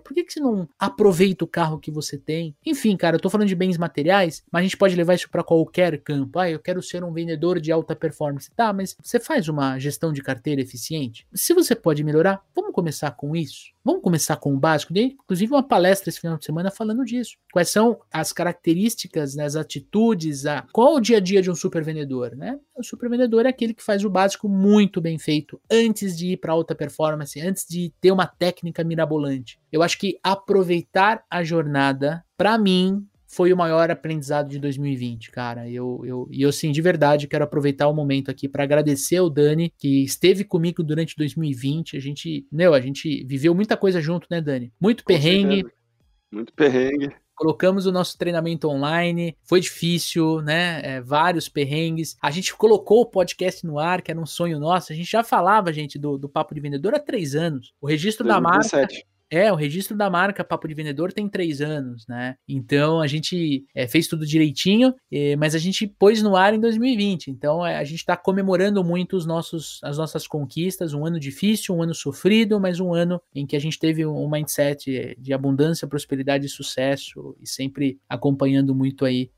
por 0.03 0.13
que, 0.13 0.23
que 0.23 0.33
você 0.33 0.39
não 0.39 0.67
aproveita 0.77 1.45
o 1.45 1.47
carro 1.47 1.79
que 1.79 1.91
você 1.91 2.17
tem? 2.17 2.55
Enfim, 2.65 2.97
cara, 2.97 3.15
eu 3.15 3.19
tô 3.19 3.29
falando 3.29 3.47
de 3.47 3.55
bens 3.55 3.77
materiais, 3.77 4.43
mas 4.51 4.61
a 4.61 4.63
gente 4.63 4.77
pode 4.77 4.95
levar 4.95 5.15
isso 5.15 5.29
para 5.29 5.43
qualquer 5.43 5.97
campo. 5.99 6.39
Ah, 6.39 6.49
eu 6.49 6.59
quero 6.59 6.81
ser 6.81 7.03
um 7.03 7.13
vendedor 7.13 7.59
de 7.59 7.71
alta 7.71 7.95
performance. 7.95 8.51
Tá, 8.55 8.73
mas 8.73 8.95
você 9.01 9.19
faz 9.19 9.47
uma 9.47 9.79
gestão 9.79 10.11
de 10.11 10.21
carteira 10.21 10.61
eficiente? 10.61 11.25
Se 11.33 11.53
você 11.53 11.75
pode 11.75 12.03
melhorar, 12.03 12.41
vamos 12.55 12.73
começar 12.73 13.11
com 13.11 13.35
isso. 13.35 13.71
Vamos 13.83 14.01
começar 14.01 14.35
com 14.35 14.53
o 14.53 14.59
básico. 14.59 14.93
Dei, 14.93 15.17
inclusive, 15.23 15.53
uma 15.53 15.63
palestra 15.63 16.09
esse 16.09 16.19
final 16.19 16.37
de 16.37 16.45
semana 16.45 16.69
falando 16.69 17.05
disso. 17.05 17.37
Quais 17.51 17.69
são 17.69 17.99
as 18.11 18.31
características, 18.33 19.35
né, 19.35 19.45
as 19.45 19.55
atitudes, 19.55 20.45
a, 20.45 20.65
qual 20.71 20.95
o 20.95 20.99
dia 20.99 21.17
a 21.17 21.19
dia 21.19 21.41
de 21.41 21.49
um 21.49 21.55
super 21.55 21.83
vendedor? 21.83 22.35
Né? 22.35 22.59
O 22.75 22.83
super 22.83 23.09
vendedor 23.09 23.45
é 23.45 23.49
aquele 23.49 23.73
que 23.73 23.83
faz 23.83 24.03
o 24.03 24.09
básico 24.09 24.47
muito 24.47 25.01
bem 25.01 25.17
feito 25.17 25.59
antes 25.71 26.17
de 26.17 26.33
ir 26.33 26.37
para 26.37 26.53
alta 26.53 26.75
performance, 26.75 27.39
antes 27.41 27.65
de 27.67 27.91
ter 27.99 28.11
uma 28.11 28.27
técnica 28.27 28.83
mirabolante. 28.83 29.59
Eu 29.71 29.81
acho 29.81 29.97
que 29.97 30.19
aproveitar 30.23 31.23
a 31.29 31.43
jornada, 31.43 32.23
para 32.37 32.57
mim, 32.57 33.07
foi 33.29 33.53
o 33.53 33.57
maior 33.57 33.91
aprendizado 33.91 34.49
de 34.49 34.57
2020, 34.57 35.29
cara. 35.29 35.69
Eu, 35.69 36.01
eu, 36.03 36.27
e 36.31 36.41
eu, 36.41 36.51
sim, 36.51 36.71
de 36.71 36.81
verdade, 36.81 37.27
quero 37.27 37.43
aproveitar 37.43 37.87
o 37.87 37.93
momento 37.93 38.31
aqui 38.31 38.49
para 38.49 38.63
agradecer 38.63 39.17
ao 39.17 39.29
Dani, 39.29 39.71
que 39.77 40.03
esteve 40.03 40.43
comigo 40.43 40.81
durante 40.81 41.15
2020. 41.15 41.95
A 41.95 41.99
gente, 41.99 42.47
meu, 42.51 42.73
a 42.73 42.81
gente 42.81 43.23
viveu 43.25 43.53
muita 43.53 43.77
coisa 43.77 44.01
junto, 44.01 44.27
né, 44.31 44.41
Dani? 44.41 44.73
Muito 44.81 45.05
perrengue. 45.05 45.63
Muito 46.31 46.51
perrengue. 46.53 47.11
Colocamos 47.35 47.85
o 47.85 47.91
nosso 47.91 48.17
treinamento 48.17 48.67
online, 48.67 49.37
foi 49.43 49.61
difícil, 49.61 50.41
né? 50.41 50.81
É, 50.83 50.99
vários 50.99 51.47
perrengues. 51.47 52.17
A 52.19 52.31
gente 52.31 52.53
colocou 52.55 53.01
o 53.01 53.05
podcast 53.05 53.65
no 53.65 53.77
ar, 53.77 54.01
que 54.01 54.09
era 54.09 54.19
um 54.19 54.25
sonho 54.25 54.59
nosso. 54.59 54.91
A 54.91 54.95
gente 54.95 55.09
já 55.09 55.23
falava, 55.23 55.71
gente, 55.71 55.99
do, 55.99 56.17
do 56.17 56.27
Papo 56.27 56.55
de 56.55 56.59
Vendedor 56.59 56.95
há 56.95 56.99
três 56.99 57.35
anos. 57.35 57.73
O 57.79 57.87
registro 57.87 58.25
2017. 58.25 58.71
da 58.71 58.81
marca 58.81 59.18
é, 59.29 59.51
o 59.51 59.55
registro 59.55 59.95
da 59.95 60.09
marca 60.09 60.43
Papo 60.43 60.67
de 60.67 60.73
Vendedor 60.73 61.13
tem 61.13 61.29
três 61.29 61.61
anos, 61.61 62.07
né? 62.07 62.35
Então 62.47 62.99
a 62.99 63.07
gente 63.07 63.65
é, 63.75 63.87
fez 63.87 64.07
tudo 64.07 64.25
direitinho, 64.25 64.93
é, 65.11 65.35
mas 65.35 65.53
a 65.53 65.59
gente 65.59 65.87
pôs 65.87 66.21
no 66.21 66.35
ar 66.35 66.53
em 66.53 66.59
2020. 66.59 67.29
Então 67.29 67.65
é, 67.65 67.77
a 67.77 67.83
gente 67.83 67.99
está 67.99 68.17
comemorando 68.17 68.83
muito 68.83 69.15
os 69.15 69.25
nossos, 69.25 69.79
as 69.83 69.97
nossas 69.97 70.27
conquistas. 70.27 70.93
Um 70.93 71.05
ano 71.05 71.19
difícil, 71.19 71.75
um 71.75 71.83
ano 71.83 71.93
sofrido, 71.93 72.59
mas 72.59 72.79
um 72.79 72.93
ano 72.93 73.21
em 73.33 73.45
que 73.45 73.55
a 73.55 73.59
gente 73.59 73.77
teve 73.77 74.05
um 74.05 74.29
mindset 74.29 75.15
de 75.19 75.33
abundância, 75.33 75.87
prosperidade 75.87 76.45
e 76.45 76.49
sucesso 76.49 77.35
e 77.39 77.47
sempre 77.47 77.99
acompanhando 78.09 78.73
muito 78.73 79.05
aí. 79.05 79.29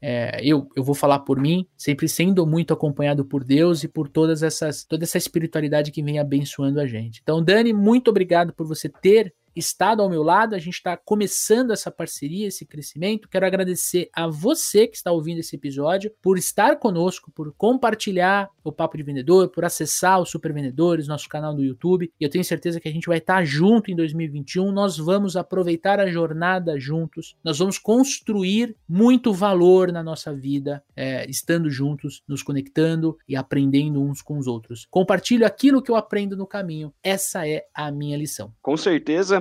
Eu, 0.42 0.70
eu 0.76 0.84
vou 0.84 0.96
falar 0.96 1.20
por 1.20 1.40
mim, 1.40 1.68
sempre 1.76 2.08
sendo 2.08 2.46
muito 2.46 2.74
acompanhado 2.74 3.26
por 3.26 3.44
Deus 3.44 3.84
e 3.84 3.88
por 3.88 4.08
todas 4.08 4.44
essas, 4.44 4.86
toda 4.86 5.04
essa 5.04 5.18
espiritualidade 5.18 5.92
que 5.92 6.02
vem 6.02 6.20
abençoando 6.20 6.80
a 6.80 6.88
gente. 6.88 7.20
Então, 7.22 7.44
Dani, 7.44 7.74
muito 7.74 8.10
obrigado 8.10 8.54
por 8.54 8.66
você 8.66 8.88
ter 8.90 9.34
estado 9.56 10.02
ao 10.02 10.10
meu 10.10 10.24
lado, 10.24 10.56
a 10.56 10.60
gente 10.60 10.76
está 10.76 10.96
começando 10.96 11.72
essa 11.72 11.92
parceria, 11.92 12.48
esse 12.48 12.66
crescimento. 12.66 13.30
Quero 13.30 13.46
agradecer 13.46 14.10
a 14.14 14.28
você 14.28 14.88
que 14.88 14.96
está 14.96 15.12
ouvindo 15.12 15.40
esse 15.40 15.56
episódio 15.56 16.12
por 16.22 16.38
estar 16.38 16.78
conosco, 16.78 17.32
por 17.32 17.54
compartilhar 17.58 18.50
o 18.64 18.72
Papo 18.72 18.98
de 18.98 19.04
Vendedor, 19.04 19.50
por 19.50 19.66
acessar 19.66 20.22
os 20.22 20.30
Super 20.30 20.54
Vendedores, 20.54 21.08
nosso 21.08 21.28
canal 21.28 21.54
no 21.54 21.64
YouTube. 21.64 22.12
E 22.20 22.24
eu 22.24 22.30
tenho 22.30 22.44
certeza 22.44 22.80
que 22.80 22.88
a 22.88 22.92
gente 22.92 23.08
vai 23.08 23.18
estar 23.18 23.44
junto 23.46 23.92
em 23.92 23.96
2021. 23.96 24.72
Nós 24.72 24.98
vamos 24.98 25.36
aproveitar 25.36 26.00
a 26.00 26.08
jornada 26.08 26.80
juntos, 26.80 27.36
nós 27.44 27.60
vamos 27.60 27.78
construir 27.78 28.76
muito 28.88 29.34
valor 29.34 29.92
na 29.92 30.04
nossa 30.04 30.34
vida, 30.34 30.84
é, 30.96 31.30
estando 31.30 31.70
juntos, 31.70 32.24
nos 32.28 32.44
conectando 32.44 33.18
e 33.28 33.36
aprendendo 33.36 34.02
uns 34.02 34.22
com 34.22 34.38
os 34.38 34.48
outros. 34.48 34.88
Compartilho 34.90 35.46
aquilo 35.46 35.82
que 35.82 35.92
eu 35.92 35.96
aprendo 35.96 36.38
no 36.38 36.48
caminho. 36.48 36.94
Essa 37.04 37.48
é 37.48 37.66
a 37.74 37.92
minha 37.92 38.18
lição. 38.18 38.54
Com 38.62 38.78
certeza 38.78 39.41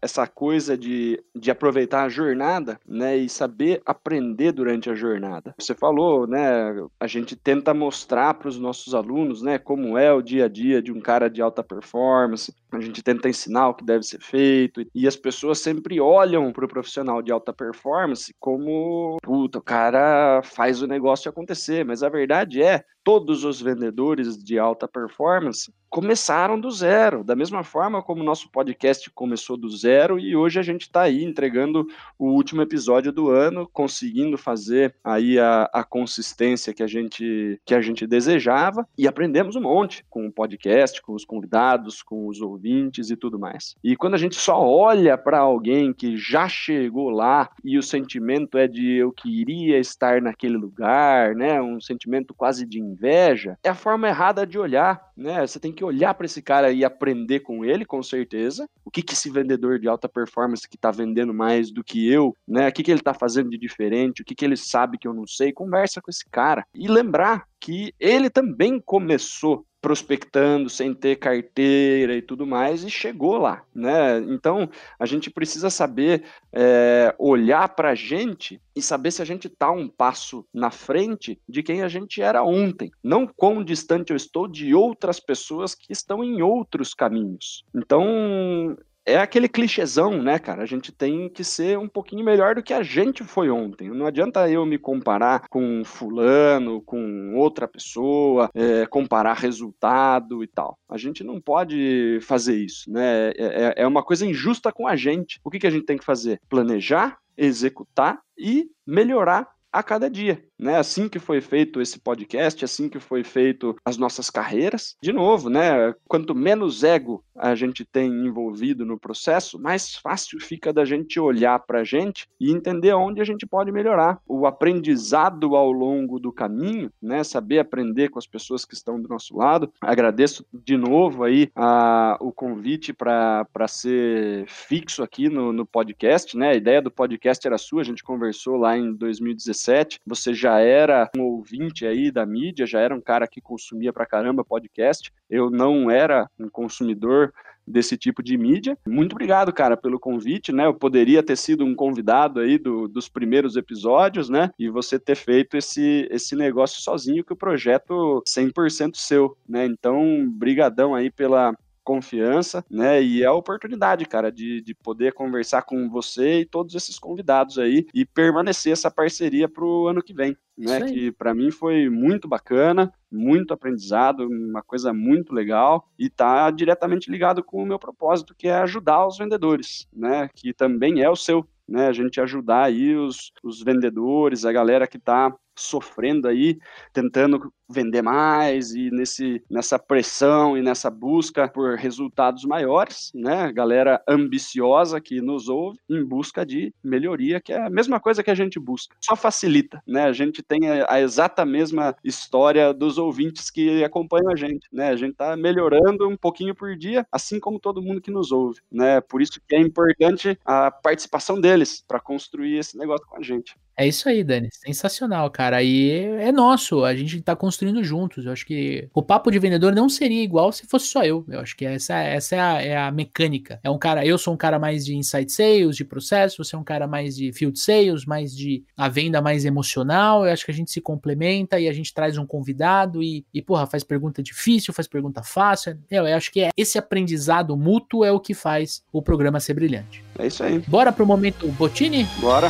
essa 0.00 0.26
coisa 0.26 0.76
de, 0.76 1.22
de 1.34 1.50
aproveitar 1.50 2.04
a 2.04 2.08
jornada, 2.08 2.78
né, 2.86 3.16
e 3.16 3.28
saber 3.28 3.82
aprender 3.84 4.52
durante 4.52 4.88
a 4.88 4.94
jornada. 4.94 5.54
Você 5.58 5.74
falou, 5.74 6.26
né, 6.26 6.74
a 7.00 7.06
gente 7.06 7.34
tenta 7.36 7.74
mostrar 7.74 8.34
para 8.34 8.48
os 8.48 8.58
nossos 8.58 8.94
alunos, 8.94 9.42
né, 9.42 9.58
como 9.58 9.98
é 9.98 10.12
o 10.12 10.22
dia 10.22 10.44
a 10.44 10.48
dia 10.48 10.80
de 10.80 10.92
um 10.92 11.00
cara 11.00 11.28
de 11.28 11.42
alta 11.42 11.62
performance, 11.62 12.54
a 12.70 12.80
gente 12.80 13.02
tenta 13.02 13.28
ensinar 13.28 13.68
o 13.68 13.74
que 13.74 13.84
deve 13.84 14.04
ser 14.04 14.20
feito, 14.20 14.84
e 14.94 15.06
as 15.06 15.16
pessoas 15.16 15.58
sempre 15.58 16.00
olham 16.00 16.52
para 16.52 16.64
o 16.64 16.68
profissional 16.68 17.22
de 17.22 17.32
alta 17.32 17.52
performance 17.52 18.34
como, 18.38 19.16
puta, 19.22 19.58
o 19.58 19.62
cara 19.62 20.42
faz 20.42 20.82
o 20.82 20.86
negócio 20.86 21.28
acontecer, 21.28 21.84
mas 21.84 22.02
a 22.02 22.08
verdade 22.08 22.62
é, 22.62 22.84
todos 23.02 23.42
os 23.44 23.60
vendedores 23.60 24.36
de 24.36 24.58
alta 24.58 24.86
performance 24.86 25.72
começaram 25.88 26.60
do 26.60 26.70
zero, 26.70 27.24
da 27.24 27.34
mesma 27.34 27.64
forma 27.64 28.02
como 28.02 28.20
o 28.20 28.24
nosso 28.24 28.50
podcast 28.50 29.10
começou 29.10 29.56
do 29.56 29.70
zero 29.70 29.87
e 29.88 30.36
hoje 30.36 30.58
a 30.58 30.62
gente 30.62 30.82
está 30.82 31.02
aí 31.02 31.24
entregando 31.24 31.86
o 32.18 32.26
último 32.26 32.60
episódio 32.60 33.10
do 33.10 33.30
ano, 33.30 33.68
conseguindo 33.72 34.36
fazer 34.36 34.94
aí 35.02 35.38
a, 35.38 35.68
a 35.72 35.82
consistência 35.82 36.74
que 36.74 36.82
a 36.82 36.86
gente 36.86 37.60
que 37.64 37.74
a 37.74 37.80
gente 37.80 38.06
desejava 38.06 38.86
e 38.98 39.08
aprendemos 39.08 39.56
um 39.56 39.62
monte 39.62 40.04
com 40.10 40.26
o 40.26 40.32
podcast, 40.32 41.00
com 41.00 41.14
os 41.14 41.24
convidados, 41.24 42.02
com 42.02 42.26
os 42.26 42.40
ouvintes 42.40 43.10
e 43.10 43.16
tudo 43.16 43.38
mais. 43.38 43.76
E 43.82 43.96
quando 43.96 44.14
a 44.14 44.18
gente 44.18 44.36
só 44.36 44.60
olha 44.60 45.16
para 45.16 45.38
alguém 45.38 45.92
que 45.92 46.16
já 46.16 46.48
chegou 46.48 47.08
lá 47.08 47.48
e 47.64 47.78
o 47.78 47.82
sentimento 47.82 48.58
é 48.58 48.68
de 48.68 48.96
eu 48.96 49.10
queria 49.10 49.78
estar 49.78 50.20
naquele 50.20 50.56
lugar, 50.56 51.34
né, 51.34 51.60
um 51.62 51.80
sentimento 51.80 52.34
quase 52.34 52.66
de 52.66 52.78
inveja, 52.78 53.56
é 53.62 53.70
a 53.70 53.74
forma 53.74 54.08
errada 54.08 54.46
de 54.46 54.58
olhar, 54.58 55.00
né? 55.16 55.46
Você 55.46 55.58
tem 55.58 55.72
que 55.72 55.84
olhar 55.84 56.14
para 56.14 56.26
esse 56.26 56.42
cara 56.42 56.70
e 56.70 56.84
aprender 56.84 57.40
com 57.40 57.64
ele, 57.64 57.84
com 57.84 58.02
certeza. 58.02 58.68
O 58.84 58.90
que 58.90 59.02
que 59.02 59.14
esse 59.14 59.30
vendedor 59.30 59.77
de 59.78 59.88
alta 59.88 60.08
performance 60.08 60.68
que 60.68 60.76
está 60.76 60.90
vendendo 60.90 61.32
mais 61.32 61.70
do 61.70 61.84
que 61.84 62.10
eu, 62.10 62.36
né? 62.46 62.68
O 62.68 62.72
que 62.72 62.82
que 62.82 62.90
ele 62.90 63.00
está 63.00 63.14
fazendo 63.14 63.50
de 63.50 63.58
diferente? 63.58 64.22
O 64.22 64.24
que 64.24 64.34
que 64.34 64.44
ele 64.44 64.56
sabe 64.56 64.98
que 64.98 65.06
eu 65.06 65.14
não 65.14 65.26
sei? 65.26 65.52
Conversa 65.52 66.00
com 66.00 66.10
esse 66.10 66.28
cara 66.30 66.64
e 66.74 66.88
lembrar 66.88 67.46
que 67.60 67.92
ele 67.98 68.30
também 68.30 68.80
começou 68.80 69.66
prospectando 69.80 70.68
sem 70.68 70.92
ter 70.92 71.16
carteira 71.16 72.14
e 72.14 72.22
tudo 72.22 72.46
mais 72.46 72.82
e 72.82 72.90
chegou 72.90 73.38
lá, 73.38 73.62
né? 73.74 74.18
Então 74.28 74.68
a 74.98 75.06
gente 75.06 75.30
precisa 75.30 75.70
saber 75.70 76.24
é, 76.52 77.14
olhar 77.18 77.68
para 77.70 77.90
a 77.90 77.94
gente 77.94 78.60
e 78.74 78.82
saber 78.82 79.12
se 79.12 79.22
a 79.22 79.24
gente 79.24 79.46
está 79.46 79.70
um 79.70 79.88
passo 79.88 80.44
na 80.52 80.70
frente 80.70 81.40
de 81.48 81.62
quem 81.62 81.82
a 81.82 81.88
gente 81.88 82.20
era 82.20 82.42
ontem, 82.42 82.90
não 83.02 83.26
quão 83.26 83.62
distante 83.62 84.10
eu 84.10 84.16
estou 84.16 84.48
de 84.48 84.74
outras 84.74 85.20
pessoas 85.20 85.74
que 85.74 85.92
estão 85.92 86.24
em 86.24 86.42
outros 86.42 86.92
caminhos. 86.92 87.64
Então 87.74 88.76
é 89.08 89.18
aquele 89.18 89.48
clichêzão, 89.48 90.22
né, 90.22 90.38
cara? 90.38 90.62
A 90.62 90.66
gente 90.66 90.92
tem 90.92 91.28
que 91.28 91.42
ser 91.42 91.78
um 91.78 91.88
pouquinho 91.88 92.24
melhor 92.24 92.54
do 92.54 92.62
que 92.62 92.74
a 92.74 92.82
gente 92.82 93.24
foi 93.24 93.50
ontem. 93.50 93.88
Não 93.88 94.06
adianta 94.06 94.48
eu 94.50 94.66
me 94.66 94.78
comparar 94.78 95.48
com 95.48 95.82
fulano, 95.84 96.82
com 96.82 97.34
outra 97.34 97.66
pessoa, 97.66 98.50
é, 98.54 98.86
comparar 98.86 99.34
resultado 99.34 100.44
e 100.44 100.46
tal. 100.46 100.78
A 100.88 100.98
gente 100.98 101.24
não 101.24 101.40
pode 101.40 102.18
fazer 102.22 102.56
isso, 102.56 102.90
né? 102.90 103.30
É, 103.30 103.34
é, 103.38 103.74
é 103.78 103.86
uma 103.86 104.02
coisa 104.02 104.26
injusta 104.26 104.70
com 104.70 104.86
a 104.86 104.94
gente. 104.94 105.40
O 105.42 105.50
que, 105.50 105.58
que 105.58 105.66
a 105.66 105.70
gente 105.70 105.86
tem 105.86 105.96
que 105.96 106.04
fazer? 106.04 106.40
Planejar, 106.48 107.18
executar 107.36 108.20
e 108.36 108.68
melhorar 108.86 109.48
a 109.72 109.82
cada 109.82 110.08
dia, 110.10 110.42
né? 110.58 110.76
Assim 110.76 111.08
que 111.08 111.18
foi 111.18 111.40
feito 111.40 111.80
esse 111.80 111.98
podcast, 111.98 112.64
assim 112.64 112.88
que 112.88 112.98
foi 112.98 113.22
feito 113.22 113.76
as 113.84 113.96
nossas 113.96 114.28
carreiras. 114.30 114.96
De 115.00 115.12
novo, 115.12 115.48
né? 115.48 115.94
Quanto 116.06 116.34
menos 116.34 116.82
ego 116.82 117.24
a 117.36 117.54
gente 117.54 117.84
tem 117.84 118.10
envolvido 118.26 118.84
no 118.84 118.98
processo, 118.98 119.60
mais 119.60 119.94
fácil 119.94 120.40
fica 120.40 120.72
da 120.72 120.84
gente 120.84 121.20
olhar 121.20 121.58
para 121.60 121.80
a 121.80 121.84
gente 121.84 122.26
e 122.40 122.50
entender 122.50 122.92
onde 122.94 123.20
a 123.20 123.24
gente 123.24 123.46
pode 123.46 123.70
melhorar. 123.70 124.20
O 124.26 124.46
aprendizado 124.46 125.54
ao 125.54 125.70
longo 125.70 126.18
do 126.18 126.32
caminho, 126.32 126.90
né? 127.00 127.22
Saber 127.22 127.60
aprender 127.60 128.08
com 128.08 128.18
as 128.18 128.26
pessoas 128.26 128.64
que 128.64 128.74
estão 128.74 129.00
do 129.00 129.08
nosso 129.08 129.36
lado. 129.36 129.72
Agradeço 129.80 130.44
de 130.52 130.76
novo 130.76 131.22
aí 131.22 131.48
a, 131.54 132.16
o 132.20 132.32
convite 132.32 132.92
para 132.92 133.46
ser 133.68 134.46
fixo 134.48 135.02
aqui 135.02 135.28
no, 135.28 135.52
no 135.52 135.64
podcast, 135.64 136.36
né? 136.36 136.50
A 136.50 136.54
ideia 136.54 136.82
do 136.82 136.90
podcast 136.90 137.46
era 137.46 137.58
sua, 137.58 137.82
a 137.82 137.84
gente 137.84 138.02
conversou 138.02 138.56
lá 138.56 138.76
em 138.76 138.92
2017. 138.92 140.00
Você 140.06 140.34
já 140.34 140.47
era 140.58 141.10
um 141.16 141.22
ouvinte 141.22 141.86
aí 141.86 142.10
da 142.10 142.24
mídia, 142.24 142.66
já 142.66 142.80
era 142.80 142.94
um 142.94 143.00
cara 143.00 143.26
que 143.26 143.40
consumia 143.40 143.92
pra 143.92 144.06
caramba 144.06 144.44
podcast. 144.44 145.12
Eu 145.28 145.50
não 145.50 145.90
era 145.90 146.28
um 146.38 146.48
consumidor 146.48 147.32
desse 147.68 147.96
tipo 147.96 148.22
de 148.22 148.36
mídia. 148.36 148.76
Muito 148.86 149.12
obrigado, 149.12 149.52
cara, 149.52 149.76
pelo 149.76 150.00
convite, 150.00 150.52
né? 150.52 150.66
Eu 150.66 150.74
poderia 150.74 151.22
ter 151.22 151.36
sido 151.36 151.64
um 151.64 151.74
convidado 151.74 152.40
aí 152.40 152.58
do, 152.58 152.88
dos 152.88 153.08
primeiros 153.08 153.56
episódios, 153.56 154.28
né? 154.28 154.50
E 154.58 154.68
você 154.68 154.98
ter 154.98 155.16
feito 155.16 155.56
esse, 155.56 156.08
esse 156.10 156.34
negócio 156.34 156.80
sozinho, 156.80 157.24
que 157.24 157.32
o 157.32 157.36
projeto 157.36 158.22
100% 158.26 158.96
seu, 158.96 159.36
né? 159.48 159.66
Então, 159.66 160.26
brigadão 160.30 160.94
aí 160.94 161.10
pela, 161.10 161.54
confiança, 161.88 162.62
né? 162.70 163.02
E 163.02 163.22
é 163.22 163.26
a 163.26 163.32
oportunidade, 163.32 164.04
cara, 164.04 164.30
de, 164.30 164.60
de 164.60 164.74
poder 164.74 165.14
conversar 165.14 165.62
com 165.62 165.88
você 165.88 166.40
e 166.40 166.44
todos 166.44 166.74
esses 166.74 166.98
convidados 166.98 167.58
aí 167.58 167.86
e 167.94 168.04
permanecer 168.04 168.74
essa 168.74 168.90
parceria 168.90 169.48
para 169.48 169.64
o 169.64 169.88
ano 169.88 170.02
que 170.02 170.12
vem, 170.12 170.36
né? 170.56 170.82
Que 170.82 171.10
para 171.10 171.32
mim 171.32 171.50
foi 171.50 171.88
muito 171.88 172.28
bacana, 172.28 172.92
muito 173.10 173.54
aprendizado, 173.54 174.28
uma 174.28 174.62
coisa 174.62 174.92
muito 174.92 175.32
legal 175.32 175.88
e 175.98 176.10
tá 176.10 176.50
diretamente 176.50 177.10
ligado 177.10 177.42
com 177.42 177.62
o 177.62 177.66
meu 177.66 177.78
propósito, 177.78 178.34
que 178.36 178.48
é 178.48 178.56
ajudar 178.56 179.06
os 179.06 179.16
vendedores, 179.16 179.88
né? 179.90 180.28
Que 180.34 180.52
também 180.52 181.00
é 181.00 181.08
o 181.08 181.16
seu, 181.16 181.48
né? 181.66 181.86
A 181.86 181.92
gente 181.92 182.20
ajudar 182.20 182.64
aí 182.64 182.94
os, 182.94 183.32
os 183.42 183.62
vendedores, 183.62 184.44
a 184.44 184.52
galera 184.52 184.86
que 184.86 184.98
está 184.98 185.34
sofrendo 185.58 186.28
aí, 186.28 186.58
tentando 186.92 187.52
vender 187.68 188.02
mais 188.02 188.72
e 188.74 188.90
nesse, 188.90 189.42
nessa 189.50 189.78
pressão 189.78 190.56
e 190.56 190.62
nessa 190.62 190.90
busca 190.90 191.48
por 191.48 191.76
resultados 191.76 192.44
maiores, 192.44 193.12
né? 193.14 193.52
Galera 193.52 194.02
ambiciosa 194.08 195.00
que 195.00 195.20
nos 195.20 195.48
ouve 195.48 195.78
em 195.88 196.02
busca 196.04 196.46
de 196.46 196.72
melhoria, 196.82 197.40
que 197.40 197.52
é 197.52 197.60
a 197.62 197.70
mesma 197.70 198.00
coisa 198.00 198.22
que 198.22 198.30
a 198.30 198.34
gente 198.34 198.58
busca. 198.58 198.96
Só 199.00 199.14
facilita, 199.14 199.82
né? 199.86 200.04
A 200.04 200.12
gente 200.12 200.42
tem 200.42 200.68
a, 200.68 200.86
a 200.88 201.00
exata 201.00 201.44
mesma 201.44 201.94
história 202.02 202.72
dos 202.72 202.96
ouvintes 202.96 203.50
que 203.50 203.84
acompanham 203.84 204.32
a 204.32 204.36
gente, 204.36 204.66
né? 204.72 204.88
A 204.88 204.96
gente 204.96 205.14
tá 205.14 205.36
melhorando 205.36 206.08
um 206.08 206.16
pouquinho 206.16 206.54
por 206.54 206.74
dia, 206.76 207.06
assim 207.12 207.38
como 207.38 207.60
todo 207.60 207.82
mundo 207.82 208.00
que 208.00 208.10
nos 208.10 208.32
ouve, 208.32 208.60
né? 208.72 209.00
Por 209.00 209.20
isso 209.20 209.40
que 209.46 209.54
é 209.54 209.60
importante 209.60 210.38
a 210.44 210.70
participação 210.70 211.40
deles 211.40 211.84
para 211.86 212.00
construir 212.00 212.58
esse 212.58 212.78
negócio 212.78 213.06
com 213.06 213.16
a 213.16 213.22
gente. 213.22 213.54
É 213.78 213.86
isso 213.86 214.08
aí, 214.08 214.24
Dani. 214.24 214.48
Sensacional, 214.52 215.30
cara. 215.30 215.62
E 215.62 215.90
é 216.18 216.32
nosso, 216.32 216.84
a 216.84 216.96
gente 216.96 217.22
tá 217.22 217.36
construindo 217.36 217.82
juntos. 217.84 218.26
Eu 218.26 218.32
acho 218.32 218.44
que 218.44 218.88
o 218.92 219.00
papo 219.00 219.30
de 219.30 219.38
vendedor 219.38 219.72
não 219.72 219.88
seria 219.88 220.20
igual 220.20 220.50
se 220.50 220.66
fosse 220.66 220.88
só 220.88 221.04
eu. 221.04 221.24
Eu 221.28 221.38
acho 221.38 221.56
que 221.56 221.64
essa, 221.64 221.94
essa 221.94 222.34
é, 222.34 222.40
a, 222.40 222.62
é 222.62 222.76
a 222.76 222.90
mecânica. 222.90 223.60
É 223.62 223.70
um 223.70 223.78
cara, 223.78 224.04
eu 224.04 224.18
sou 224.18 224.34
um 224.34 224.36
cara 224.36 224.58
mais 224.58 224.84
de 224.84 224.96
inside 224.96 225.30
sales, 225.30 225.76
de 225.76 225.84
processo, 225.84 226.42
você 226.42 226.56
é 226.56 226.58
um 226.58 226.64
cara 226.64 226.88
mais 226.88 227.14
de 227.14 227.32
field 227.32 227.56
sales, 227.56 228.04
mais 228.04 228.36
de 228.36 228.64
a 228.76 228.88
venda 228.88 229.22
mais 229.22 229.44
emocional. 229.44 230.26
Eu 230.26 230.32
acho 230.32 230.44
que 230.44 230.50
a 230.50 230.54
gente 230.54 230.72
se 230.72 230.80
complementa 230.80 231.60
e 231.60 231.68
a 231.68 231.72
gente 231.72 231.94
traz 231.94 232.18
um 232.18 232.26
convidado 232.26 233.00
e, 233.00 233.24
e 233.32 233.40
porra, 233.40 233.64
faz 233.64 233.84
pergunta 233.84 234.20
difícil, 234.20 234.74
faz 234.74 234.88
pergunta 234.88 235.22
fácil. 235.22 235.78
Eu, 235.88 236.04
eu 236.04 236.16
acho 236.16 236.32
que 236.32 236.40
é, 236.40 236.50
esse 236.56 236.78
aprendizado 236.78 237.56
mútuo 237.56 238.04
é 238.04 238.10
o 238.10 238.18
que 238.18 238.34
faz 238.34 238.82
o 238.92 239.00
programa 239.00 239.38
ser 239.38 239.54
brilhante. 239.54 240.02
É 240.18 240.26
isso 240.26 240.42
aí. 240.42 240.58
Bora 240.66 240.90
pro 240.90 241.06
momento 241.06 241.46
Botini? 241.52 242.08
Bora. 242.20 242.48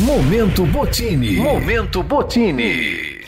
Momento 0.00 0.64
Botini. 0.66 1.36
Momento 1.38 2.00
Botini. 2.00 3.18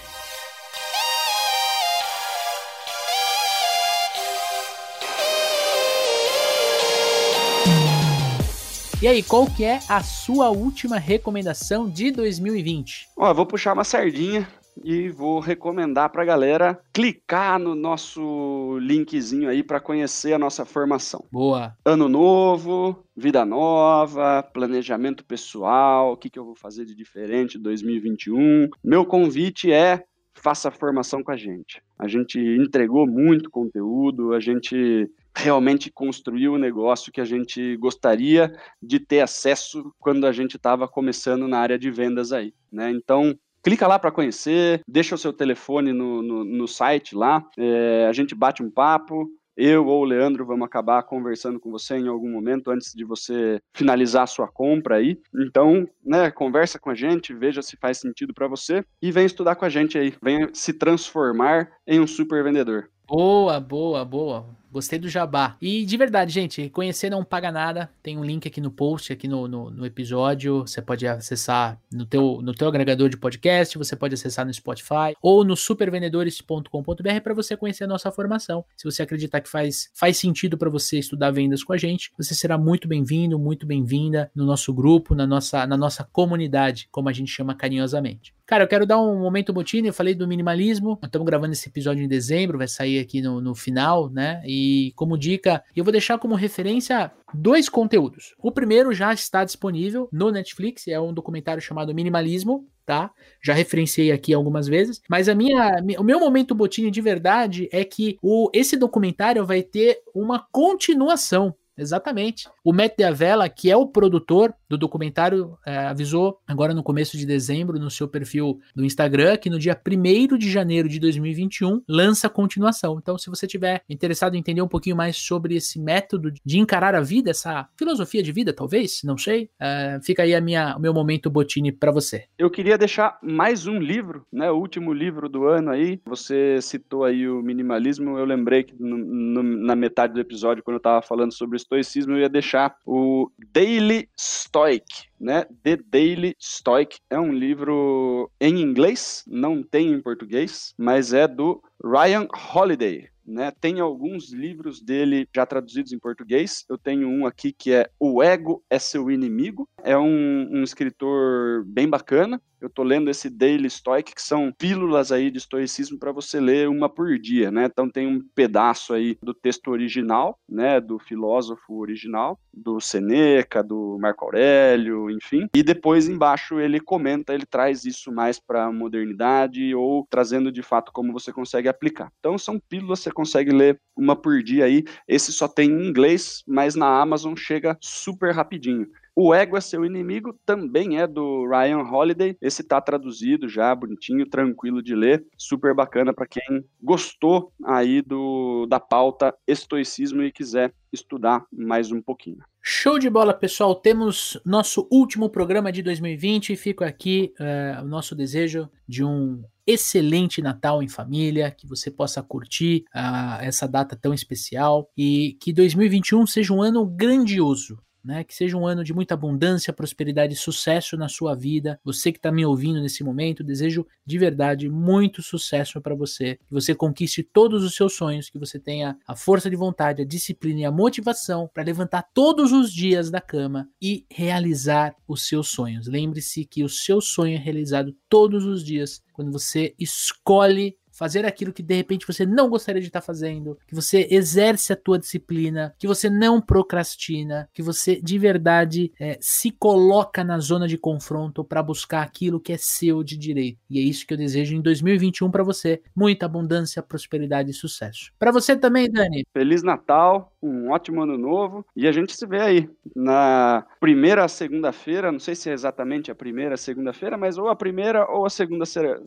E 9.03 9.09
aí, 9.09 9.25
qual 9.25 9.47
que 9.47 9.65
é 9.65 9.81
a 9.89 10.05
sua 10.05 10.51
última 10.51 10.97
recomendação 10.97 11.91
de 11.91 12.13
2020? 12.13 13.09
Ó, 13.17 13.35
vou 13.35 13.45
puxar 13.45 13.73
uma 13.73 13.83
sardinha 13.83 14.47
e 14.83 15.09
vou 15.09 15.41
recomendar 15.41 16.11
para 16.11 16.23
a 16.23 16.27
galera 16.27 16.81
clicar 16.93 17.59
no 17.59 17.75
nosso 17.75 18.79
linkzinho 18.81 19.49
aí 19.49 19.63
para 19.63 19.81
conhecer 19.81 20.33
a 20.33 20.39
nossa 20.39 20.65
formação. 20.65 21.25
Boa. 21.31 21.77
Ano 21.85 22.09
novo, 22.09 23.05
vida 23.17 23.45
nova, 23.45 24.43
planejamento 24.43 25.25
pessoal, 25.25 26.13
o 26.13 26.17
que, 26.17 26.31
que 26.31 26.39
eu 26.39 26.45
vou 26.45 26.57
fazer 26.57 26.85
de 26.85 26.95
diferente 26.95 27.59
em 27.59 27.63
2021. 27.63 28.69
Meu 28.83 29.05
convite 29.05 29.73
é 29.73 30.05
faça 30.35 30.69
a 30.69 30.73
formação 30.73 31.23
com 31.23 31.31
a 31.31 31.37
gente. 31.37 31.83
A 31.99 32.09
gente 32.09 32.39
entregou 32.39 33.07
muito 33.07 33.51
conteúdo, 33.51 34.33
a 34.33 34.41
gente 34.41 35.11
realmente 35.37 35.91
construiu 35.91 36.55
o 36.55 36.59
negócio 36.59 37.13
que 37.13 37.21
a 37.21 37.25
gente 37.25 37.77
gostaria 37.77 38.53
de 38.83 38.99
ter 38.99 39.21
acesso 39.21 39.93
quando 39.99 40.27
a 40.27 40.33
gente 40.33 40.57
estava 40.57 40.89
começando 40.89 41.47
na 41.47 41.59
área 41.59 41.79
de 41.79 41.91
vendas 41.91 42.33
aí, 42.33 42.53
né? 42.73 42.91
Então, 42.91 43.37
clica 43.63 43.87
lá 43.87 43.99
para 43.99 44.11
conhecer, 44.11 44.83
deixa 44.87 45.15
o 45.15 45.19
seu 45.19 45.33
telefone 45.33 45.93
no, 45.93 46.23
no, 46.23 46.45
no 46.45 46.69
site 46.69 47.15
lá, 47.15 47.45
é, 47.59 48.07
a 48.09 48.13
gente 48.13 48.35
bate 48.35 48.63
um 48.63 48.71
papo, 48.71 49.29
eu 49.57 49.87
ou 49.87 50.01
o 50.01 50.05
Leandro 50.05 50.47
vamos 50.47 50.65
acabar 50.65 51.03
conversando 51.03 51.61
com 51.61 51.71
você 51.71 51.99
em 51.99 52.09
algum 52.09 52.31
momento 52.31 52.71
antes 52.71 52.95
de 52.95 53.05
você 53.05 53.61
finalizar 53.75 54.23
a 54.23 54.27
sua 54.27 54.49
compra 54.49 54.97
aí. 54.97 55.21
Então, 55.35 55.87
né, 56.03 56.31
conversa 56.31 56.79
com 56.79 56.89
a 56.89 56.95
gente, 56.95 57.35
veja 57.35 57.61
se 57.61 57.77
faz 57.77 57.99
sentido 57.99 58.33
para 58.33 58.49
você 58.49 58.83
e 59.03 59.13
vem 59.13 59.27
estudar 59.27 59.57
com 59.57 59.65
a 59.65 59.69
gente 59.69 59.99
aí, 59.99 60.15
venha 60.23 60.49
se 60.55 60.73
transformar 60.73 61.71
em 61.87 62.01
um 62.01 62.07
super 62.07 62.43
vendedor. 62.43 62.89
Boa, 63.07 63.61
boa, 63.61 64.05
boa. 64.05 64.60
Gostei 64.71 64.99
do 64.99 65.09
jabá. 65.09 65.57
E 65.61 65.85
de 65.85 65.97
verdade, 65.97 66.33
gente, 66.33 66.71
conhecer 66.71 67.11
não 67.11 67.25
paga 67.25 67.51
nada. 67.51 67.91
Tem 68.03 68.17
um 68.17 68.25
link 68.25 68.47
aqui 68.47 68.61
no 68.61 68.71
post, 68.71 69.13
aqui 69.13 69.27
no, 69.27 69.49
no, 69.49 69.71
no, 69.71 69.87
episódio. 69.87 70.61
Você 70.61 70.81
pode 70.81 71.07
acessar 71.07 71.81
no 71.93 72.07
teu, 72.07 72.41
no 72.43 72.55
teu 72.55 72.69
agregador 72.69 73.09
de 73.09 73.17
podcast, 73.17 73.77
você 73.77 73.97
pode 73.97 74.15
acessar 74.15 74.47
no 74.47 74.55
Spotify 74.55 75.15
ou 75.21 75.45
no 75.45 75.57
supervendedores.com.br 75.57 77.21
para 77.23 77.35
você 77.35 77.57
conhecer 77.57 77.85
a 77.85 77.89
nossa 77.89 78.13
formação. 78.13 78.65
Se 78.77 78.85
você 78.85 79.03
acreditar 79.03 79.41
que 79.41 79.49
faz, 79.49 79.91
faz 79.95 80.17
sentido 80.17 80.57
para 80.57 80.71
você 80.71 80.99
estudar 80.99 81.31
vendas 81.33 81.65
com 81.65 81.73
a 81.73 81.77
gente, 81.77 82.13
você 82.17 82.35
será 82.35 82.57
muito 82.57 82.87
bem-vindo, 82.87 83.39
muito 83.39 83.67
bem-vinda 83.67 84.31
no 84.35 84.47
nosso 84.47 84.73
grupo, 84.73 85.15
na 85.15 85.27
nossa, 85.27 85.67
na 85.67 85.77
nossa 85.77 86.05
comunidade, 86.05 86.89
como 86.93 87.09
a 87.09 87.13
gente 87.13 87.31
chama 87.31 87.55
carinhosamente. 87.55 88.33
Cara, 88.51 88.65
eu 88.65 88.69
quero 88.69 88.85
dar 88.85 89.01
um 89.01 89.21
momento 89.21 89.53
Botini, 89.53 89.87
eu 89.87 89.95
falei 89.95 90.13
do 90.13 90.27
minimalismo, 90.27 90.99
estamos 91.05 91.25
gravando 91.25 91.53
esse 91.53 91.69
episódio 91.69 92.03
em 92.03 92.09
dezembro, 92.09 92.59
vai 92.59 92.67
sair 92.67 92.99
aqui 92.99 93.23
no, 93.23 93.41
no 93.41 93.55
final, 93.55 94.11
né? 94.11 94.43
E 94.45 94.60
como 94.97 95.19
dica, 95.19 95.63
eu 95.75 95.85
vou 95.85 95.93
deixar 95.93 96.19
como 96.19 96.35
referência 96.35 97.13
dois 97.33 97.69
conteúdos. 97.69 98.35
O 98.39 98.51
primeiro 98.53 98.93
já 98.93 99.13
está 99.13 99.45
disponível 99.45 100.09
no 100.13 100.31
Netflix, 100.31 100.89
é 100.89 101.01
um 101.01 101.13
documentário 101.13 101.63
chamado 101.63 101.95
Minimalismo, 101.95 102.67
tá? 102.85 103.11
Já 103.43 103.55
referenciei 103.55 104.11
aqui 104.11 104.35
algumas 104.35 104.67
vezes, 104.67 105.01
mas 105.09 105.29
a 105.29 105.35
minha, 105.35 105.77
o 105.99 106.03
meu 106.03 106.19
momento 106.19 106.55
Botini 106.55 106.91
de 106.91 107.01
verdade 107.01 107.69
é 107.71 107.85
que 107.85 108.19
o, 108.21 108.51
esse 108.53 108.77
documentário 108.77 109.47
vai 109.47 109.63
ter 109.63 109.99
uma 110.15 110.45
continuação. 110.51 111.55
Exatamente. 111.81 112.49
O 112.63 112.73
Matt 112.73 112.95
Diavela, 112.99 113.49
que 113.49 113.71
é 113.71 113.77
o 113.77 113.87
produtor 113.87 114.53
do 114.69 114.77
documentário, 114.77 115.57
é, 115.67 115.79
avisou 115.79 116.39
agora 116.47 116.75
no 116.75 116.83
começo 116.83 117.17
de 117.17 117.25
dezembro 117.25 117.79
no 117.79 117.91
seu 117.91 118.07
perfil 118.07 118.61
do 118.77 118.85
Instagram 118.85 119.37
que 119.39 119.49
no 119.49 119.59
dia 119.59 119.75
1 119.77 120.37
de 120.37 120.51
janeiro 120.51 120.89
de 120.89 121.01
2021 121.01 121.83
lança 121.89 122.27
a 122.27 122.31
continuação. 122.31 122.99
Então, 123.01 123.17
se 123.17 123.31
você 123.31 123.47
tiver 123.47 123.83
interessado 123.89 124.35
em 124.35 124.39
entender 124.39 124.61
um 124.61 124.69
pouquinho 124.69 124.95
mais 124.95 125.17
sobre 125.17 125.57
esse 125.57 125.81
método 125.81 126.33
de 126.45 126.59
encarar 126.59 126.95
a 126.95 127.01
vida, 127.01 127.31
essa 127.31 127.69
filosofia 127.77 128.23
de 128.23 128.31
vida, 128.31 128.53
talvez, 128.53 129.01
não 129.03 129.17
sei, 129.17 129.49
é, 129.59 129.99
fica 130.03 130.23
aí 130.23 130.35
a 130.35 130.41
minha, 130.41 130.77
o 130.77 130.81
meu 130.81 130.93
momento 130.93 131.31
Botini 131.31 131.73
para 131.73 131.91
você. 131.91 132.25
Eu 132.39 132.51
queria 132.51 132.77
deixar 132.77 133.19
mais 133.23 133.67
um 133.67 133.79
livro, 133.79 134.27
né? 134.31 134.51
O 134.51 134.57
último 134.57 134.93
livro 134.93 135.29
do 135.29 135.47
ano 135.47 135.71
aí. 135.71 136.01
Você 136.05 136.61
citou 136.61 137.05
aí 137.05 137.29
o 137.29 137.43
minimalismo. 137.43 138.19
Eu 138.19 138.25
lembrei 138.25 138.65
que 138.65 138.75
no, 138.79 138.99
no, 138.99 139.43
na 139.43 139.75
metade 139.75 140.13
do 140.13 140.21
episódio, 140.21 140.63
quando 140.63 140.75
eu 140.75 140.81
estava 140.81 141.03
falando 141.03 141.33
sobre 141.33 141.57
estoicismo, 141.71 142.15
eu 142.15 142.21
ia 142.21 142.29
deixar 142.29 142.77
o 142.85 143.31
Daily 143.53 144.09
Stoic, 144.19 145.10
né? 145.21 145.45
The 145.63 145.77
Daily 145.77 146.35
Stoic 146.41 146.99
é 147.11 147.21
um 147.21 147.33
livro 147.33 148.31
em 148.41 148.61
inglês, 148.61 149.23
não 149.27 149.63
tem 149.63 149.93
em 149.93 150.01
português, 150.01 150.75
mas 150.79 151.13
é 151.13 151.29
do 151.29 151.63
Ryan 151.85 152.27
Holiday. 152.55 153.11
Né? 153.27 153.53
Tem 153.61 153.79
alguns 153.79 154.33
livros 154.33 154.83
dele 154.83 155.29
já 155.33 155.47
traduzidos 155.47 155.93
em 155.93 155.99
português. 155.99 156.65
Eu 156.69 156.77
tenho 156.77 157.09
um 157.09 157.27
aqui 157.27 157.53
que 157.53 157.73
é 157.73 157.89
O 157.99 158.21
Ego 158.21 158.61
é 158.69 158.79
Seu 158.79 159.09
Inimigo. 159.09 159.69
É 159.85 159.97
um, 159.97 160.49
um 160.51 160.65
escritor 160.65 161.65
bem 161.65 161.89
bacana. 161.89 162.43
Eu 162.61 162.69
tô 162.69 162.83
lendo 162.83 163.09
esse 163.09 163.31
Daily 163.31 163.71
Stoic, 163.71 164.15
que 164.15 164.21
são 164.21 164.53
pílulas 164.53 165.11
aí 165.11 165.31
de 165.31 165.39
estoicismo 165.39 165.99
para 165.99 166.13
você 166.13 166.39
ler 166.39 166.69
uma 166.69 166.91
por 166.91 167.19
dia, 167.19 167.51
né? 167.51 167.65
Então 167.65 167.89
tem 167.89 168.07
um 168.07 168.21
pedaço 168.35 168.93
aí 168.93 169.17
do 169.23 169.33
texto 169.33 169.69
original, 169.69 170.39
né, 170.47 170.79
do 170.79 170.99
filósofo 170.99 171.79
original, 171.79 172.39
do 172.53 172.79
Seneca, 172.79 173.63
do 173.63 173.97
Marco 173.99 174.27
Aurélio, 174.27 175.10
enfim. 175.11 175.49
E 175.55 175.63
depois 175.63 176.09
embaixo 176.09 176.59
ele 176.61 176.81
comenta, 176.81 177.35
ele 177.35 177.47
traz 177.47 177.85
isso 177.85 178.13
mais 178.13 178.39
para 178.39 178.65
a 178.67 178.73
modernidade 178.73 179.75
ou 179.75 180.07
trazendo 180.09 180.51
de 180.53 180.63
fato 180.63 180.93
como 180.93 181.13
você 181.13 181.33
consegue 181.33 181.69
aplicar. 181.69 182.13
Então 182.19 182.39
são 182.39 182.59
pílulas, 182.59 183.01
você 183.01 183.11
consegue 183.11 183.51
ler 183.51 183.81
uma 183.97 184.17
por 184.17 184.43
dia 184.43 184.65
aí. 184.65 184.85
Esse 185.07 185.33
só 185.33 185.47
tem 185.49 185.71
em 185.71 185.87
inglês, 185.87 186.43
mas 186.47 186.75
na 186.75 187.01
Amazon 187.01 187.35
chega 187.37 187.77
super 187.81 188.35
rapidinho. 188.35 188.87
O 189.23 189.35
Ego 189.35 189.55
é 189.55 189.61
Seu 189.61 189.85
Inimigo 189.85 190.35
também 190.47 190.99
é 190.99 191.07
do 191.07 191.47
Ryan 191.47 191.83
Holiday. 191.83 192.39
Esse 192.41 192.65
tá 192.65 192.81
traduzido 192.81 193.51
já, 193.51 193.75
bonitinho, 193.75 194.27
tranquilo 194.27 194.83
de 194.83 194.95
ler, 194.95 195.23
super 195.37 195.75
bacana 195.75 196.15
para 196.15 196.27
quem 196.27 196.65
gostou 196.83 197.53
aí 197.63 198.01
do 198.01 198.65
da 198.67 198.81
pauta 198.81 199.35
estoicismo 199.47 200.23
e 200.23 200.33
quiser 200.33 200.73
estudar 200.91 201.45
mais 201.53 201.93
um 201.93 202.01
pouquinho. 202.01 202.39
Show 202.63 202.99
de 202.99 203.11
bola, 203.11 203.35
pessoal. 203.35 203.75
Temos 203.75 204.41
nosso 204.43 204.89
último 204.91 205.29
programa 205.29 205.71
de 205.71 205.83
2020 205.83 206.55
e 206.55 206.57
fica 206.57 206.87
aqui 206.87 207.35
uh, 207.39 207.85
o 207.85 207.87
nosso 207.87 208.15
desejo 208.15 208.71
de 208.89 209.05
um 209.05 209.45
excelente 209.67 210.41
Natal 210.41 210.83
em 210.83 210.89
família, 210.89 211.51
que 211.51 211.67
você 211.67 211.91
possa 211.91 212.23
curtir 212.23 212.85
uh, 212.95 213.43
essa 213.43 213.69
data 213.69 213.95
tão 213.95 214.15
especial 214.15 214.91
e 214.97 215.37
que 215.43 215.53
2021 215.53 216.27
seja 216.27 216.55
um 216.55 216.63
ano 216.63 216.87
grandioso 216.87 217.79
né? 218.05 218.25
Que 218.25 218.35
seja 218.35 218.57
um 218.57 218.67
ano 218.67 218.85
de 218.85 218.93
muita 218.93 219.15
abundância, 219.15 219.73
prosperidade 219.73 220.35
e 220.35 220.37
sucesso 220.37 220.97
na 220.97 221.09
sua 221.09 221.35
vida. 221.35 221.81
Você 221.85 222.13
que 222.13 222.19
está 222.19 222.31
me 222.31 222.45
ouvindo 222.45 222.81
nesse 222.81 223.05
momento, 223.05 223.45
desejo 223.45 223.87
de 224.05 224.19
verdade 224.19 224.69
muito 224.69 225.23
sucesso 225.23 225.81
para 225.81 225.95
você. 225.95 226.37
Que 226.47 226.53
você 226.53 226.75
conquiste 226.75 227.23
todos 227.23 227.63
os 227.65 227.75
seus 227.75 227.95
sonhos, 227.95 228.29
que 228.29 228.39
você 228.39 228.59
tenha 228.59 228.97
a 229.07 229.17
força 229.17 229.49
de 229.51 229.57
vontade, 229.57 230.03
a 230.03 230.07
disciplina 230.07 230.61
e 230.61 230.65
a 230.65 230.73
motivação 230.73 231.51
para 231.53 231.63
levantar 231.63 232.09
todos 232.15 232.53
os 232.53 232.73
dias 232.73 233.11
da 233.11 233.21
cama 233.21 233.69
e 233.81 234.05
realizar 234.11 234.95
os 235.07 235.27
seus 235.27 235.49
sonhos. 235.49 235.87
Lembre-se 235.87 236.45
que 236.45 236.65
o 236.65 236.69
seu 236.69 237.01
sonho 237.01 237.35
é 237.35 237.39
realizado 237.39 237.95
todos 238.09 238.45
os 238.45 238.65
dias 238.65 239.03
quando 239.13 239.33
você 239.33 239.75
escolhe 239.79 240.77
fazer 241.01 241.25
aquilo 241.25 241.51
que 241.51 241.63
de 241.63 241.75
repente 241.75 242.07
você 242.07 242.27
não 242.27 242.51
gostaria 242.51 242.83
de 242.83 242.89
estar 242.89 243.01
fazendo, 243.01 243.59
que 243.67 243.75
você 243.75 244.07
exerce 244.11 244.71
a 244.71 244.77
tua 244.77 244.99
disciplina, 244.99 245.75
que 245.79 245.87
você 245.87 246.11
não 246.11 246.43
procrastina, 246.43 247.49
que 247.55 247.63
você 247.63 247.99
de 248.03 248.19
verdade 248.19 248.93
é, 249.01 249.17
se 249.19 249.51
coloca 249.51 250.23
na 250.23 250.39
zona 250.39 250.69
de 250.69 250.77
confronto 250.77 251.43
para 251.43 251.63
buscar 251.63 252.03
aquilo 252.03 252.39
que 252.39 252.53
é 252.53 252.59
seu 252.59 253.03
de 253.03 253.17
direito. 253.17 253.59
E 253.71 253.79
é 253.79 253.83
isso 253.83 254.07
que 254.07 254.13
eu 254.13 254.19
desejo 254.19 254.55
em 254.55 254.61
2021 254.61 255.31
para 255.31 255.43
você. 255.43 255.81
Muita 255.97 256.27
abundância, 256.27 256.83
prosperidade 256.83 257.51
e 257.51 257.55
sucesso. 257.55 258.13
Para 258.19 258.31
você 258.31 258.55
também, 258.55 258.91
Dani. 258.91 259.25
Feliz 259.33 259.63
Natal, 259.63 260.30
um 260.43 260.71
ótimo 260.71 261.03
ano 261.03 261.19
novo 261.19 261.65
e 261.77 261.87
a 261.87 261.93
gente 261.93 262.17
se 262.17 262.27
vê 262.27 262.41
aí 262.41 262.71
na 262.95 263.67
primeira 263.79 264.27
segunda-feira, 264.29 265.13
não 265.13 265.19
sei 265.19 265.35
se 265.35 265.51
é 265.51 265.53
exatamente 265.53 266.11
a 266.11 266.15
primeira 266.15 266.57
segunda-feira, 266.57 267.17
mas 267.19 267.39
ou 267.39 267.49
a 267.49 267.57
primeira 267.57 268.11
ou 268.11 268.27
a 268.27 268.31
segunda 268.31 268.65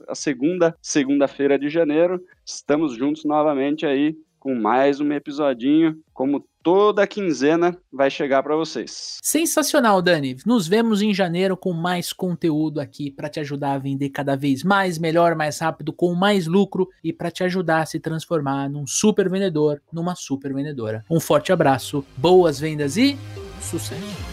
a 0.08 0.16
segunda 0.16 0.76
segunda-feira 0.82 1.58
de 1.58 1.70
janeiro. 1.70 2.22
Estamos 2.46 2.96
juntos 2.96 3.26
novamente 3.26 3.86
aí 3.86 4.16
com 4.40 4.54
mais 4.54 5.00
um 5.00 5.12
episodinho, 5.14 5.98
como 6.14 6.46
toda 6.64 7.06
quinzena 7.06 7.78
vai 7.92 8.10
chegar 8.10 8.42
para 8.42 8.56
vocês. 8.56 9.20
Sensacional, 9.22 10.02
Dani. 10.02 10.38
Nos 10.46 10.68
vemos 10.68 11.02
em 11.02 11.14
janeiro 11.14 11.58
com 11.58 11.74
mais 11.74 12.14
conteúdo 12.14 12.80
aqui 12.80 13.12
para 13.12 13.30
te 13.30 13.42
ajudar 13.42 13.74
a 13.74 13.78
vender 13.78 14.10
cada 14.10 14.36
vez 14.36 14.64
mais, 14.64 14.98
melhor, 14.98 15.36
mais 15.36 15.60
rápido, 15.60 15.92
com 15.92 16.16
mais 16.16 16.48
lucro 16.48 16.90
e 17.04 17.12
para 17.12 17.30
te 17.30 17.44
ajudar 17.44 17.82
a 17.82 17.86
se 17.86 18.00
transformar 18.00 18.70
num 18.70 18.88
super 18.88 19.30
vendedor, 19.30 19.82
numa 19.92 20.16
super 20.16 20.54
vendedora. 20.54 21.04
Um 21.10 21.20
forte 21.20 21.52
abraço, 21.52 22.06
boas 22.18 22.60
vendas 22.60 22.96
e 22.96 23.18
sucesso. 23.62 24.33